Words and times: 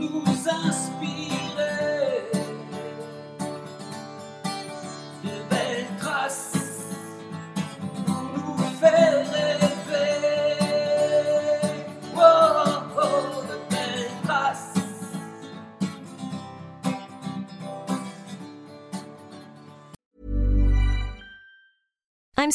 nous 0.00 0.48
inspirer 0.48 1.39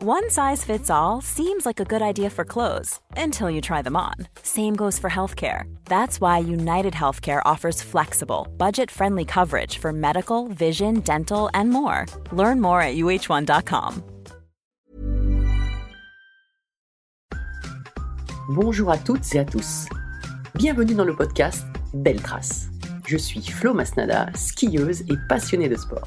One 0.00 0.30
size 0.30 0.62
fits 0.62 0.90
all 0.90 1.20
seems 1.20 1.66
like 1.66 1.80
a 1.80 1.84
good 1.84 2.02
idea 2.02 2.30
for 2.30 2.44
clothes 2.44 3.00
until 3.16 3.50
you 3.50 3.60
try 3.60 3.82
them 3.82 3.96
on. 3.96 4.14
Same 4.44 4.76
goes 4.76 4.96
for 4.96 5.10
healthcare. 5.10 5.64
That's 5.86 6.20
why 6.20 6.38
United 6.38 6.92
Healthcare 6.92 7.42
offers 7.44 7.82
flexible, 7.82 8.46
budget 8.58 8.92
friendly 8.92 9.24
coverage 9.24 9.78
for 9.78 9.92
medical, 9.92 10.46
vision, 10.46 11.00
dental, 11.00 11.50
and 11.52 11.70
more. 11.70 12.06
Learn 12.30 12.60
more 12.60 12.80
at 12.80 12.94
uh1.com. 12.94 14.04
Bonjour 18.50 18.92
à 18.92 18.98
toutes 18.98 19.34
et 19.34 19.40
à 19.40 19.44
tous. 19.44 19.88
Bienvenue 20.54 20.94
dans 20.94 21.06
le 21.06 21.16
podcast 21.16 21.66
Belle 21.92 22.22
Trace. 22.22 22.68
Je 23.04 23.16
suis 23.16 23.42
Flo 23.42 23.74
Masnada, 23.74 24.28
skieuse 24.36 25.00
et 25.08 25.16
passionnée 25.28 25.68
de 25.68 25.74
sport. 25.74 26.06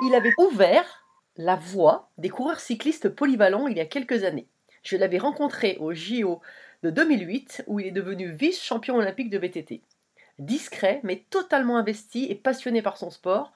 Il 0.00 0.14
avait 0.14 0.34
ouvert 0.38 1.04
la 1.36 1.56
voie 1.56 2.08
des 2.18 2.28
coureurs 2.28 2.60
cyclistes 2.60 3.08
polyvalents 3.08 3.66
il 3.66 3.76
y 3.76 3.80
a 3.80 3.86
quelques 3.86 4.22
années. 4.22 4.46
Je 4.84 4.96
l'avais 4.96 5.18
rencontré 5.18 5.76
au 5.80 5.92
JO 5.92 6.40
de 6.84 6.90
2008 6.90 7.64
où 7.66 7.80
il 7.80 7.86
est 7.88 7.92
devenu 7.92 8.30
vice-champion 8.30 8.94
olympique 8.96 9.28
de 9.28 9.38
VTT. 9.38 9.82
Discret 10.38 11.00
mais 11.02 11.24
totalement 11.30 11.78
investi 11.78 12.26
et 12.30 12.36
passionné 12.36 12.80
par 12.80 12.96
son 12.96 13.10
sport. 13.10 13.52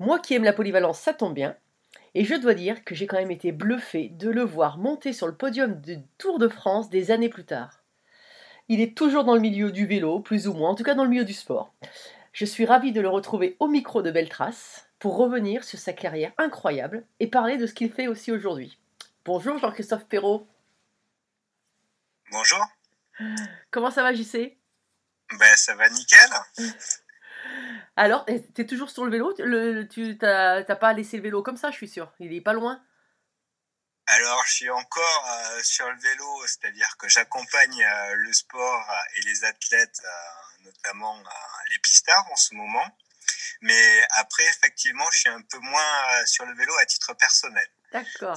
Moi 0.00 0.18
qui 0.18 0.34
aime 0.34 0.42
la 0.42 0.52
polyvalence, 0.52 0.98
ça 0.98 1.14
tombe 1.14 1.34
bien. 1.34 1.54
Et 2.16 2.24
je 2.24 2.34
dois 2.34 2.54
dire 2.54 2.82
que 2.82 2.96
j'ai 2.96 3.06
quand 3.06 3.18
même 3.18 3.30
été 3.30 3.52
bluffé 3.52 4.08
de 4.08 4.30
le 4.30 4.42
voir 4.42 4.78
monter 4.78 5.12
sur 5.12 5.28
le 5.28 5.36
podium 5.36 5.80
du 5.80 5.98
Tour 6.18 6.40
de 6.40 6.48
France 6.48 6.90
des 6.90 7.12
années 7.12 7.28
plus 7.28 7.44
tard. 7.44 7.84
Il 8.68 8.80
est 8.80 8.96
toujours 8.96 9.22
dans 9.22 9.34
le 9.34 9.40
milieu 9.40 9.70
du 9.70 9.86
vélo, 9.86 10.18
plus 10.18 10.48
ou 10.48 10.54
moins, 10.54 10.70
en 10.70 10.74
tout 10.74 10.82
cas 10.82 10.94
dans 10.94 11.04
le 11.04 11.10
milieu 11.10 11.24
du 11.24 11.32
sport. 11.32 11.72
Je 12.32 12.44
suis 12.44 12.66
ravie 12.66 12.92
de 12.92 13.00
le 13.00 13.08
retrouver 13.08 13.56
au 13.60 13.68
micro 13.68 14.02
de 14.02 14.10
Belle 14.10 14.28
Trace 14.28 14.87
pour 14.98 15.16
revenir 15.16 15.64
sur 15.64 15.78
sa 15.78 15.92
carrière 15.92 16.32
incroyable 16.38 17.04
et 17.20 17.28
parler 17.28 17.56
de 17.56 17.66
ce 17.66 17.74
qu'il 17.74 17.92
fait 17.92 18.08
aussi 18.08 18.32
aujourd'hui. 18.32 18.78
Bonjour 19.24 19.58
Jean-Christophe 19.58 20.06
Perrault. 20.06 20.46
Bonjour. 22.30 22.64
Comment 23.70 23.90
ça 23.90 24.02
va 24.02 24.12
JC 24.12 24.56
Ben 25.38 25.56
ça 25.56 25.74
va 25.74 25.88
nickel. 25.90 26.30
Alors, 27.96 28.24
t'es 28.54 28.66
toujours 28.66 28.90
sur 28.90 29.04
le 29.04 29.10
vélo? 29.10 29.34
Le, 29.38 29.82
Tu 29.88 30.16
t'as 30.18 30.62
pas 30.62 30.92
laissé 30.92 31.16
le 31.16 31.22
vélo 31.22 31.42
comme 31.42 31.56
ça, 31.56 31.70
je 31.70 31.76
suis 31.76 31.88
sûr. 31.88 32.12
Il 32.20 32.32
est 32.32 32.40
pas 32.40 32.52
loin. 32.52 32.82
Alors, 34.06 34.42
je 34.46 34.52
suis 34.54 34.70
encore 34.70 35.28
euh, 35.28 35.60
sur 35.62 35.90
le 35.90 35.98
vélo, 35.98 36.46
c'est-à-dire 36.46 36.96
que 36.96 37.08
j'accompagne 37.08 37.82
euh, 37.82 38.14
le 38.14 38.32
sport 38.32 38.90
et 39.16 39.20
les 39.20 39.44
athlètes, 39.44 40.00
euh, 40.02 40.64
notamment 40.64 41.22
les 41.70 41.78
pistards 41.80 42.26
en 42.32 42.36
ce 42.36 42.54
moment. 42.54 42.86
Mais 43.60 44.02
après, 44.16 44.44
effectivement, 44.44 45.04
je 45.12 45.18
suis 45.20 45.28
un 45.28 45.42
peu 45.42 45.58
moins 45.58 46.24
sur 46.26 46.46
le 46.46 46.54
vélo 46.54 46.72
à 46.80 46.86
titre 46.86 47.14
personnel. 47.14 47.66
D'accord. 47.92 48.36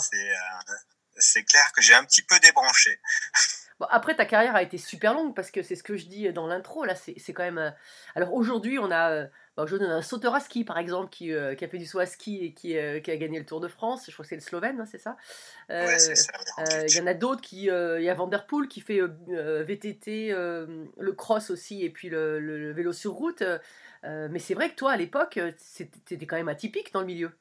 C'est 1.17 1.43
clair 1.43 1.71
que 1.75 1.81
j'ai 1.81 1.93
un 1.93 2.03
petit 2.03 2.23
peu 2.23 2.39
débranché. 2.39 2.99
Bon, 3.79 3.87
après, 3.89 4.15
ta 4.15 4.25
carrière 4.25 4.55
a 4.55 4.61
été 4.61 4.77
super 4.77 5.15
longue 5.15 5.35
parce 5.35 5.49
que 5.49 5.63
c'est 5.63 5.75
ce 5.75 5.81
que 5.81 5.97
je 5.97 6.05
dis 6.05 6.31
dans 6.31 6.45
l'intro. 6.45 6.85
Là, 6.85 6.93
c'est 6.93 7.33
quand 7.33 7.41
même. 7.41 7.73
Alors 8.13 8.31
aujourd'hui, 8.31 8.77
on 8.77 8.91
a 8.91 9.27
bah, 9.57 9.63
Aujourd'hui, 9.63 9.85
on 9.85 9.91
a 9.91 9.95
un 9.95 10.01
sauteur 10.01 10.33
à 10.33 10.39
ski, 10.39 10.63
par 10.63 10.77
exemple, 10.77 11.09
qui, 11.09 11.33
euh, 11.33 11.55
qui 11.55 11.65
a 11.65 11.67
fait 11.67 11.77
du 11.77 11.85
saut 11.85 11.99
à 11.99 12.05
ski 12.05 12.45
et 12.45 12.53
qui, 12.53 12.77
euh, 12.77 13.01
qui, 13.01 13.11
a 13.11 13.17
gagné 13.17 13.37
le 13.37 13.45
Tour 13.45 13.59
de 13.59 13.67
France. 13.67 14.05
Je 14.07 14.13
crois 14.13 14.23
que 14.23 14.29
c'est 14.29 14.35
le 14.35 14.41
Slovène, 14.41 14.79
hein, 14.79 14.85
c'est 14.89 14.97
ça? 14.97 15.17
Euh, 15.69 15.93
c'est 15.97 16.15
ça. 16.15 16.31
Il 16.87 16.95
y 16.95 17.01
en 17.01 17.07
a 17.07 17.13
d'autres 17.13 17.41
qui. 17.41 17.63
Il 17.63 18.03
y 18.03 18.09
a 18.09 18.13
Van 18.13 18.27
Der 18.27 18.45
Poel 18.45 18.69
qui 18.69 18.79
fait 18.79 19.01
VTT, 19.01 20.29
le 20.31 21.11
cross 21.11 21.49
aussi, 21.49 21.83
et 21.83 21.89
puis 21.89 22.09
le, 22.09 22.39
le, 22.39 22.71
vélo 22.71 22.93
sur 22.93 23.11
route. 23.11 23.43
Mais 24.03 24.39
c'est 24.39 24.53
vrai 24.53 24.69
que 24.69 24.75
toi, 24.75 24.91
à 24.91 24.97
l'époque, 24.97 25.39
c'était 25.57 26.25
quand 26.25 26.37
même 26.37 26.49
atypique 26.49 26.91
dans 26.93 27.01
le 27.01 27.07
milieu. 27.07 27.31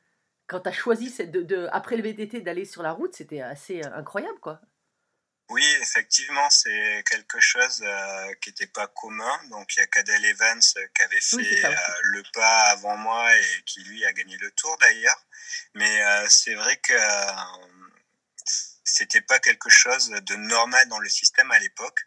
Quand 0.47 0.61
tu 0.61 0.69
as 0.69 0.73
choisi, 0.73 1.11
de, 1.27 1.43
de, 1.43 1.69
après 1.73 1.97
le 1.97 2.03
VTT, 2.03 2.41
d'aller 2.41 2.65
sur 2.65 2.83
la 2.83 2.93
route, 2.93 3.15
c'était 3.15 3.41
assez 3.41 3.83
incroyable, 3.83 4.41
quoi. 4.41 4.61
Oui, 5.51 5.67
effectivement, 5.83 6.49
c'est 6.49 7.03
quelque 7.11 7.41
chose 7.41 7.83
euh, 7.85 8.35
qui 8.41 8.51
n'était 8.51 8.69
pas 8.69 8.87
commun. 8.87 9.41
Donc, 9.51 9.75
il 9.75 9.81
y 9.81 9.83
a 9.83 9.87
Cadel 9.89 10.25
Evans 10.25 10.61
euh, 10.77 10.87
qui 10.95 11.03
avait 11.03 11.21
fait 11.21 11.65
euh, 11.65 11.75
le 12.03 12.23
pas 12.33 12.71
avant 12.71 12.97
moi 12.97 13.37
et 13.37 13.63
qui, 13.67 13.83
lui, 13.83 14.05
a 14.05 14.13
gagné 14.13 14.37
le 14.37 14.49
tour 14.53 14.79
d'ailleurs. 14.79 15.27
Mais 15.75 16.03
c'est 16.29 16.55
vrai 16.55 16.77
que 16.77 16.93
c'était 18.85 19.21
pas 19.23 19.41
quelque 19.41 19.69
chose 19.69 20.11
de 20.11 20.37
normal 20.37 20.89
dans 20.89 21.01
le 21.01 21.09
système 21.09 21.51
à 21.51 21.59
l'époque. 21.59 21.99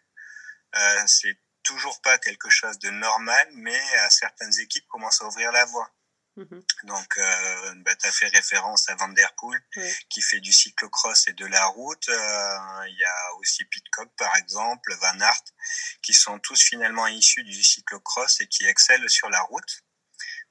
c'est 1.06 1.38
toujours 1.64 2.00
pas 2.02 2.18
quelque 2.18 2.50
chose 2.50 2.78
de 2.78 2.90
normal, 2.90 3.48
mais 3.54 3.80
certaines 4.10 4.58
équipes 4.60 4.86
commencent 4.88 5.22
à 5.22 5.26
ouvrir 5.26 5.50
la 5.52 5.64
voie. 5.64 5.90
Mhm. 6.36 6.64
Donc, 6.84 7.18
euh, 7.18 7.74
bah, 7.84 7.94
tu 7.94 8.08
as 8.08 8.12
fait 8.12 8.26
référence 8.26 8.88
à 8.88 8.96
Van 8.96 9.08
Der 9.08 9.32
Poel, 9.36 9.60
qui 10.08 10.20
fait 10.20 10.40
du 10.40 10.52
cyclocross 10.52 11.28
et 11.28 11.32
de 11.32 11.46
la 11.46 11.64
route. 11.66 12.08
Euh, 12.08 12.88
il 12.88 12.96
y 12.98 13.04
a 13.04 13.34
aussi 13.38 13.64
Pitcock, 13.64 14.10
par 14.16 14.34
exemple, 14.36 14.92
Van 14.96 15.20
Aert, 15.20 15.44
qui 16.02 16.12
sont 16.12 16.38
tous 16.40 16.60
finalement 16.60 17.06
issus 17.06 17.44
du 17.44 17.62
cyclocross 17.62 18.40
et 18.40 18.48
qui 18.48 18.66
excellent 18.66 19.08
sur 19.08 19.30
la 19.30 19.40
route. 19.42 19.84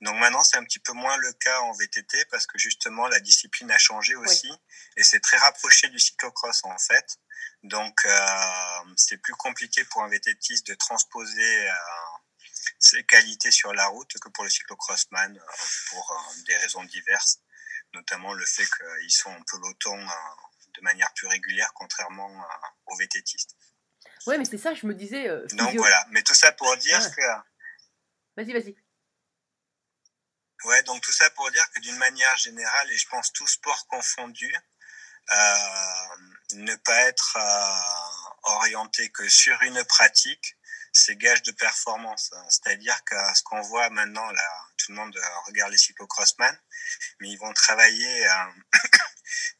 Donc 0.03 0.17
maintenant, 0.17 0.44
c'est 0.44 0.57
un 0.57 0.65
petit 0.65 0.79
peu 0.79 0.91
moins 0.91 1.15
le 1.15 1.31
cas 1.31 1.61
en 1.61 1.71
VTT 1.71 2.25
parce 2.29 2.45
que 2.45 2.57
justement, 2.57 3.07
la 3.07 3.21
discipline 3.21 3.71
a 3.71 3.77
changé 3.77 4.15
aussi 4.15 4.51
et 4.97 5.03
c'est 5.03 5.21
très 5.21 5.38
rapproché 5.38 5.88
du 5.88 5.97
cyclocross 5.97 6.65
en 6.65 6.77
fait. 6.77 7.19
Donc, 7.63 7.97
euh, 8.05 8.94
c'est 8.97 9.15
plus 9.17 9.33
compliqué 9.35 9.85
pour 9.85 10.03
un 10.03 10.09
VTTiste 10.09 10.67
de 10.67 10.73
transposer 10.73 11.69
euh, 11.69 11.73
ses 12.79 13.05
qualités 13.05 13.50
sur 13.50 13.71
la 13.73 13.88
route 13.88 14.11
que 14.19 14.27
pour 14.27 14.44
le 14.44 14.50
cyclocrossman, 14.50 15.38
euh, 15.38 15.41
pour 15.89 16.11
euh, 16.11 16.41
des 16.47 16.57
raisons 16.57 16.83
diverses. 16.83 17.39
notamment 17.94 18.33
le 18.33 18.45
fait 18.45 18.65
qu'ils 18.65 19.11
sont 19.11 19.29
en 19.29 19.41
peloton 19.44 19.97
de 20.73 20.81
manière 20.81 21.13
plus 21.13 21.27
régulière, 21.27 21.71
contrairement 21.75 22.45
aux 22.88 22.97
vététistes. 22.97 23.55
Ouais, 24.27 24.38
mais 24.38 24.45
c'est 24.45 24.57
ça, 24.57 24.73
je 24.73 24.85
me 24.85 24.95
disais. 24.95 25.29
Donc 25.53 25.75
voilà, 25.75 26.05
mais 26.09 26.23
tout 26.23 26.33
ça 26.33 26.51
pour 26.51 26.75
dire 26.75 27.00
que. 27.15 27.21
Vas-y, 28.35 28.51
vas-y. 28.51 28.82
Ouais, 30.65 30.81
donc 30.83 31.01
tout 31.01 31.12
ça 31.12 31.30
pour 31.31 31.50
dire 31.51 31.69
que 31.71 31.80
d'une 31.81 31.98
manière 31.98 32.38
générale, 32.38 32.92
et 32.92 32.98
je 32.98 33.07
pense 33.07 33.31
tout 33.33 33.48
sport 33.48 33.88
confondu, 33.88 34.54
euh, 35.31 36.15
ne 36.54 36.75
pas 36.75 37.01
être 37.01 37.38
euh, 37.38 38.51
orienté 38.51 39.10
que 39.10 39.27
sur 39.30 39.62
une 39.63 39.83
pratique, 39.86 40.57
c'est 40.94 41.15
gage 41.15 41.42
de 41.44 41.51
performance. 41.51 42.31
C'est-à-dire 42.50 43.04
que 43.04 43.15
ce 43.36 43.42
qu'on 43.44 43.62
voit 43.62 43.89
maintenant, 43.89 44.30
là, 44.30 44.68
tout 44.77 44.92
le 44.92 44.98
monde 44.98 45.19
regarde 45.48 45.71
les 45.71 45.77
cyclocrossman, 45.77 46.57
mais 47.19 47.30
ils 47.30 47.38
vont 47.38 47.54
travailler 47.54 48.27
euh, 48.27 48.80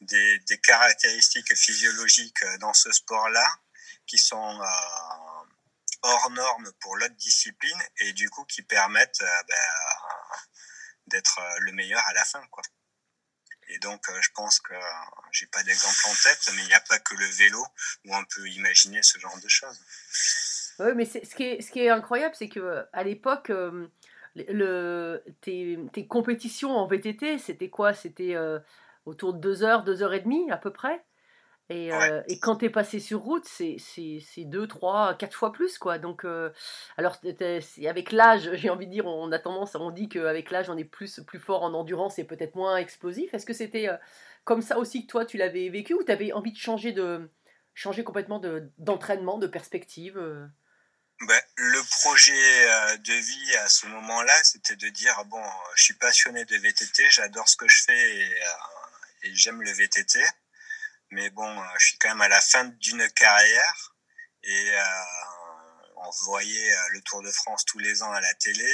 des, 0.00 0.60
caractéristiques 0.62 1.54
physiologiques 1.56 2.44
dans 2.60 2.72
ce 2.72 2.92
sport-là 2.92 3.46
qui 4.06 4.18
sont 4.18 4.60
euh, 4.60 5.46
hors 6.02 6.30
normes 6.30 6.72
pour 6.80 6.96
l'autre 6.96 7.14
discipline 7.16 7.82
et 8.00 8.12
du 8.12 8.28
coup 8.30 8.44
qui 8.44 8.62
permettent 8.62 9.22
euh, 9.22 9.42
ben, 9.48 9.56
d'être 11.06 11.40
le 11.60 11.72
meilleur 11.72 12.02
à 12.06 12.12
la 12.12 12.24
fin. 12.24 12.42
Quoi. 12.50 12.62
Et 13.68 13.78
donc, 13.78 14.00
euh, 14.08 14.20
je 14.20 14.30
pense 14.34 14.60
que 14.60 14.74
j'ai 15.32 15.46
pas 15.46 15.62
d'exemple 15.62 15.94
en 16.06 16.14
tête, 16.22 16.50
mais 16.54 16.62
il 16.62 16.66
n'y 16.66 16.74
a 16.74 16.80
pas 16.80 16.98
que 16.98 17.14
le 17.14 17.26
vélo 17.26 17.64
où 18.04 18.14
on 18.14 18.24
peut 18.24 18.48
imaginer 18.48 19.02
ce 19.02 19.18
genre 19.18 19.38
de 19.40 19.48
choses. 19.48 19.80
Oui, 20.78 20.92
mais 20.94 21.04
ce 21.04 21.34
qui, 21.34 21.44
est, 21.44 21.62
ce 21.62 21.70
qui 21.70 21.80
est 21.80 21.88
incroyable, 21.88 22.34
c'est 22.36 22.48
que 22.48 22.84
à 22.92 23.04
l'époque, 23.04 23.50
euh, 23.50 23.88
le, 24.34 25.22
tes, 25.40 25.78
tes, 25.92 26.06
compétitions 26.06 26.72
en 26.72 26.86
VTT, 26.86 27.38
c'était 27.38 27.70
quoi? 27.70 27.94
C'était 27.94 28.34
euh, 28.34 28.58
autour 29.06 29.34
de 29.34 29.40
2 29.40 29.62
heures, 29.62 29.84
2 29.84 30.02
heures 30.02 30.14
et 30.14 30.20
demie 30.20 30.50
à 30.50 30.56
peu 30.56 30.72
près? 30.72 31.02
Et, 31.70 31.92
euh, 31.94 32.22
et, 32.28 32.38
quand 32.38 32.56
tu 32.56 32.66
es 32.66 32.70
passé 32.70 33.00
sur 33.00 33.20
route, 33.20 33.46
c'est 33.46 33.78
2, 34.36 34.66
3, 34.66 35.14
4 35.14 35.34
fois 35.34 35.52
plus. 35.52 35.78
quoi. 35.78 35.98
Donc, 35.98 36.24
euh, 36.24 36.50
alors, 36.98 37.16
avec 37.86 38.12
l'âge, 38.12 38.50
j'ai 38.54 38.68
envie 38.68 38.86
de 38.86 38.92
dire, 38.92 39.06
on 39.06 39.32
a 39.32 39.38
tendance, 39.38 39.74
on 39.74 39.90
dit 39.90 40.10
qu'avec 40.10 40.50
l'âge, 40.50 40.68
on 40.68 40.76
est 40.76 40.84
plus, 40.84 41.20
plus 41.26 41.38
fort 41.38 41.62
en 41.62 41.72
endurance 41.72 42.18
et 42.18 42.24
peut-être 42.24 42.54
moins 42.54 42.76
explosif. 42.76 43.32
Est-ce 43.32 43.46
que 43.46 43.54
c'était 43.54 43.88
euh, 43.88 43.96
comme 44.44 44.60
ça 44.60 44.78
aussi 44.78 45.06
que 45.06 45.10
toi, 45.10 45.24
tu 45.24 45.38
l'avais 45.38 45.70
vécu 45.70 45.94
ou 45.94 46.04
tu 46.04 46.12
avais 46.12 46.32
envie 46.32 46.52
de 46.52 46.58
changer, 46.58 46.92
de, 46.92 47.30
changer 47.72 48.04
complètement 48.04 48.42
d'entraînement, 48.78 49.38
de, 49.38 49.46
perspective 49.46 50.16
ben, 51.20 51.40
le 51.56 51.80
projet 52.00 52.98
de 52.98 53.12
vie 53.12 53.56
à 53.58 53.68
ce 53.68 53.86
moment-là, 53.86 54.34
c'était 54.42 54.74
de 54.74 54.88
dire 54.88 55.24
bon, 55.26 55.40
je 55.76 55.84
suis 55.84 55.94
passionné 55.94 56.44
de 56.44 56.56
VTT, 56.56 57.04
j'adore 57.08 57.48
ce 57.48 57.56
que 57.56 57.68
je 57.68 57.84
fais 57.84 58.16
et, 58.16 58.34
et 59.22 59.34
j'aime 59.34 59.62
le 59.62 59.70
VTT 59.70 60.20
mais 61.14 61.30
bon, 61.30 61.48
euh, 61.48 61.64
je 61.78 61.86
suis 61.86 61.98
quand 61.98 62.08
même 62.08 62.22
à 62.22 62.28
la 62.28 62.40
fin 62.40 62.64
d'une 62.64 63.08
carrière 63.10 63.94
et 64.42 64.70
euh, 64.72 65.04
on 65.96 66.10
voyait 66.24 66.74
euh, 66.74 66.88
le 66.90 67.00
Tour 67.02 67.22
de 67.22 67.30
France 67.30 67.64
tous 67.64 67.78
les 67.78 68.02
ans 68.02 68.10
à 68.10 68.20
la 68.20 68.34
télé. 68.34 68.68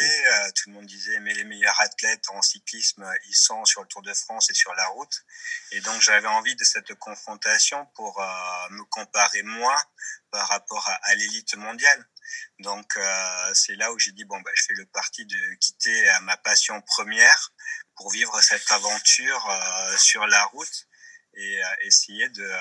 tout 0.55 0.71
le 0.71 0.77
monde 0.77 0.87
disait 0.87 1.21
mais 1.21 1.35
les 1.35 1.45
meilleurs 1.45 1.79
athlètes 1.83 2.31
en 2.31 2.41
cyclisme, 2.41 3.07
ils 3.29 3.35
sont 3.35 3.63
sur 3.67 3.83
le 3.83 3.89
Tour 3.89 4.01
de 4.01 4.15
France 4.15 4.49
et 4.49 4.55
sur 4.55 4.75
la 4.75 4.87
route. 4.87 5.23
Et 5.73 5.83
donc 5.83 6.01
j'avais 6.01 6.29
envie 6.29 6.57
de 6.57 6.65
cette 6.65 6.95
confrontation 6.95 7.85
pour 7.95 8.19
me 8.71 8.85
comparer 8.85 9.43
moi 9.43 9.77
par 10.31 10.49
rapport 10.49 10.89
à, 10.89 11.15
l'élite 11.17 11.55
mondiale. 11.57 12.09
Donc 12.61 12.99
c'est 13.53 13.77
là 13.77 13.93
où 13.93 13.99
j'ai 13.99 14.13
dit 14.13 14.25
bon 14.25 14.41
bah 14.41 14.51
je 14.55 14.65
fais 14.65 14.75
le 14.75 14.87
parti 14.87 15.27
de 15.27 15.55
quitter 15.61 16.11
ma 16.23 16.39
passion 16.39 16.81
première 16.81 17.53
pour 17.97 18.11
vivre 18.11 18.41
cette 18.41 18.71
aventure 18.71 19.47
sur 19.99 20.27
la 20.27 20.45
route 20.47 20.87
et 21.41 21.61
essayer 21.83 22.29
de, 22.29 22.43
euh, 22.43 22.59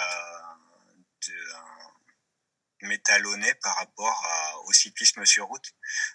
de 1.28 1.34
euh, 1.34 2.88
m'étalonner 2.88 3.54
par 3.56 3.76
rapport 3.76 4.64
au 4.66 4.74
cyclisme 4.74 5.26
sur 5.26 5.48
route. 5.48 5.72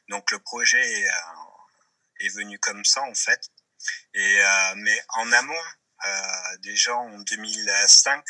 Donc 0.09 0.31
le 0.31 0.39
projet 0.39 0.81
est, 0.81 1.09
euh, 1.09 2.21
est 2.21 2.29
venu 2.31 2.59
comme 2.59 2.85
ça 2.85 3.03
en 3.03 3.15
fait. 3.15 3.51
Et, 4.15 4.39
mais 4.77 4.99
en 5.11 5.31
amont, 5.33 5.65
déjà 6.61 6.97
en 6.97 7.19
2005, 7.19 8.25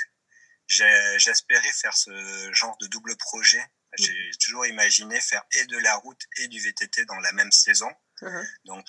j'espérais 0.66 1.72
faire 1.72 1.96
ce 1.96 2.52
genre 2.52 2.76
de 2.78 2.88
double 2.88 3.16
projet. 3.16 3.60
Mmh. 3.60 4.02
J'ai 4.04 4.30
toujours 4.40 4.66
imaginé 4.66 5.20
faire 5.20 5.44
et 5.52 5.64
de 5.66 5.78
la 5.78 5.94
route 5.94 6.20
et 6.38 6.48
du 6.48 6.58
VTT 6.58 7.04
dans 7.04 7.20
la 7.20 7.30
même 7.32 7.52
saison. 7.52 7.88
Mmh. 8.22 8.42
Donc 8.64 8.86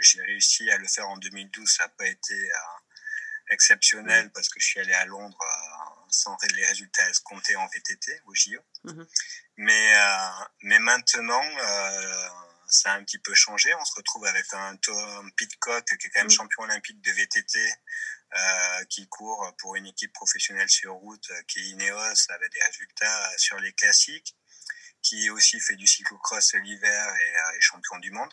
j'ai 0.00 0.22
réussi 0.22 0.70
à 0.70 0.78
le 0.78 0.88
faire 0.88 1.08
en 1.10 1.18
2012, 1.18 1.70
ça 1.70 1.84
n'a 1.84 1.88
pas 1.90 2.06
été 2.06 2.34
exceptionnel 3.48 4.30
parce 4.32 4.48
que 4.48 4.60
je 4.60 4.66
suis 4.66 4.80
allé 4.80 4.92
à 4.92 5.04
Londres 5.06 5.38
euh, 5.40 6.06
sans 6.10 6.36
les 6.54 6.64
résultats 6.64 7.08
escomptés 7.08 7.56
en 7.56 7.66
VTT 7.66 8.20
au 8.26 8.34
JO. 8.34 8.60
Mhm. 8.84 9.06
Mais, 9.58 9.96
euh, 9.96 10.44
mais 10.62 10.78
maintenant, 10.78 11.44
euh, 11.44 12.28
ça 12.68 12.92
a 12.92 12.96
un 12.96 13.04
petit 13.04 13.18
peu 13.18 13.34
changé. 13.34 13.72
On 13.74 13.84
se 13.84 13.94
retrouve 13.94 14.26
avec 14.26 14.46
un 14.52 14.76
Tom 14.76 15.32
Pitcock 15.36 15.84
qui 15.84 15.94
est 15.94 16.10
quand 16.10 16.20
même 16.20 16.26
mhm. 16.26 16.32
champion 16.32 16.62
olympique 16.64 17.00
de 17.00 17.12
VTT, 17.12 17.58
qui 18.90 19.08
court 19.08 19.54
pour 19.58 19.76
une 19.76 19.86
équipe 19.86 20.12
professionnelle 20.12 20.68
sur 20.68 20.92
route, 20.94 21.30
qui 21.48 21.60
est 21.60 21.62
Ineos, 21.62 22.30
avec 22.30 22.52
des 22.52 22.62
résultats 22.62 23.38
sur 23.38 23.58
les 23.60 23.72
classiques, 23.72 24.36
qui 25.00 25.30
aussi 25.30 25.58
fait 25.60 25.76
du 25.76 25.86
cyclocross 25.86 26.54
l'hiver 26.54 27.16
et 27.16 27.56
est 27.56 27.60
champion 27.60 27.98
du 27.98 28.10
monde. 28.10 28.32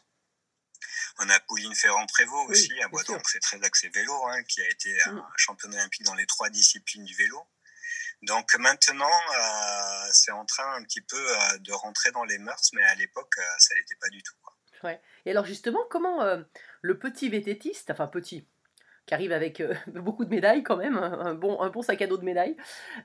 On 1.19 1.29
a 1.29 1.39
Pauline 1.41 1.75
Ferrand-Prévot 1.75 2.49
aussi, 2.49 2.71
à 2.81 2.87
donc 2.87 3.21
c'est 3.29 3.39
très 3.39 3.63
axé 3.63 3.89
vélo, 3.89 4.13
hein, 4.27 4.43
qui 4.43 4.61
a 4.61 4.69
été 4.69 4.95
mm. 5.07 5.21
championne 5.37 5.73
olympique 5.73 6.03
dans 6.03 6.15
les 6.15 6.25
trois 6.25 6.49
disciplines 6.49 7.05
du 7.05 7.15
vélo. 7.15 7.47
Donc 8.23 8.57
maintenant, 8.57 9.05
euh, 9.05 10.07
c'est 10.11 10.31
en 10.31 10.45
train 10.45 10.75
un 10.75 10.83
petit 10.83 11.01
peu 11.01 11.17
euh, 11.17 11.57
de 11.59 11.73
rentrer 11.73 12.11
dans 12.11 12.23
les 12.23 12.37
mœurs, 12.37 12.71
mais 12.73 12.83
à 12.83 12.95
l'époque, 12.95 13.33
euh, 13.37 13.41
ça 13.57 13.75
n'était 13.75 13.95
pas 13.99 14.09
du 14.09 14.23
tout. 14.23 14.33
Ouais. 14.83 14.99
Et 15.25 15.31
alors 15.31 15.45
justement, 15.45 15.79
comment 15.89 16.25
le 16.81 16.99
petit 16.99 17.29
vététiste, 17.29 17.89
enfin 17.89 18.07
petit, 18.07 18.45
qui 19.05 19.13
arrive 19.13 19.31
avec 19.31 19.63
beaucoup 19.87 20.25
de 20.25 20.29
médailles 20.29 20.63
quand 20.63 20.75
même, 20.75 20.97
un 20.97 21.33
bon, 21.33 21.61
un 21.61 21.69
bon 21.69 21.81
sac 21.81 22.01
à 22.01 22.07
dos 22.07 22.17
de 22.17 22.25
médailles, 22.25 22.57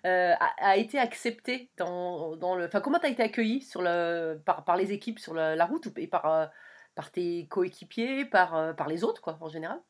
a, 0.02 0.76
été 0.76 0.98
accepté 0.98 1.70
dans, 1.76 2.34
dans 2.34 2.56
le... 2.56 2.66
Enfin, 2.66 2.80
comment 2.80 2.98
tu 2.98 3.06
as 3.06 3.10
été 3.10 3.22
accueilli 3.22 3.62
sur 3.62 3.82
le, 3.82 4.40
par, 4.44 4.64
par 4.64 4.76
les 4.76 4.90
équipes 4.90 5.20
sur 5.20 5.34
la, 5.34 5.54
la 5.54 5.66
route 5.66 5.86
et 5.96 6.08
par 6.08 6.50
par 6.98 7.12
tes 7.12 7.46
coéquipiers, 7.46 8.24
par, 8.24 8.56
euh, 8.56 8.72
par 8.72 8.88
les 8.88 9.04
autres, 9.04 9.22
quoi, 9.22 9.38
en 9.40 9.48
général 9.48 9.80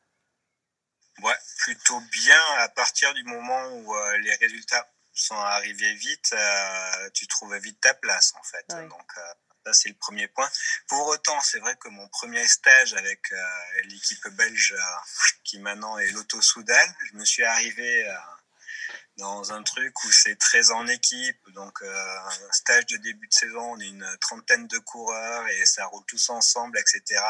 Ouais, 1.23 1.33
plutôt 1.57 1.99
bien. 2.11 2.39
À 2.59 2.69
partir 2.69 3.11
du 3.15 3.23
moment 3.23 3.67
où 3.77 3.95
euh, 3.95 4.17
les 4.19 4.35
résultats 4.35 4.87
sont 5.11 5.35
arrivés 5.35 5.95
vite, 5.95 6.29
euh, 6.33 7.09
tu 7.15 7.25
trouves 7.25 7.55
vite 7.57 7.81
ta 7.81 7.95
place, 7.95 8.31
en 8.39 8.43
fait. 8.43 8.63
Donc, 8.87 9.11
ça, 9.65 9.73
c'est 9.73 9.89
le 9.89 9.95
premier 9.95 10.27
point. 10.27 10.47
Pour 10.87 11.07
autant, 11.07 11.41
c'est 11.41 11.57
vrai 11.57 11.75
que 11.77 11.89
mon 11.89 12.07
premier 12.09 12.47
stage 12.47 12.93
avec 12.93 13.33
l'équipe 13.85 14.27
belge, 14.37 14.75
qui 15.43 15.57
maintenant 15.57 15.97
est 15.97 16.11
l'Auto 16.11 16.39
Soudal, 16.43 16.95
je 17.11 17.17
me 17.17 17.25
suis 17.25 17.43
arrivé 17.43 18.07
dans 19.19 19.51
un 19.51 19.61
truc 19.63 20.03
où 20.03 20.11
c'est 20.11 20.37
très 20.37 20.71
en 20.71 20.87
équipe. 20.87 21.37
Donc, 21.49 21.81
euh, 21.81 22.19
un 22.19 22.51
stage 22.51 22.85
de 22.87 22.97
début 22.97 23.27
de 23.27 23.33
saison, 23.33 23.73
on 23.73 23.79
est 23.79 23.87
une 23.87 24.17
trentaine 24.21 24.67
de 24.67 24.77
coureurs 24.79 25.47
et 25.49 25.65
ça 25.65 25.85
roule 25.85 26.03
tous 26.07 26.29
ensemble, 26.29 26.79
etc. 26.79 27.21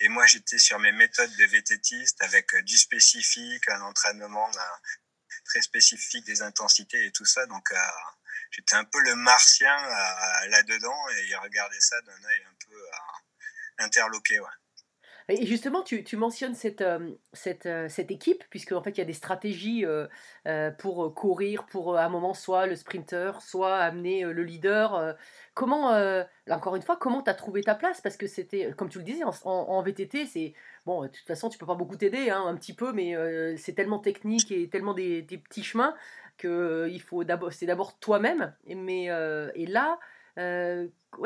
Et 0.00 0.08
moi, 0.08 0.26
j'étais 0.26 0.58
sur 0.58 0.78
mes 0.78 0.92
méthodes 0.92 1.34
de 1.36 1.44
vététiste 1.46 2.22
avec 2.22 2.54
du 2.64 2.76
spécifique, 2.76 3.68
un 3.68 3.80
entraînement 3.80 4.48
euh, 4.48 4.60
très 5.46 5.62
spécifique 5.62 6.24
des 6.26 6.42
intensités 6.42 7.04
et 7.06 7.10
tout 7.10 7.26
ça. 7.26 7.46
Donc, 7.46 7.70
euh, 7.72 7.76
j'étais 8.50 8.76
un 8.76 8.84
peu 8.84 9.00
le 9.00 9.16
martien 9.16 9.76
là-dedans 10.48 11.08
et 11.10 11.24
il 11.26 11.36
regardait 11.36 11.80
ça 11.80 12.00
d'un 12.02 12.24
œil 12.24 12.44
un 12.48 12.54
peu 12.66 12.76
interloqué. 13.78 14.38
Ouais. 14.38 14.46
Et 15.30 15.46
justement, 15.46 15.82
tu, 15.82 16.04
tu 16.04 16.18
mentionnes 16.18 16.54
cette, 16.54 16.82
euh, 16.82 17.12
cette, 17.32 17.64
euh, 17.64 17.88
cette, 17.88 18.10
équipe, 18.10 18.44
puisque 18.50 18.72
en 18.72 18.82
fait, 18.82 18.90
il 18.90 18.98
y 18.98 19.00
a 19.00 19.06
des 19.06 19.14
stratégies 19.14 19.86
euh, 19.86 20.70
pour 20.78 21.14
courir, 21.14 21.64
pour 21.64 21.96
à 21.96 22.04
un 22.04 22.08
moment 22.10 22.34
soit 22.34 22.66
le 22.66 22.76
sprinter, 22.76 23.40
soit 23.40 23.78
amener 23.78 24.24
le 24.24 24.42
leader. 24.42 25.16
comment, 25.54 25.92
encore 26.50 26.76
une 26.76 26.82
fois, 26.82 26.96
comment 26.96 27.22
tu 27.22 27.30
as 27.30 27.34
trouvé 27.34 27.62
ta 27.62 27.74
place? 27.74 28.02
Parce 28.02 28.18
que 28.18 28.26
c'était, 28.26 28.72
comme 28.76 28.90
tu 28.90 28.98
le 28.98 29.04
disais, 29.04 29.24
en, 29.24 29.82
VTT, 29.82 30.26
c'est. 30.26 30.54
Bon, 30.84 31.02
de 31.02 31.08
toute 31.08 31.26
façon, 31.26 31.48
tu 31.48 31.56
peux 31.56 31.66
pas 31.66 31.74
beaucoup 31.74 31.96
t'aider, 31.96 32.28
hein, 32.28 32.44
un 32.46 32.56
petit 32.56 32.74
peu, 32.74 32.92
mais 32.92 33.14
c'est 33.56 33.72
tellement 33.72 33.98
technique 34.00 34.52
et 34.52 34.68
tellement 34.68 34.94
des, 34.94 35.22
petits 35.22 35.62
chemins 35.64 35.94
que 36.36 36.88
il 36.90 37.00
faut 37.00 37.24
d'abord, 37.24 37.52
c'est 37.52 37.66
d'abord 37.66 37.98
toi-même. 37.98 38.54
Mais 38.66 39.04
et 39.54 39.66
là, 39.66 39.98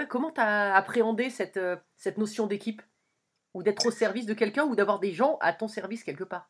comment 0.08 0.30
tu 0.30 0.40
as 0.40 0.74
appréhendé 0.76 1.30
cette, 1.30 1.58
cette 1.96 2.18
notion 2.18 2.46
d'équipe? 2.46 2.82
Ou 3.54 3.62
d'être 3.62 3.86
au 3.86 3.90
service 3.90 4.26
de 4.26 4.34
quelqu'un 4.34 4.64
ou 4.64 4.76
d'avoir 4.76 4.98
des 4.98 5.12
gens 5.12 5.38
à 5.40 5.52
ton 5.52 5.68
service 5.68 6.04
quelque 6.04 6.24
part. 6.24 6.48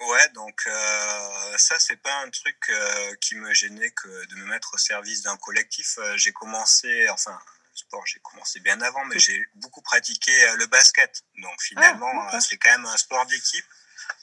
Ouais, 0.00 0.28
donc 0.30 0.58
euh, 0.66 1.58
ça 1.58 1.78
c'est 1.78 1.96
pas 1.96 2.22
un 2.22 2.30
truc 2.30 2.56
euh, 2.70 3.14
qui 3.20 3.34
me 3.34 3.52
gênait 3.52 3.90
que 3.90 4.26
de 4.26 4.34
me 4.36 4.46
mettre 4.46 4.72
au 4.74 4.78
service 4.78 5.22
d'un 5.22 5.36
collectif. 5.36 5.98
Euh, 5.98 6.16
j'ai 6.16 6.32
commencé, 6.32 7.06
enfin, 7.10 7.38
le 7.72 7.76
sport 7.76 8.06
j'ai 8.06 8.18
commencé 8.20 8.60
bien 8.60 8.80
avant, 8.80 9.04
mais 9.04 9.18
j'ai 9.18 9.46
beaucoup 9.56 9.82
pratiqué 9.82 10.32
le 10.56 10.66
basket. 10.66 11.22
Donc 11.36 11.60
finalement, 11.60 12.28
ah, 12.30 12.40
c'est 12.40 12.56
quand 12.56 12.70
même 12.70 12.86
un 12.86 12.96
sport 12.96 13.26
d'équipe. 13.26 13.66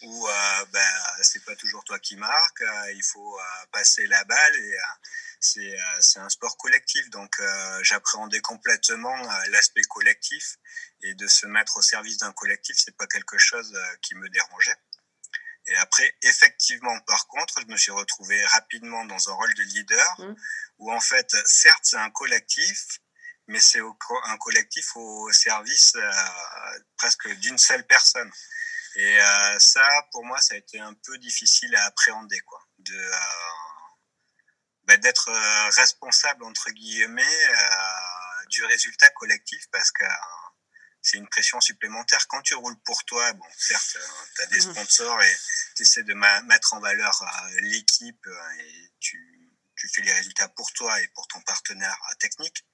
où 0.01 0.27
ben, 0.73 0.93
c'est 1.21 1.43
pas 1.45 1.55
toujours 1.55 1.83
toi 1.83 1.99
qui 1.99 2.15
marques, 2.17 2.63
il 2.93 3.03
faut 3.03 3.39
passer 3.71 4.05
la 4.07 4.23
balle 4.25 4.55
et 4.55 4.77
c'est 5.39 6.19
un 6.19 6.29
sport 6.29 6.57
collectif. 6.57 7.09
Donc 7.11 7.39
j'appréhendais 7.83 8.41
complètement 8.41 9.15
l'aspect 9.49 9.83
collectif 9.83 10.57
et 11.09 11.15
de 11.15 11.27
se 11.27 11.45
mettre 11.47 11.77
au 11.77 11.81
service 11.81 12.17
d'un 12.17 12.33
collectif, 12.33 12.75
c'est 12.77 12.95
pas 12.95 13.07
quelque 13.07 13.37
chose 13.37 13.77
qui 14.01 14.15
me 14.15 14.29
dérangeait. 14.29 14.77
Et 15.67 15.75
après, 15.77 16.15
effectivement, 16.21 16.97
par 17.01 17.27
contre, 17.27 17.61
je 17.61 17.65
me 17.65 17.77
suis 17.77 17.91
retrouvé 17.91 18.43
rapidement 18.45 19.03
dans 19.05 19.29
un 19.29 19.33
rôle 19.33 19.53
de 19.53 19.63
leader 19.63 20.15
mmh. 20.19 20.33
où 20.79 20.93
en 20.93 21.01
fait, 21.01 21.29
certes, 21.45 21.81
c'est 21.83 21.97
un 21.97 22.09
collectif, 22.09 22.99
mais 23.47 23.59
c'est 23.59 23.79
un 23.79 24.37
collectif 24.37 24.95
au 24.95 25.31
service 25.31 25.93
euh, 25.95 26.79
presque 26.97 27.27
d'une 27.39 27.57
seule 27.57 27.85
personne. 27.85 28.31
Et 28.95 29.21
euh, 29.21 29.59
ça, 29.59 29.87
pour 30.11 30.25
moi, 30.25 30.39
ça 30.41 30.55
a 30.55 30.57
été 30.57 30.79
un 30.79 30.93
peu 30.93 31.17
difficile 31.17 31.75
à 31.75 31.85
appréhender, 31.85 32.39
quoi, 32.41 32.61
de 32.79 32.97
euh, 32.97 33.11
bah, 34.85 34.97
d'être 34.97 35.29
responsable 35.75 36.45
entre 36.45 36.71
guillemets 36.71 37.47
du 38.49 38.63
résultat 38.63 39.09
collectif, 39.09 39.61
parce 39.71 39.91
que 39.91 40.05
c'est 41.07 41.17
une 41.17 41.27
pression 41.29 41.61
supplémentaire. 41.61 42.27
Quand 42.27 42.41
tu 42.41 42.53
roules 42.53 42.77
pour 42.83 43.01
toi, 43.05 43.31
bon, 43.33 43.45
certes, 43.57 43.97
tu 44.35 44.41
as 44.41 44.45
des 44.47 44.57
mmh. 44.57 44.71
sponsors 44.73 45.21
et 45.23 45.37
tu 45.75 45.83
essaies 45.83 46.03
de 46.03 46.13
mettre 46.13 46.73
en 46.73 46.81
valeur 46.81 47.23
l'équipe 47.61 48.27
et 48.59 48.91
tu, 48.99 49.53
tu 49.77 49.87
fais 49.87 50.01
les 50.01 50.11
résultats 50.11 50.49
pour 50.49 50.69
toi 50.73 50.99
et 51.01 51.07
pour 51.09 51.25
ton 51.29 51.39
partenaire 51.41 51.97
technique. 52.19 52.65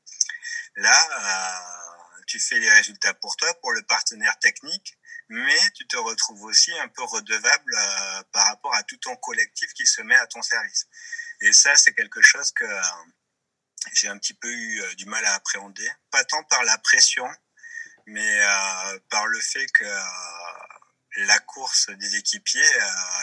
Là, 0.77 0.97
euh, 0.97 2.21
tu 2.25 2.39
fais 2.39 2.57
les 2.57 2.71
résultats 2.71 3.13
pour 3.13 3.35
toi, 3.35 3.53
pour 3.61 3.71
le 3.71 3.83
partenaire 3.83 4.37
technique, 4.39 4.97
mais 5.29 5.69
tu 5.75 5.85
te 5.85 5.97
retrouves 5.97 6.41
aussi 6.43 6.71
un 6.79 6.87
peu 6.87 7.03
redevable 7.03 7.75
euh, 7.77 8.23
par 8.31 8.47
rapport 8.47 8.73
à 8.73 8.81
tout 8.81 8.97
ton 8.97 9.15
collectif 9.17 9.71
qui 9.73 9.85
se 9.85 10.01
met 10.01 10.15
à 10.15 10.25
ton 10.25 10.41
service. 10.41 10.87
Et 11.41 11.53
ça, 11.53 11.75
c'est 11.75 11.93
quelque 11.93 12.21
chose 12.23 12.51
que 12.53 12.65
euh, 12.65 12.81
j'ai 13.93 14.07
un 14.07 14.17
petit 14.17 14.33
peu 14.33 14.49
eu 14.49 14.95
du 14.95 15.05
mal 15.05 15.23
à 15.25 15.35
appréhender, 15.35 15.87
pas 16.09 16.23
tant 16.23 16.43
par 16.45 16.63
la 16.63 16.79
pression, 16.79 17.29
mais 18.05 18.39
par 19.09 19.25
le 19.27 19.39
fait 19.39 19.65
que 19.67 19.85
la 21.17 21.39
course 21.39 21.89
des 21.91 22.15
équipiers 22.15 22.71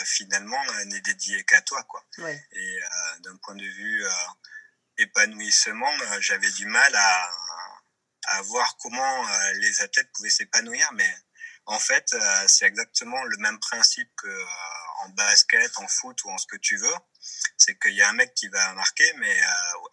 finalement 0.04 0.62
n'est 0.87 1.00
dédiée 1.00 1.44
qu'à 1.44 1.60
toi, 1.62 1.82
quoi. 1.84 2.04
Et 2.52 2.78
d'un 3.20 3.37
point 3.37 3.56
de 3.56 3.64
vue 3.64 4.04
épanouissement, 5.00 5.92
euh, 6.02 6.20
j'avais 6.20 6.50
du 6.52 6.66
mal 6.66 6.94
à, 6.94 7.30
à 8.25 8.42
voir 8.42 8.76
comment 8.78 9.28
euh, 9.28 9.52
les 9.54 9.80
athlètes 9.80 10.10
pouvaient 10.12 10.30
s'épanouir, 10.30 10.90
mais 10.94 11.14
en 11.66 11.78
fait, 11.78 12.12
euh, 12.12 12.44
c'est 12.49 12.66
exactement 12.66 13.22
le 13.25 13.37
même 13.38 13.58
principe 13.58 14.10
que 14.16 14.44
en 15.04 15.08
basket, 15.10 15.70
en 15.78 15.88
foot 15.88 16.22
ou 16.25 16.30
en 16.30 16.38
ce 16.38 16.46
que 16.46 16.56
tu 16.56 16.76
veux. 16.76 16.94
C'est 17.56 17.78
qu'il 17.78 17.94
y 17.94 18.02
a 18.02 18.08
un 18.08 18.12
mec 18.12 18.34
qui 18.34 18.49
va 18.49 18.72
marquer, 18.75 19.10
mais 19.16 19.40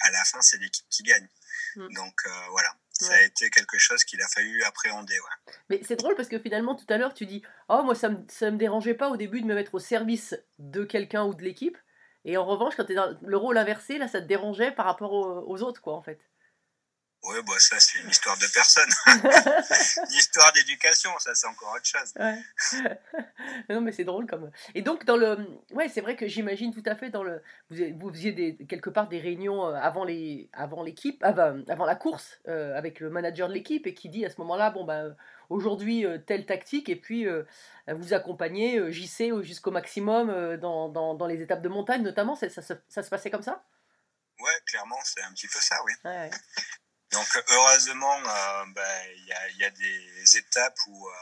à 0.02 0.12
la 0.12 0.24
fin, 0.26 0.42
c'est 0.42 0.58
l'équipe 0.58 0.88
qui 0.90 1.04
gagne. 1.04 1.28
Mm. 1.76 1.94
Donc 1.94 2.28
voilà, 2.52 2.76
ça 3.06 3.14
a 3.14 3.22
été 3.22 3.50
quelque 3.50 3.78
chose 3.78 4.04
qu'il 4.04 4.22
a 4.22 4.28
fallu 4.28 4.64
appréhender. 4.64 5.14
Ouais. 5.14 5.54
Mais 5.70 5.82
c'est 5.84 5.96
drôle 5.96 6.16
parce 6.16 6.28
que 6.28 6.40
finalement, 6.40 6.76
tout 6.76 6.86
à 6.90 6.98
l'heure, 6.98 7.14
tu 7.14 7.26
dis 7.26 7.42
Oh, 7.70 7.82
moi, 7.84 7.96
ça 7.96 8.10
me, 8.10 8.18
ça 8.28 8.52
me 8.52 8.58
dérangeait 8.58 8.94
pas 8.94 9.10
au 9.10 9.18
début 9.18 9.42
de 9.42 9.46
me 9.46 9.56
mettre 9.56 9.76
au 9.76 9.80
service 9.80 10.36
de 10.60 10.84
quelqu'un 10.84 11.26
ou 11.26 11.34
de 11.34 11.44
l'équipe. 11.44 11.78
Et 12.26 12.36
en 12.36 12.46
revanche, 12.46 12.76
quand 12.76 12.84
tu 12.84 12.92
es 12.92 12.96
dans 12.96 13.18
le 13.22 13.38
rôle 13.38 13.58
inversé, 13.58 13.98
là, 13.98 14.08
ça 14.08 14.22
te 14.22 14.28
dérangeait 14.28 14.72
par 14.72 14.86
rapport 14.86 15.14
aux, 15.14 15.64
autres, 15.64 15.82
quoi, 15.82 15.94
en 15.94 16.02
fait. 16.02 16.20
Oui, 17.30 17.36
bah 17.46 17.54
ça, 17.58 17.78
c'est 17.78 18.00
une 18.00 18.10
histoire 18.10 18.38
de 18.38 18.46
personne. 18.54 18.90
une 19.06 20.16
histoire 20.16 20.54
d'éducation, 20.54 21.10
ça, 21.20 21.36
c'est 21.36 21.48
encore 21.48 21.74
autre 21.76 21.86
chose. 21.86 22.14
non, 23.70 23.82
mais 23.82 23.92
c'est 23.92 24.06
drôle 24.06 24.28
comme. 24.28 24.50
Et 24.76 24.82
donc, 24.82 25.04
dans 25.04 25.18
le. 25.18 25.38
Ouais, 25.74 25.90
c'est 25.90 26.00
vrai 26.00 26.16
que 26.16 26.26
j'imagine 26.26 26.74
tout 26.74 26.84
à 26.86 26.96
fait 26.96 27.10
dans 27.10 27.24
le. 27.24 27.42
Vous, 27.70 28.10
faisiez 28.12 28.32
des, 28.32 28.56
quelque 28.56 28.90
part 28.90 29.10
des 29.10 29.20
réunions 29.20 29.68
euh, 29.68 29.74
avant 29.74 30.06
les, 30.06 30.50
avant 30.54 30.84
l'équipe, 30.84 31.22
avant, 31.22 31.62
avant 31.68 31.86
la 31.86 31.96
course, 31.96 32.40
euh, 32.48 32.78
avec 32.78 33.02
le 33.02 33.10
manager 33.10 33.50
de 33.50 33.54
l'équipe, 33.54 33.88
et 33.88 33.94
qui 33.94 34.08
dit 34.08 34.26
à 34.26 34.30
ce 34.30 34.40
moment-là, 34.40 34.70
bon, 34.70 34.86
bah, 34.86 35.08
aujourd'hui, 35.50 36.06
euh, 36.06 36.20
telle 36.20 36.46
tactique, 36.46 36.88
et 36.88 36.96
puis 36.96 37.28
vous 37.90 38.14
accompagnez 38.14 38.92
JC 38.92 39.42
jusqu'au 39.42 39.72
maximum 39.72 40.58
dans, 40.58 40.88
dans, 40.88 41.14
dans, 41.14 41.28
les 41.28 41.42
étapes 41.42 41.62
de 41.62 41.70
montagne, 41.70 42.04
notamment. 42.04 42.36
Ça, 42.36 42.50
ça, 42.50 42.62
ça, 42.62 43.04
se 43.04 43.10
passait 43.10 43.32
comme 43.32 43.44
ça? 43.44 43.66
Ouais, 44.40 44.52
clairement, 44.66 45.00
c'est 45.04 45.24
un 45.24 45.32
petit 45.34 45.48
peu 45.48 45.60
ça, 45.60 45.76
oui. 45.86 45.94
Ouais, 46.06 46.30
donc 47.18 47.44
heureusement, 47.50 48.16
euh, 48.16 48.66
ben, 48.76 49.12
il 49.16 49.58
y, 49.58 49.64
a, 49.64 49.70
des 49.72 50.38
étapes 50.38 50.78
où 50.86 51.08
euh, 51.08 51.14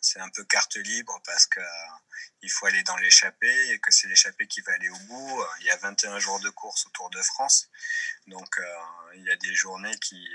c'est 0.00 0.20
un 0.20 0.30
peu 0.30 0.42
carte 0.44 0.76
libre 0.76 1.20
parce 1.26 1.44
que 1.44 1.60
euh, 1.60 2.48
faut 2.48 2.64
aller 2.64 2.82
dans 2.84 2.96
l'échappée 2.96 3.70
et 3.72 3.78
que 3.78 3.92
c'est 3.92 4.08
l'échappée 4.08 4.46
qui 4.46 4.62
va 4.62 4.72
aller 4.72 4.88
au 4.88 4.98
bout. 5.00 5.44
Il 5.60 5.66
y 5.66 5.70
a 5.70 5.76
21 5.76 6.18
jours 6.18 6.40
de 6.40 6.48
course 6.48 6.86
autour 6.86 7.10
de 7.10 7.20
France, 7.20 7.68
donc 8.26 8.58
il 9.14 9.22
y 9.22 9.30
a 9.30 9.36
des 9.36 9.54
journées 9.54 9.96
qui 9.98 10.26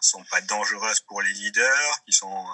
sont 0.00 0.22
pas 0.24 0.42
dangereuses 0.42 1.00
pour 1.00 1.22
les 1.22 1.32
leaders, 1.32 2.04
qui 2.04 2.12
sont 2.12 2.46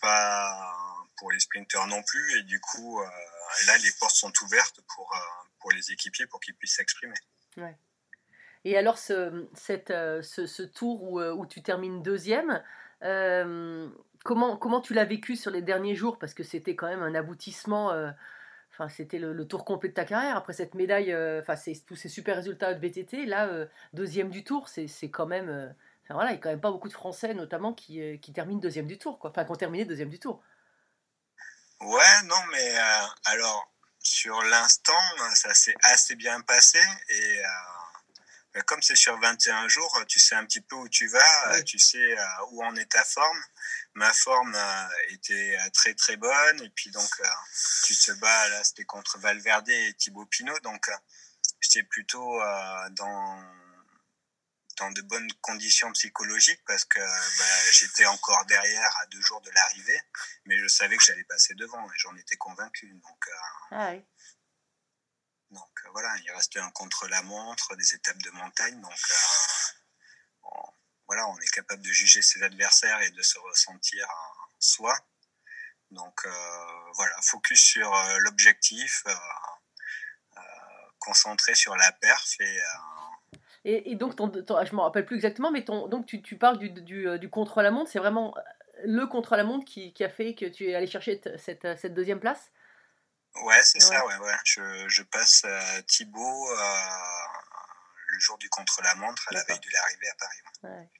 pas 0.00 0.74
pour 1.16 1.32
les 1.32 1.40
sprinteurs 1.40 1.88
non 1.88 2.02
plus, 2.04 2.38
et 2.38 2.42
du 2.44 2.60
coup 2.60 3.02
là 3.66 3.76
les 3.78 3.92
portes 3.92 4.14
sont 4.14 4.32
ouvertes 4.42 4.80
pour 4.94 5.12
pour 5.58 5.72
les 5.72 5.90
équipiers 5.90 6.26
pour 6.28 6.40
qu'ils 6.40 6.54
puissent 6.54 6.76
s'exprimer. 6.76 7.18
Ouais. 7.56 7.76
Et 8.64 8.76
alors, 8.76 8.98
ce, 8.98 9.46
cette, 9.54 9.90
euh, 9.90 10.22
ce, 10.22 10.62
tour 10.62 11.02
où, 11.02 11.20
euh, 11.20 11.32
où, 11.32 11.46
tu 11.46 11.62
termines 11.62 12.02
deuxième, 12.02 12.62
euh, 13.02 13.88
comment, 14.24 14.56
comment 14.56 14.80
tu 14.80 14.94
l'as 14.94 15.04
vécu 15.04 15.36
sur 15.36 15.50
les 15.50 15.62
derniers 15.62 15.94
jours? 15.94 16.18
Parce 16.18 16.34
que 16.34 16.42
c'était 16.42 16.74
quand 16.76 16.88
même 16.88 17.02
un 17.02 17.14
aboutissement. 17.14 17.92
C'était 18.90 19.18
le, 19.18 19.46
tour 19.46 19.64
complet 19.64 19.88
de 19.88 19.94
ta 19.94 20.04
carrière. 20.04 20.36
Après 20.36 20.52
cette 20.52 20.74
médaille, 20.74 21.14
tous 21.86 21.96
ces 21.96 22.08
super 22.08 22.36
résultats 22.36 22.74
de 22.74 22.80
VTT, 22.80 23.26
là, 23.26 23.48
deuxième 23.92 24.30
du 24.30 24.44
tour, 24.44 24.68
c'est 24.68 25.10
quand 25.10 25.26
même. 25.26 25.74
Enfin, 26.04 26.14
voilà, 26.14 26.30
il 26.30 26.34
n'y 26.34 26.38
a 26.38 26.42
quand 26.42 26.50
même 26.50 26.60
pas 26.60 26.70
beaucoup 26.70 26.88
de 26.88 26.92
Français, 26.92 27.34
notamment, 27.34 27.74
qui, 27.74 28.18
qui 28.20 28.32
terminent 28.32 28.60
deuxième 28.60 28.86
du 28.86 28.96
tour, 28.96 29.18
quoi. 29.18 29.30
Enfin, 29.30 29.44
qui 29.44 29.50
ont 29.50 29.56
terminé 29.56 29.84
deuxième 29.84 30.08
du 30.08 30.18
tour. 30.18 30.42
Ouais, 31.80 32.22
non, 32.24 32.40
mais 32.52 32.74
alors, 33.26 33.70
sur 33.98 34.40
l'instant, 34.42 34.92
ça 35.34 35.52
s'est 35.54 35.74
assez 35.82 36.14
bien 36.14 36.40
passé. 36.42 36.78
Et 37.08 37.42
euh, 38.58 38.62
comme 38.62 38.82
c'est 38.82 38.96
sur 38.96 39.18
21 39.20 39.68
jours, 39.68 40.04
tu 40.08 40.18
sais 40.18 40.34
un 40.34 40.44
petit 40.44 40.60
peu 40.60 40.76
où 40.76 40.88
tu 40.88 41.06
vas, 41.06 41.54
euh, 41.54 41.62
tu 41.62 41.78
sais 41.78 42.18
euh, 42.18 42.24
où 42.50 42.64
en 42.64 42.74
est 42.76 42.90
ta 42.90 43.04
forme. 43.04 43.42
Ma 43.94 44.12
forme 44.12 44.56
était 45.08 45.58
très 45.72 45.92
très 45.94 46.16
bonne 46.16 46.62
et 46.62 46.70
puis 46.70 46.90
donc 46.92 47.10
tu 47.84 47.96
te 47.96 48.12
bats 48.12 48.48
là, 48.48 48.62
c'était 48.62 48.84
contre 48.84 49.18
Valverde 49.18 49.68
et 49.68 49.94
Thibaut 49.94 50.26
Pinot, 50.26 50.58
donc 50.60 50.88
j'étais 51.60 51.82
plutôt 51.82 52.38
dans 52.90 53.42
dans 54.76 54.92
de 54.92 55.02
bonnes 55.02 55.28
conditions 55.40 55.90
psychologiques 55.94 56.62
parce 56.64 56.84
que 56.84 57.00
bah, 57.00 57.70
j'étais 57.72 58.06
encore 58.06 58.44
derrière 58.46 58.96
à 59.02 59.06
deux 59.06 59.20
jours 59.20 59.40
de 59.40 59.50
l'arrivée, 59.50 60.00
mais 60.44 60.56
je 60.58 60.68
savais 60.68 60.96
que 60.96 61.02
j'allais 61.02 61.24
passer 61.24 61.54
devant 61.54 61.84
et 61.84 61.98
j'en 61.98 62.14
étais 62.14 62.36
convaincu. 62.36 62.86
Donc, 62.92 63.28
ah 63.72 63.90
oui. 63.90 64.04
Euh, 65.88 65.90
voilà, 65.92 66.08
il 66.24 66.30
reste 66.32 66.56
un 66.56 66.70
contre-la-montre, 66.70 67.76
des 67.76 67.94
étapes 67.94 68.18
de 68.18 68.30
montagne. 68.30 68.80
Donc 68.80 68.92
euh, 68.92 70.48
voilà, 71.06 71.26
on 71.28 71.38
est 71.38 71.50
capable 71.50 71.82
de 71.82 71.90
juger 71.90 72.22
ses 72.22 72.42
adversaires 72.42 73.00
et 73.02 73.10
de 73.10 73.22
se 73.22 73.38
ressentir 73.38 74.06
soi. 74.58 74.94
Donc 75.90 76.20
euh, 76.24 76.30
voilà, 76.94 77.14
focus 77.22 77.60
sur 77.60 77.90
l'objectif, 78.20 79.04
concentré 80.98 81.54
sur 81.54 81.76
la 81.76 81.92
perf 81.92 82.34
et 82.40 82.58
et, 83.64 83.96
donc, 83.96 84.16
ton, 84.16 84.32
je 84.32 84.70
ne 84.70 84.76
me 84.76 84.80
rappelle 84.80 85.04
plus 85.04 85.16
exactement, 85.16 85.50
mais 85.50 85.60
donc 85.62 86.06
tu, 86.06 86.22
tu 86.22 86.38
parles 86.38 86.58
du, 86.58 86.70
du, 86.70 87.18
du 87.18 87.28
contre-la-montre, 87.28 87.90
c'est 87.90 87.98
vraiment 87.98 88.34
le 88.84 89.04
contre-la-montre 89.06 89.66
qui, 89.66 89.92
qui, 89.92 90.04
a 90.04 90.08
fait 90.08 90.34
que 90.34 90.46
tu 90.46 90.70
es 90.70 90.74
allé 90.74 90.86
chercher 90.86 91.20
cette, 91.36 91.76
cette 91.76 91.92
deuxième 91.92 92.20
place? 92.20 92.50
Ouais, 93.42 93.62
c'est 93.62 93.80
ça, 93.80 94.04
ouais, 94.06 94.16
ouais. 94.16 94.32
Je, 94.44 94.88
je 94.88 95.02
passe 95.02 95.42
euh, 95.44 95.82
Thibaut 95.86 96.50
euh, 96.50 96.56
le 98.08 98.18
jour 98.18 98.38
du 98.38 98.48
contre-la-montre 98.48 99.28
à 99.28 99.34
la 99.34 99.44
veille 99.44 99.60
de 99.60 99.68
l'arrivée 99.72 100.08
à 100.08 100.14
Paris. 100.18 100.38
Ouais. 100.64 100.90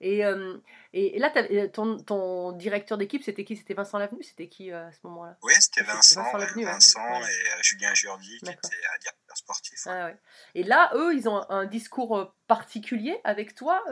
Et, 0.00 0.24
euh, 0.24 0.56
et, 0.94 1.18
là, 1.18 1.30
ton, 1.68 1.98
ton 1.98 2.52
directeur 2.52 2.96
d'équipe, 2.96 3.22
c'était 3.22 3.44
qui? 3.44 3.54
C'était 3.56 3.74
Vincent 3.74 3.98
Lavenu? 3.98 4.22
C'était 4.22 4.48
qui 4.48 4.72
à 4.72 4.90
ce 4.92 4.98
moment-là? 5.04 5.36
Oui, 5.42 5.52
c'était 5.60 5.82
Vincent, 5.82 6.22
Vincent, 6.32 7.00
hein. 7.00 7.20
et 7.20 7.62
Julien 7.62 7.92
Jurdi 7.92 8.38
qui 8.38 8.50
était 8.50 8.68
directeur 9.00 9.36
sportif. 9.36 9.78
Ah, 9.86 10.06
ouais. 10.06 10.16
Et 10.54 10.62
là, 10.62 10.90
eux, 10.94 11.14
ils 11.14 11.28
ont 11.28 11.44
un, 11.50 11.66
discours 11.66 12.34
particulier 12.46 13.20
avec 13.24 13.54
toi 13.54 13.84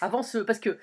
avant 0.00 0.24
ce. 0.24 0.38
Parce 0.38 0.58
que 0.58 0.76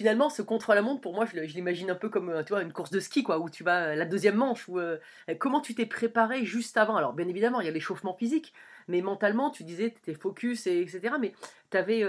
finalement, 0.00 0.30
ce 0.30 0.42
contre-la-montre, 0.42 1.00
pour 1.00 1.14
moi, 1.14 1.26
je, 1.26 1.38
l'imagine 1.40 1.90
un 1.90 1.94
peu 1.94 2.08
comme 2.08 2.30
euh, 2.30 2.42
tu 2.42 2.54
vois, 2.54 2.62
une 2.62 2.72
course 2.72 2.90
de 2.90 3.00
ski, 3.00 3.22
quoi, 3.22 3.38
où 3.38 3.50
tu 3.50 3.64
vas 3.64 3.88
euh, 3.88 3.94
la 3.94 4.06
deuxième 4.06 4.36
manche. 4.36 4.66
Euh, 4.70 4.98
comment 5.38 5.60
tu 5.60 5.74
t'es 5.74 5.86
préparé 5.86 6.44
juste 6.44 6.76
avant? 6.76 6.96
Alors, 6.96 7.12
bien 7.12 7.28
évidemment, 7.28 7.60
il 7.60 7.66
y 7.66 7.68
a 7.68 7.72
l'échauffement 7.72 8.14
physique, 8.14 8.54
mais 8.88 9.02
mentalement, 9.02 9.50
tu 9.50 9.64
disais, 9.64 9.90
tu 9.90 9.98
étais 9.98 10.14
focus, 10.14 10.66
et, 10.66 10.80
etc. 10.80 11.14
Mais 11.20 11.32
tu 11.70 11.76
avais. 11.76 12.06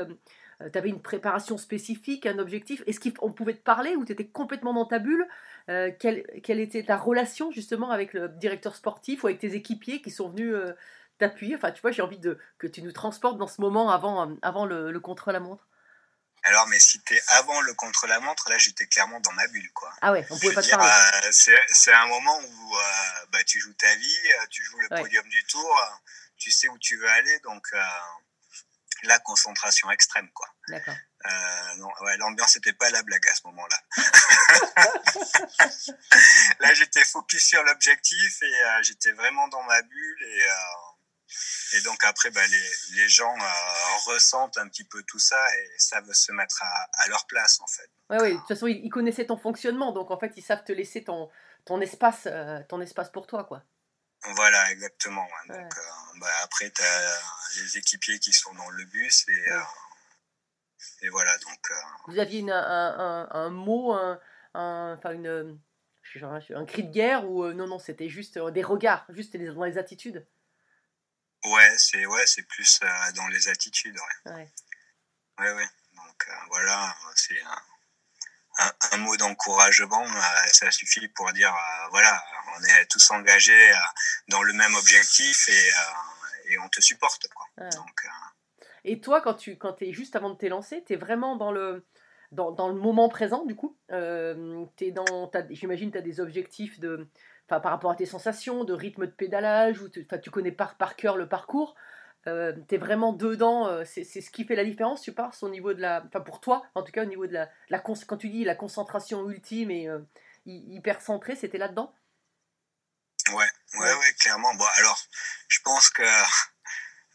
une 0.85 1.01
préparation 1.01 1.57
spécifique, 1.57 2.25
un 2.25 2.39
objectif 2.39 2.83
Est-ce 2.87 2.99
qu'on 2.99 3.31
pouvait 3.31 3.55
te 3.55 3.63
parler 3.63 3.95
ou 3.95 4.05
tu 4.05 4.11
étais 4.13 4.27
complètement 4.27 4.73
dans 4.73 4.85
ta 4.85 4.99
bulle? 4.99 5.27
Quelle, 5.67 6.23
était 6.47 6.83
ta 6.83 6.97
relation 6.97 7.51
justement 7.51 7.91
avec 7.91 8.13
le 8.13 8.29
directeur 8.29 8.75
sportif 8.75 9.23
ou 9.23 9.27
avec 9.27 9.39
tes 9.39 9.55
équipiers 9.55 10.01
qui 10.01 10.11
sont 10.11 10.29
venus 10.29 10.55
t'appuyer? 11.17 11.55
Enfin, 11.55 11.71
tu 11.71 11.81
vois, 11.81 11.91
j'ai 11.91 12.03
envie 12.03 12.19
que 12.57 12.67
tu 12.67 12.81
nous 12.83 12.91
transportes 12.91 13.37
dans 13.37 13.47
ce 13.47 13.59
moment 13.59 13.89
avant, 13.89 14.37
avant 14.41 14.65
le, 14.65 14.91
le 14.91 14.99
contre-la-montre. 14.99 15.67
Alors, 16.43 16.67
mais 16.67 16.79
si 16.79 16.99
t'es 17.01 17.21
avant 17.27 17.61
le 17.61 17.73
contre-la-montre, 17.75 18.49
là, 18.49 18.57
j'étais 18.57 18.87
clairement 18.87 19.19
dans 19.19 19.31
ma 19.33 19.45
bulle, 19.47 19.71
quoi. 19.73 19.93
Ah 20.01 20.11
ouais, 20.11 20.25
on 20.29 20.39
pouvait 20.39 20.53
pas 20.53 20.63
te 20.63 20.69
parler. 20.69 20.89
Euh, 21.25 21.31
c'est 21.31 21.93
un 21.93 22.07
moment 22.07 22.39
où 22.39 22.75
euh, 22.75 23.25
bah, 23.31 23.43
tu 23.43 23.59
joues 23.59 23.73
ta 23.75 23.93
vie, 23.95 24.31
euh, 24.39 24.47
tu 24.49 24.63
joues 24.63 24.79
le 24.79 24.89
podium 24.89 25.27
du 25.29 25.43
tour, 25.45 26.01
tu 26.37 26.51
sais 26.51 26.67
où 26.67 26.77
tu 26.79 26.97
veux 26.97 27.09
aller, 27.09 27.39
donc 27.39 27.67
la 29.03 29.19
concentration 29.19 29.91
extrême, 29.91 30.29
quoi. 30.33 30.47
D'accord. 30.67 30.95
ouais, 32.01 32.17
l'ambiance 32.17 32.55
n'était 32.55 32.73
pas 32.73 32.89
la 32.89 33.03
blague 33.03 33.27
à 33.27 33.35
ce 33.35 33.41
moment-là. 33.45 33.77
là, 36.59 36.73
j'étais 36.73 37.05
focus 37.05 37.45
sur 37.45 37.63
l'objectif 37.63 38.41
et 38.41 38.53
j'étais 38.81 39.11
vraiment 39.11 39.47
dans 39.49 39.63
ma 39.63 39.81
bulle 39.83 40.23
et 40.23 40.43
et 41.73 41.81
donc 41.81 42.03
après, 42.03 42.31
bah, 42.31 42.45
les, 42.47 42.97
les 43.01 43.09
gens 43.09 43.33
euh, 43.33 44.11
ressentent 44.11 44.57
un 44.57 44.67
petit 44.67 44.83
peu 44.83 45.01
tout 45.03 45.19
ça 45.19 45.41
et 45.57 45.69
savent 45.77 46.11
se 46.11 46.31
mettre 46.31 46.61
à, 46.61 46.89
à 47.03 47.07
leur 47.07 47.25
place 47.27 47.59
en 47.61 47.67
fait. 47.67 47.89
Oui, 48.09 48.17
oui, 48.21 48.31
de 48.33 48.37
toute 48.39 48.47
façon, 48.49 48.67
ils, 48.67 48.89
connaissaient 48.89 49.25
ton 49.25 49.37
fonctionnement, 49.37 49.93
donc 49.93 50.11
en 50.11 50.19
fait, 50.19 50.33
ils 50.35 50.41
savent 50.41 50.63
te 50.63 50.73
laisser 50.73 51.03
ton, 51.03 51.29
ton, 51.65 51.79
espace, 51.79 52.27
euh, 52.27 52.59
ton 52.67 52.81
espace 52.81 53.09
pour 53.09 53.25
toi. 53.25 53.45
quoi. 53.45 53.63
Voilà, 54.23 54.71
exactement. 54.71 55.27
Donc, 55.47 55.57
euh, 55.57 56.19
bah, 56.19 56.27
après, 56.43 56.69
tu 56.71 56.81
as 56.81 57.19
les 57.61 57.77
équipiers 57.77 58.19
qui 58.19 58.33
sont 58.33 58.53
dans 58.53 58.69
le 58.69 58.83
bus 58.85 59.25
et, 59.29 61.05
et 61.05 61.09
voilà. 61.09 61.35
Donc, 61.37 61.71
Vous 62.07 62.19
aviez 62.19 62.43
un, 62.51 62.57
un, 62.57 63.29
un, 63.31 63.49
mot, 63.49 63.93
un, 63.93 64.19
enfin 64.53 65.11
une, 65.11 65.57
un 66.51 66.65
cri 66.65 66.83
de 66.83 66.91
guerre 66.91 67.29
ou 67.29 67.47
non, 67.53 67.67
non, 67.67 67.79
c'était 67.79 68.09
juste 68.09 68.37
des 68.37 68.63
regards, 68.63 69.05
juste 69.09 69.37
dans 69.37 69.63
les 69.63 69.77
attitudes? 69.77 70.27
Ouais, 71.45 71.75
c'est 71.77 72.05
ouais, 72.05 72.25
c'est 72.27 72.43
plus 72.43 72.79
euh, 72.83 73.11
dans 73.13 73.27
les 73.27 73.47
attitudes. 73.47 73.95
Ouais. 74.25 74.31
Ouais, 74.31 74.47
ouais. 75.39 75.53
ouais. 75.53 75.67
Donc 75.95 76.27
euh, 76.27 76.33
voilà, 76.49 76.95
c'est 77.15 77.41
un, 78.59 78.71
un, 78.91 78.97
mot 78.97 79.17
d'encouragement, 79.17 80.05
euh, 80.05 80.47
ça 80.51 80.71
suffit 80.71 81.07
pour 81.09 81.31
dire 81.33 81.55
voilà, 81.89 82.23
on 82.57 82.63
est 82.63 82.85
tous 82.87 83.11
engagés 83.11 83.73
dans 84.27 84.43
le 84.43 84.53
même 84.53 84.73
objectif 84.75 85.49
et, 85.49 85.71
et 86.53 86.59
on 86.59 86.69
te 86.69 86.81
supporte. 86.81 87.27
Quoi. 87.29 87.69
Donc, 87.69 88.05
et 88.83 88.99
toi, 88.99 89.21
quand 89.21 89.35
tu 89.35 89.57
quand 89.57 89.81
es 89.81 89.93
juste 89.93 90.15
avant 90.15 90.31
de 90.31 90.37
t'élancer, 90.37 90.83
tu 90.85 90.93
es 90.93 90.95
vraiment 90.95 91.35
dans 91.35 91.51
le, 91.51 91.85
dans, 92.31 92.51
dans, 92.51 92.67
le 92.67 92.75
moment 92.75 93.09
présent, 93.09 93.45
du 93.45 93.55
coup? 93.55 93.77
Euh, 93.91 94.65
J'imagine 95.49 95.91
tu 95.91 95.97
as 95.97 96.01
des 96.01 96.19
objectifs 96.19 96.79
de, 96.79 97.07
par 97.59 97.71
rapport 97.71 97.91
à 97.91 97.95
tes 97.95 98.05
sensations, 98.05 98.63
de 98.63 98.73
rythme 98.73 99.05
de 99.05 99.11
pédalage, 99.11 99.81
ou 99.81 99.89
tu, 99.89 100.07
tu 100.21 100.29
connais 100.29 100.51
par, 100.51 100.75
par 100.75 100.95
cœur 100.95 101.17
le 101.17 101.27
parcours, 101.27 101.75
euh, 102.27 102.53
tu 102.69 102.75
es 102.75 102.77
vraiment 102.77 103.13
dedans, 103.13 103.67
euh, 103.67 103.83
c'est 103.85 104.03
ce 104.03 104.29
qui 104.29 104.45
fait 104.45 104.55
la 104.55 104.63
différence, 104.63 105.01
tu 105.01 105.11
penses, 105.11 105.41
au 105.41 105.49
niveau 105.49 105.73
de 105.73 105.81
la. 105.81 106.03
Enfin, 106.05 106.21
pour 106.21 106.39
toi, 106.39 106.63
en 106.75 106.83
tout 106.83 106.91
cas, 106.91 107.03
au 107.03 107.07
niveau 107.07 107.25
de 107.25 107.33
la. 107.33 107.49
la 107.69 107.79
quand 107.79 108.17
tu 108.17 108.29
dis 108.29 108.43
la 108.43 108.55
concentration 108.55 109.27
ultime 109.29 109.71
et 109.71 109.87
euh, 109.87 109.99
hyper 110.45 111.01
centrée, 111.01 111.35
c'était 111.35 111.57
là-dedans? 111.57 111.93
Ouais, 113.33 113.49
ouais, 113.79 113.93
ouais, 113.93 114.13
clairement. 114.19 114.53
Bon, 114.53 114.65
alors, 114.77 114.99
je 115.47 115.59
pense 115.63 115.89
que 115.89 116.03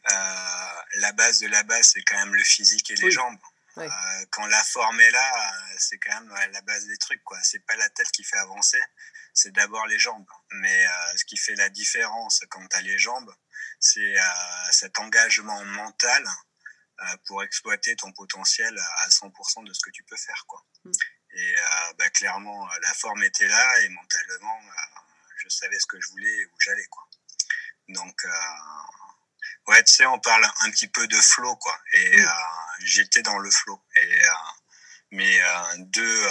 la 0.08 1.12
base 1.12 1.40
de 1.40 1.48
la 1.48 1.62
base, 1.62 1.92
c'est 1.94 2.02
quand 2.02 2.16
même 2.16 2.34
le 2.34 2.42
physique 2.42 2.90
et 2.90 2.96
les 2.96 3.10
jambes. 3.10 3.38
Quand 4.30 4.46
la 4.46 4.64
forme 4.64 5.00
est 5.00 5.10
là, 5.10 5.52
c'est 5.78 5.98
quand 5.98 6.20
même 6.20 6.52
la 6.52 6.60
base 6.62 6.86
des 6.86 6.96
trucs, 6.96 7.22
quoi. 7.24 7.38
C'est 7.42 7.64
pas 7.66 7.76
la 7.76 7.88
tête 7.90 8.10
qui 8.10 8.24
fait 8.24 8.38
avancer, 8.38 8.80
c'est 9.36 9.52
d'abord 9.52 9.86
les 9.86 9.98
jambes. 9.98 10.26
Mais 10.50 10.86
euh, 10.86 11.16
ce 11.16 11.24
qui 11.24 11.36
fait 11.36 11.54
la 11.54 11.68
différence 11.68 12.40
quand 12.48 12.66
tu 12.66 12.76
as 12.76 12.80
les 12.80 12.98
jambes, 12.98 13.32
c'est 13.78 14.18
euh, 14.18 14.72
cet 14.72 14.98
engagement 14.98 15.62
mental 15.64 16.26
euh, 17.00 17.16
pour 17.26 17.42
exploiter 17.44 17.94
ton 17.96 18.10
potentiel 18.12 18.76
à 18.98 19.08
100% 19.08 19.64
de 19.64 19.72
ce 19.72 19.80
que 19.80 19.90
tu 19.90 20.02
peux 20.04 20.16
faire. 20.16 20.44
Quoi. 20.48 20.64
Mm. 20.84 20.92
Et 21.38 21.54
bah, 21.98 22.08
clairement, 22.10 22.66
la 22.80 22.94
forme 22.94 23.22
était 23.22 23.46
là 23.46 23.80
et 23.80 23.90
mentalement, 23.90 24.58
je 25.36 25.50
savais 25.50 25.78
ce 25.78 25.84
que 25.84 26.00
je 26.00 26.08
voulais 26.08 26.34
et 26.34 26.46
où 26.46 26.60
j'allais. 26.60 26.86
Quoi. 26.86 27.06
Donc, 27.88 28.24
ouais, 29.68 29.82
tu 29.84 29.94
sais, 29.94 30.06
on 30.06 30.18
parle 30.18 30.44
un 30.62 30.70
petit 30.70 30.88
peu 30.88 31.06
de 31.06 31.16
flow, 31.16 31.56
quoi. 31.56 31.78
Et 31.92 32.16
mm. 32.16 32.28
j'étais 32.80 33.22
dans 33.22 33.38
le 33.38 33.50
flow. 33.50 33.82
Et 34.00 34.20
mais 35.12 35.40
euh, 35.40 35.76
deux 35.78 36.24
euh, 36.24 36.30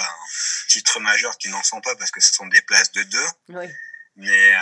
titres 0.69 0.99
majeurs 0.99 1.37
qui 1.37 1.49
n'en 1.49 1.63
sont 1.63 1.81
pas 1.81 1.95
parce 1.95 2.11
que 2.11 2.21
ce 2.21 2.33
sont 2.33 2.47
des 2.47 2.61
places 2.61 2.91
de 2.91 3.03
deux. 3.03 3.27
Oui. 3.49 3.65
Mais 4.15 4.55
euh, 4.55 4.59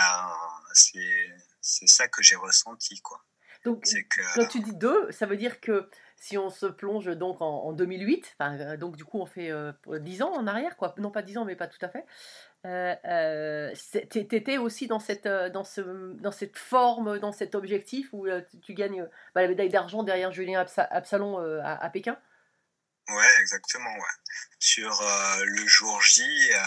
c'est 1.60 1.86
ça 1.86 2.08
que 2.08 2.22
j'ai 2.22 2.36
ressenti. 2.36 3.00
Quoi. 3.00 3.24
Donc, 3.64 3.82
que, 3.84 4.34
quand 4.34 4.46
tu 4.46 4.60
dis 4.60 4.74
deux, 4.74 5.10
ça 5.10 5.26
veut 5.26 5.36
dire 5.36 5.60
que 5.60 5.88
si 6.16 6.38
on 6.38 6.50
se 6.50 6.66
plonge 6.66 7.06
donc 7.16 7.40
en, 7.40 7.72
2008, 7.72 8.36
donc 8.78 8.96
du 8.96 9.04
coup 9.04 9.20
on 9.20 9.26
fait 9.26 9.50
euh, 9.50 9.72
10 9.86 10.22
ans 10.22 10.32
en 10.32 10.46
arrière, 10.46 10.76
quoi. 10.76 10.94
non 10.98 11.10
pas 11.10 11.22
10 11.22 11.38
ans 11.38 11.44
mais 11.44 11.56
pas 11.56 11.66
tout 11.66 11.78
à 11.82 11.88
fait, 11.88 12.04
euh, 12.64 13.72
tu 14.10 14.18
étais 14.18 14.58
aussi 14.58 14.86
dans 14.86 15.00
cette, 15.00 15.26
dans, 15.26 15.64
ce, 15.64 15.80
dans 16.14 16.32
cette 16.32 16.56
forme, 16.56 17.18
dans 17.18 17.32
cet 17.32 17.54
objectif 17.54 18.08
où 18.12 18.26
tu, 18.62 18.74
gagnes 18.74 19.08
bah, 19.34 19.42
la 19.42 19.48
médaille 19.48 19.68
d'argent 19.68 20.02
derrière 20.02 20.32
Julien 20.32 20.64
Absalon 20.90 21.38
à, 21.62 21.74
à 21.74 21.90
Pékin? 21.90 22.18
Ouais, 23.08 23.40
exactement. 23.40 23.92
Ouais. 23.92 24.34
Sur 24.58 25.00
euh, 25.02 25.44
le 25.44 25.66
jour 25.66 26.00
J, 26.02 26.22
euh, 26.22 26.58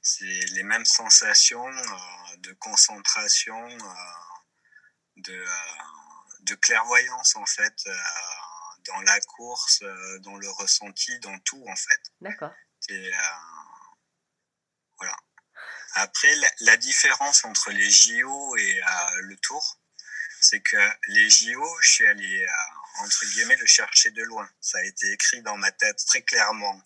c'est 0.00 0.24
les 0.24 0.62
mêmes 0.62 0.84
sensations 0.84 1.66
euh, 1.66 2.36
de 2.38 2.52
concentration, 2.54 3.68
de, 5.16 5.44
de 6.40 6.54
clairvoyance 6.54 7.36
en 7.36 7.46
fait, 7.46 7.84
dans 8.86 9.00
la 9.02 9.20
course, 9.20 9.84
dans 10.20 10.36
le 10.36 10.50
ressenti, 10.50 11.18
dans 11.20 11.38
tout 11.40 11.62
en 11.68 11.76
fait. 11.76 12.00
D'accord. 12.20 12.52
Après, 15.94 16.34
la, 16.60 16.76
différence 16.76 17.44
entre 17.44 17.70
les 17.70 17.90
JO 17.90 18.56
et 18.56 18.80
le 19.20 19.36
Tour, 19.36 19.78
c'est 20.40 20.60
que 20.60 20.76
les 21.08 21.28
JO, 21.28 21.80
je 21.80 21.90
suis 21.90 22.06
allé 22.06 22.46
entre 22.98 23.26
guillemets, 23.26 23.56
le 23.56 23.66
chercher 23.66 24.10
de 24.10 24.22
loin. 24.22 24.48
Ça 24.60 24.78
a 24.78 24.82
été 24.82 25.12
écrit 25.12 25.42
dans 25.42 25.56
ma 25.56 25.70
tête 25.72 26.04
très 26.06 26.22
clairement. 26.22 26.82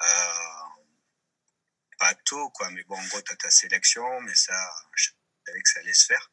Euh, 0.00 0.06
pas 1.98 2.14
tôt, 2.14 2.50
quoi, 2.50 2.70
mais 2.70 2.82
bon, 2.84 2.96
en 2.96 3.06
gros, 3.06 3.22
tu 3.22 3.32
as 3.32 3.36
ta 3.36 3.50
sélection, 3.50 4.20
mais 4.22 4.34
ça, 4.34 4.70
je 4.94 5.08
savais 5.46 5.62
que 5.62 5.68
ça 5.68 5.80
allait 5.80 5.92
se 5.92 6.06
faire. 6.06 6.32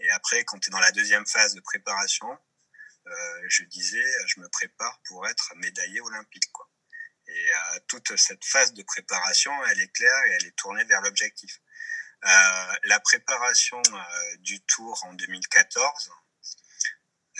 Et 0.00 0.10
après, 0.10 0.44
quand 0.44 0.58
tu 0.58 0.70
es 0.70 0.72
dans 0.72 0.80
la 0.80 0.92
deuxième 0.92 1.26
phase 1.26 1.54
de 1.54 1.60
préparation, 1.60 2.28
euh, 3.06 3.42
je 3.48 3.64
disais, 3.64 4.04
je 4.26 4.40
me 4.40 4.48
prépare 4.48 5.00
pour 5.06 5.26
être 5.28 5.52
médaillé 5.56 6.00
olympique, 6.00 6.50
quoi. 6.52 6.68
Et 7.34 7.50
euh, 7.50 7.78
toute 7.88 8.16
cette 8.16 8.44
phase 8.44 8.74
de 8.74 8.82
préparation, 8.84 9.52
elle 9.66 9.80
est 9.80 9.92
claire 9.92 10.24
et 10.26 10.30
elle 10.30 10.46
est 10.46 10.56
tournée 10.56 10.84
vers 10.84 11.00
l'objectif. 11.00 11.60
Euh, 12.24 12.74
la 12.84 13.00
préparation 13.00 13.82
euh, 13.92 14.36
du 14.38 14.60
tour 14.62 15.02
en 15.04 15.12
2014, 15.14 16.12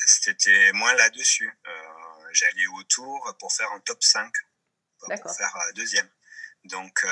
c'était 0.07 0.73
moins 0.73 0.95
là-dessus. 0.95 1.51
J'allais 2.33 2.67
au 2.67 2.83
tour 2.83 3.37
pour 3.39 3.53
faire 3.53 3.71
un 3.71 3.81
top 3.81 4.03
5, 4.03 4.33
pour 4.99 5.37
faire 5.37 5.57
deuxième. 5.77 6.11
Donc, 6.65 7.07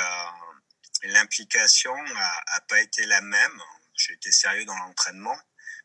l'implication 1.04 1.94
n'a 2.02 2.60
pas 2.68 2.80
été 2.80 3.06
la 3.06 3.20
même. 3.20 3.62
J'ai 3.94 4.14
été 4.14 4.32
sérieux 4.32 4.64
dans 4.64 4.76
l'entraînement, 4.78 5.38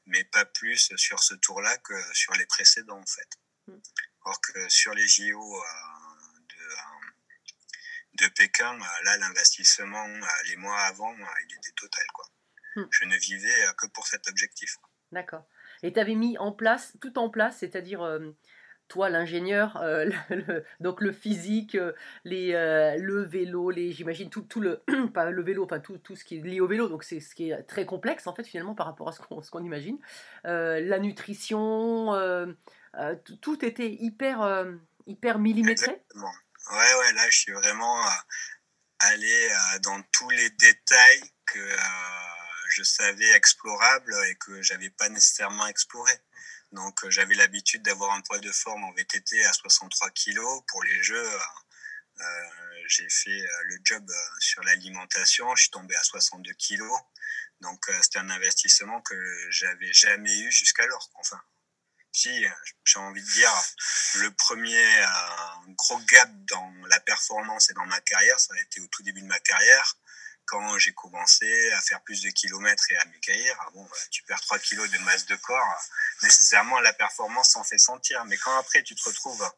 mais 0.08 0.24
pas 0.24 0.46
plus 0.46 0.92
sur 0.96 1.22
ce 1.22 1.36
tour-là 1.36 1.78
que 1.78 2.16
sur 2.16 2.34
les 2.34 2.48
précédents, 2.48 3.00
en 3.00 3.06
fait. 3.06 3.30
Mm. 3.68 3.80
Or 4.22 4.42
que 4.42 4.70
sur 4.70 4.96
les 4.96 5.08
JO 5.08 5.62
de, 8.18 8.28
Pékin, 8.36 8.78
là, 9.04 9.18
l'investissement, 9.18 10.06
les 10.50 10.56
mois 10.56 10.80
avant, 10.82 11.14
il 11.14 11.56
était 11.56 11.72
total, 11.76 12.06
quoi. 12.14 12.26
Mm. 12.76 12.88
Je 12.92 13.06
ne 13.06 13.16
vivais 13.18 13.66
que 13.78 13.88
pour 13.88 14.08
cet 14.08 14.28
objectif. 14.28 14.78
D'accord. 15.12 15.46
Et 15.84 15.94
tu 15.94 16.00
avais 16.00 16.16
mis 16.16 16.38
en 16.38 16.52
place, 16.52 16.98
tout 17.02 17.18
en 17.18 17.30
place, 17.30 17.58
c'est-à-dire 17.58 18.02
euh, 18.02 18.32
toi 18.88 19.10
l'ingénieur, 19.10 19.78
euh, 19.78 20.10
donc 20.80 21.02
le 21.02 21.12
physique, 21.12 21.76
euh, 21.76 21.94
les, 22.24 22.52
le 22.52 23.24
vélo, 23.24 23.70
les, 23.70 23.92
j'imagine 23.92 24.30
tout, 24.30 24.42
tout 24.42 24.62
le, 24.62 24.84
pas 25.14 25.30
le 25.30 25.42
vélo, 25.42 25.64
enfin 25.64 25.80
tout, 25.80 25.98
tout 25.98 26.16
ce 26.16 26.24
qui 26.24 26.38
est 26.38 26.42
lié 26.42 26.60
au 26.60 26.68
vélo, 26.68 26.88
donc 26.90 27.04
c'est 27.04 27.20
ce 27.20 27.36
qui 27.36 27.52
est 27.52 27.64
très 27.64 27.86
complexe 27.86 28.28
en 28.28 28.34
fait 28.34 28.44
finalement 28.44 28.76
par 28.76 28.86
rapport 28.86 29.10
à 29.10 29.12
ce 29.12 29.20
qu'on, 29.22 29.42
ce 29.42 29.52
qu'on 29.52 29.64
imagine. 29.64 30.00
la 30.44 31.00
nutrition, 31.00 32.14
tout 33.42 33.66
était 33.66 33.92
hyper, 33.92 34.68
hyper 35.06 35.40
millimétré. 35.40 35.92
Exactement. 35.92 36.32
Ouais, 36.72 36.94
ouais, 36.96 37.14
là 37.14 37.30
je 37.30 37.38
suis 37.38 37.54
vraiment 37.54 38.04
allé 39.00 39.50
dans 39.82 40.02
tous 40.12 40.30
les 40.30 40.50
détails 40.52 41.32
que 41.46 41.76
je 42.70 42.84
savais 42.84 43.32
explorable 43.32 44.14
et 44.28 44.36
que 44.36 44.62
j'avais 44.62 44.90
pas 44.90 45.10
nécessairement 45.10 45.68
exploré. 45.68 46.14
Donc 46.72 47.04
euh, 47.04 47.10
j'avais 47.10 47.36
l'habitude 47.36 47.82
d'avoir 47.84 48.12
un 48.12 48.22
poids 48.22 48.40
de 48.40 48.52
forme 48.52 48.84
en 48.84 48.92
VTT 48.94 49.44
à 49.46 49.54
63 49.54 50.10
kg. 50.12 50.40
Pour 50.68 50.84
les 50.84 51.04
jeux, 51.04 51.32
euh, 52.20 52.24
j'ai 52.88 53.10
fait 53.10 53.42
le 53.66 53.78
job 53.84 54.06
sur 54.40 54.64
l'alimentation, 54.64 55.56
je 55.56 55.64
suis 55.64 55.72
tombé 55.72 55.96
à 55.96 56.04
62 56.04 56.54
kg. 56.54 56.84
Donc 57.62 57.90
c'était 58.02 58.20
un 58.20 58.30
investissement 58.30 59.02
que 59.02 59.16
j'avais 59.50 59.92
jamais 59.92 60.38
eu 60.40 60.52
jusqu'alors. 60.52 61.10
Enfin, 61.16 61.42
si 62.14 62.46
j'ai 62.86 63.00
envie 63.00 63.22
de 63.22 63.32
dire, 63.32 63.52
le 64.16 64.32
premier 64.32 64.86
gros 65.70 66.00
gap 66.00 66.30
dans 66.50 66.74
la 66.88 67.00
performance 67.00 67.70
et 67.70 67.74
dans 67.74 67.86
ma 67.86 68.02
carrière, 68.02 68.40
ça 68.40 68.54
a 68.56 68.60
été 68.60 68.82
au 68.82 68.88
tout 68.88 69.04
début 69.04 69.22
de 69.22 69.28
ma 69.28 69.40
carrière 69.40 69.98
quand 70.48 70.80
j'ai 70.80 70.94
commencé 70.94 71.72
à 71.74 71.82
faire 71.82 72.02
plus 72.04 72.22
de 72.22 72.30
kilomètres 72.30 72.90
et 72.92 72.98
à 72.98 73.06
m'écaillir, 73.06 73.56
ah 73.60 73.70
bon, 73.74 73.84
bah, 73.84 73.98
tu 74.10 74.24
perds 74.24 74.42
3 74.42 74.60
kilos 74.60 74.90
de 74.90 74.98
masse 75.00 75.26
de 75.26 75.36
corps, 75.36 75.84
nécessairement 76.24 76.80
la 76.80 76.94
performance 76.94 77.52
s'en 77.52 77.64
fait 77.64 77.78
sentir. 77.78 78.24
Mais 78.26 78.38
quand 78.38 78.58
après 78.58 78.82
tu 78.82 78.96
te 78.96 79.04
retrouves 79.04 79.52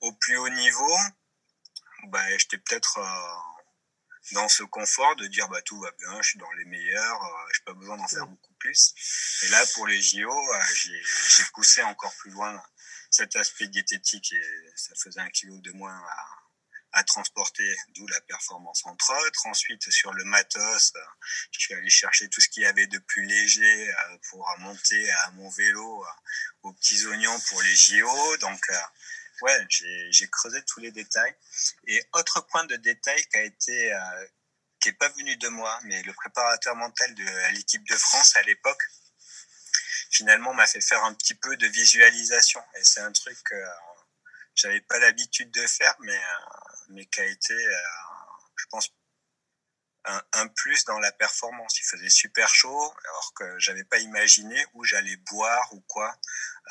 au 0.00 0.12
plus 0.12 0.38
haut 0.38 0.48
niveau, 0.48 0.98
bah, 2.04 2.26
j'étais 2.38 2.56
peut-être 2.56 2.98
euh, 2.98 4.32
dans 4.32 4.48
ce 4.48 4.62
confort 4.62 5.14
de 5.16 5.26
dire 5.26 5.48
bah, 5.48 5.60
tout 5.62 5.78
va 5.80 5.90
bien, 5.92 6.22
je 6.22 6.30
suis 6.30 6.38
dans 6.38 6.52
les 6.52 6.64
meilleurs, 6.64 7.24
euh, 7.24 7.52
je 7.52 7.60
n'ai 7.60 7.64
pas 7.66 7.74
besoin 7.74 7.98
d'en 7.98 8.08
faire 8.08 8.26
beaucoup 8.26 8.51
Et 8.70 9.48
là, 9.48 9.64
pour 9.74 9.86
les 9.86 10.00
JO, 10.00 10.30
euh, 10.30 10.62
j'ai 10.74 11.44
poussé 11.54 11.82
encore 11.82 12.14
plus 12.16 12.30
loin 12.30 12.62
cet 13.10 13.36
aspect 13.36 13.68
diététique 13.68 14.32
et 14.32 14.72
ça 14.76 14.94
faisait 14.96 15.20
un 15.20 15.30
kilo 15.30 15.58
de 15.58 15.72
moins 15.72 15.96
à 15.96 16.26
à 16.94 17.02
transporter, 17.04 17.74
d'où 17.94 18.06
la 18.08 18.20
performance 18.20 18.84
entre 18.84 19.12
autres. 19.26 19.46
Ensuite, 19.46 19.90
sur 19.90 20.12
le 20.12 20.24
matos, 20.24 20.92
euh, 20.94 21.00
je 21.50 21.60
suis 21.60 21.74
allé 21.74 21.88
chercher 21.88 22.28
tout 22.28 22.40
ce 22.40 22.50
qu'il 22.50 22.64
y 22.64 22.66
avait 22.66 22.86
de 22.86 22.98
plus 22.98 23.24
léger 23.24 23.90
euh, 23.90 24.18
pour 24.28 24.46
monter 24.58 25.10
à 25.10 25.30
mon 25.30 25.48
vélo 25.48 26.04
aux 26.62 26.72
petits 26.74 27.06
oignons 27.06 27.40
pour 27.48 27.62
les 27.62 27.74
JO. 27.74 28.36
Donc, 28.38 28.60
ouais, 29.40 29.66
j'ai 29.68 30.28
creusé 30.28 30.62
tous 30.64 30.80
les 30.80 30.92
détails. 30.92 31.34
Et 31.86 32.04
autre 32.12 32.46
point 32.48 32.64
de 32.66 32.76
détail 32.76 33.24
qui 33.24 33.36
a 33.38 33.42
été, 33.42 33.92
qui 34.82 34.88
est 34.90 34.94
pas 34.94 35.08
venu 35.10 35.36
de 35.36 35.48
moi, 35.48 35.78
mais 35.84 36.02
le 36.02 36.12
préparateur 36.12 36.74
mental 36.76 37.14
de 37.14 37.52
l'équipe 37.52 37.88
de 37.88 37.96
France 37.96 38.36
à 38.36 38.42
l'époque, 38.42 38.82
finalement 40.10 40.52
m'a 40.52 40.66
fait 40.66 40.80
faire 40.80 41.04
un 41.04 41.14
petit 41.14 41.34
peu 41.34 41.56
de 41.56 41.66
visualisation. 41.68 42.62
Et 42.76 42.84
c'est 42.84 43.00
un 43.00 43.12
truc 43.12 43.38
que 43.44 43.64
j'avais 44.54 44.80
pas 44.82 44.98
l'habitude 44.98 45.50
de 45.52 45.66
faire, 45.66 45.94
mais 46.00 46.20
mais 46.88 47.06
qui 47.06 47.20
a 47.20 47.24
été, 47.24 47.54
euh, 47.54 47.76
je 48.56 48.66
pense, 48.70 48.90
un, 50.04 50.48
plus 50.48 50.84
dans 50.84 50.98
la 50.98 51.12
performance. 51.12 51.78
Il 51.78 51.84
faisait 51.84 52.10
super 52.10 52.52
chaud, 52.52 52.94
alors 53.04 53.34
que 53.34 53.58
j'avais 53.58 53.84
pas 53.84 53.98
imaginé 53.98 54.66
où 54.74 54.84
j'allais 54.84 55.16
boire 55.16 55.72
ou 55.72 55.80
quoi 55.82 56.12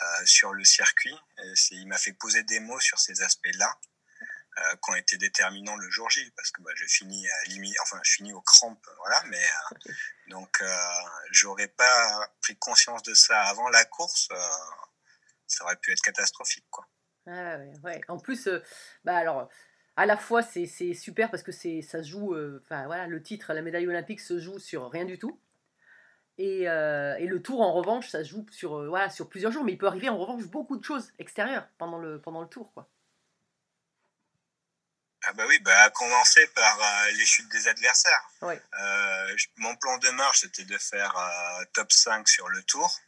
euh, 0.01 0.25
sur 0.25 0.53
le 0.53 0.65
circuit. 0.65 1.17
Et 1.39 1.53
il 1.71 1.87
m'a 1.87 1.97
fait 1.97 2.13
poser 2.13 2.43
des 2.43 2.59
mots 2.59 2.79
sur 2.79 2.99
ces 2.99 3.21
aspects-là. 3.21 3.73
Euh, 4.57 4.75
qui 4.83 4.91
ont 4.91 4.95
été 4.95 5.17
déterminants 5.17 5.77
le 5.77 5.89
jour 5.89 6.09
J 6.09 6.29
parce 6.35 6.51
que 6.51 6.61
bah, 6.61 6.71
je 6.75 6.85
finis 6.85 7.25
à 7.25 7.43
limite 7.47 7.73
enfin 7.83 7.97
je 8.03 8.11
finis 8.11 8.33
aux 8.33 8.41
crampes 8.41 8.85
voilà 8.97 9.23
mais 9.27 9.45
donc 10.27 10.61
j'aurais 11.31 11.69
pas 11.69 12.29
pris 12.41 12.57
conscience 12.57 13.01
de 13.03 13.13
ça 13.13 13.41
avant 13.43 13.69
la 13.69 13.85
course 13.85 14.27
ça 15.47 15.63
aurait 15.63 15.77
pu 15.77 15.93
être 15.93 16.01
catastrophique 16.01 16.65
quoi 16.69 16.85
ah 17.27 17.59
ouais, 17.59 17.71
ouais. 17.85 18.01
en 18.09 18.19
plus 18.19 18.49
bah 19.05 19.15
alors 19.15 19.49
à 19.95 20.05
la 20.05 20.17
fois 20.17 20.41
c'est 20.41 20.65
super 20.93 21.29
parce 21.29 21.43
que 21.43 21.51
c'est 21.51 21.81
ça 21.81 22.03
se 22.03 22.09
joue, 22.09 22.33
euh, 22.33 22.61
enfin 22.63 22.85
voilà, 22.85 23.07
le 23.07 23.21
titre, 23.21 23.53
la 23.53 23.61
médaille 23.61 23.87
olympique 23.87 24.19
se 24.19 24.39
joue 24.39 24.59
sur 24.59 24.89
rien 24.89 25.05
du 25.05 25.19
tout. 25.19 25.39
Et, 26.37 26.67
euh, 26.67 27.15
et 27.17 27.27
le 27.27 27.41
tour 27.41 27.61
en 27.61 27.73
revanche, 27.73 28.09
ça 28.09 28.23
se 28.23 28.29
joue 28.29 28.45
sur, 28.51 28.79
euh, 28.79 28.87
voilà, 28.87 29.09
sur 29.09 29.29
plusieurs 29.29 29.51
jours, 29.51 29.63
mais 29.63 29.73
il 29.73 29.77
peut 29.77 29.85
arriver 29.87 30.09
en 30.09 30.17
revanche 30.17 30.47
beaucoup 30.47 30.77
de 30.77 30.83
choses 30.83 31.11
extérieures 31.19 31.67
pendant 31.77 31.99
le, 31.99 32.19
pendant 32.19 32.41
le 32.41 32.47
tour. 32.47 32.73
Quoi. 32.73 32.89
Ah 35.31 35.33
bah 35.33 35.45
oui, 35.47 35.59
bah 35.59 35.83
à 35.83 35.89
commencer 35.91 36.45
par 36.47 36.77
les 37.13 37.25
chutes 37.25 37.49
des 37.53 37.69
adversaires. 37.69 38.29
mon 39.55 39.75
plan 39.77 39.97
de 39.97 40.09
marche, 40.09 40.41
c'était 40.41 40.65
de 40.65 40.77
faire 40.77 41.15
top 41.73 41.89
5 41.89 42.27
sur 42.27 42.49
le 42.49 42.61
tour. 42.63 42.99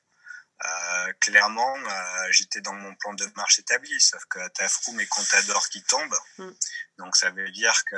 Euh, 0.65 1.13
clairement, 1.19 1.75
euh, 1.75 2.31
j'étais 2.31 2.61
dans 2.61 2.73
mon 2.73 2.95
plan 2.95 3.13
de 3.13 3.25
marche 3.35 3.59
établi, 3.59 3.99
sauf 3.99 4.23
que 4.25 4.47
t'as 4.49 4.69
Froome 4.69 4.99
et 4.99 5.07
Contador 5.07 5.67
qui 5.69 5.83
tombent. 5.83 6.19
Mm. 6.37 6.51
Donc 6.99 7.15
ça 7.17 7.31
veut 7.31 7.49
dire 7.51 7.83
que 7.85 7.97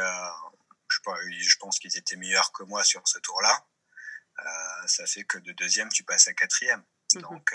je, 0.88 1.00
je 1.42 1.58
pense 1.58 1.78
qu'ils 1.80 1.96
étaient 1.98 2.16
meilleurs 2.16 2.52
que 2.54 2.64
moi 2.64 2.84
sur 2.84 3.08
ce 3.08 3.20
tour-là. 3.20 3.66
Euh, 4.40 4.88
ça 4.88 5.06
fait 5.06 5.24
que 5.26 5.38
de 5.38 5.52
deuxième, 5.52 5.90
tu 5.90 6.04
passes 6.04 6.28
à 6.28 6.34
quatrième. 6.34 6.84
Mm-hmm. 7.14 7.22
Donc 7.22 7.54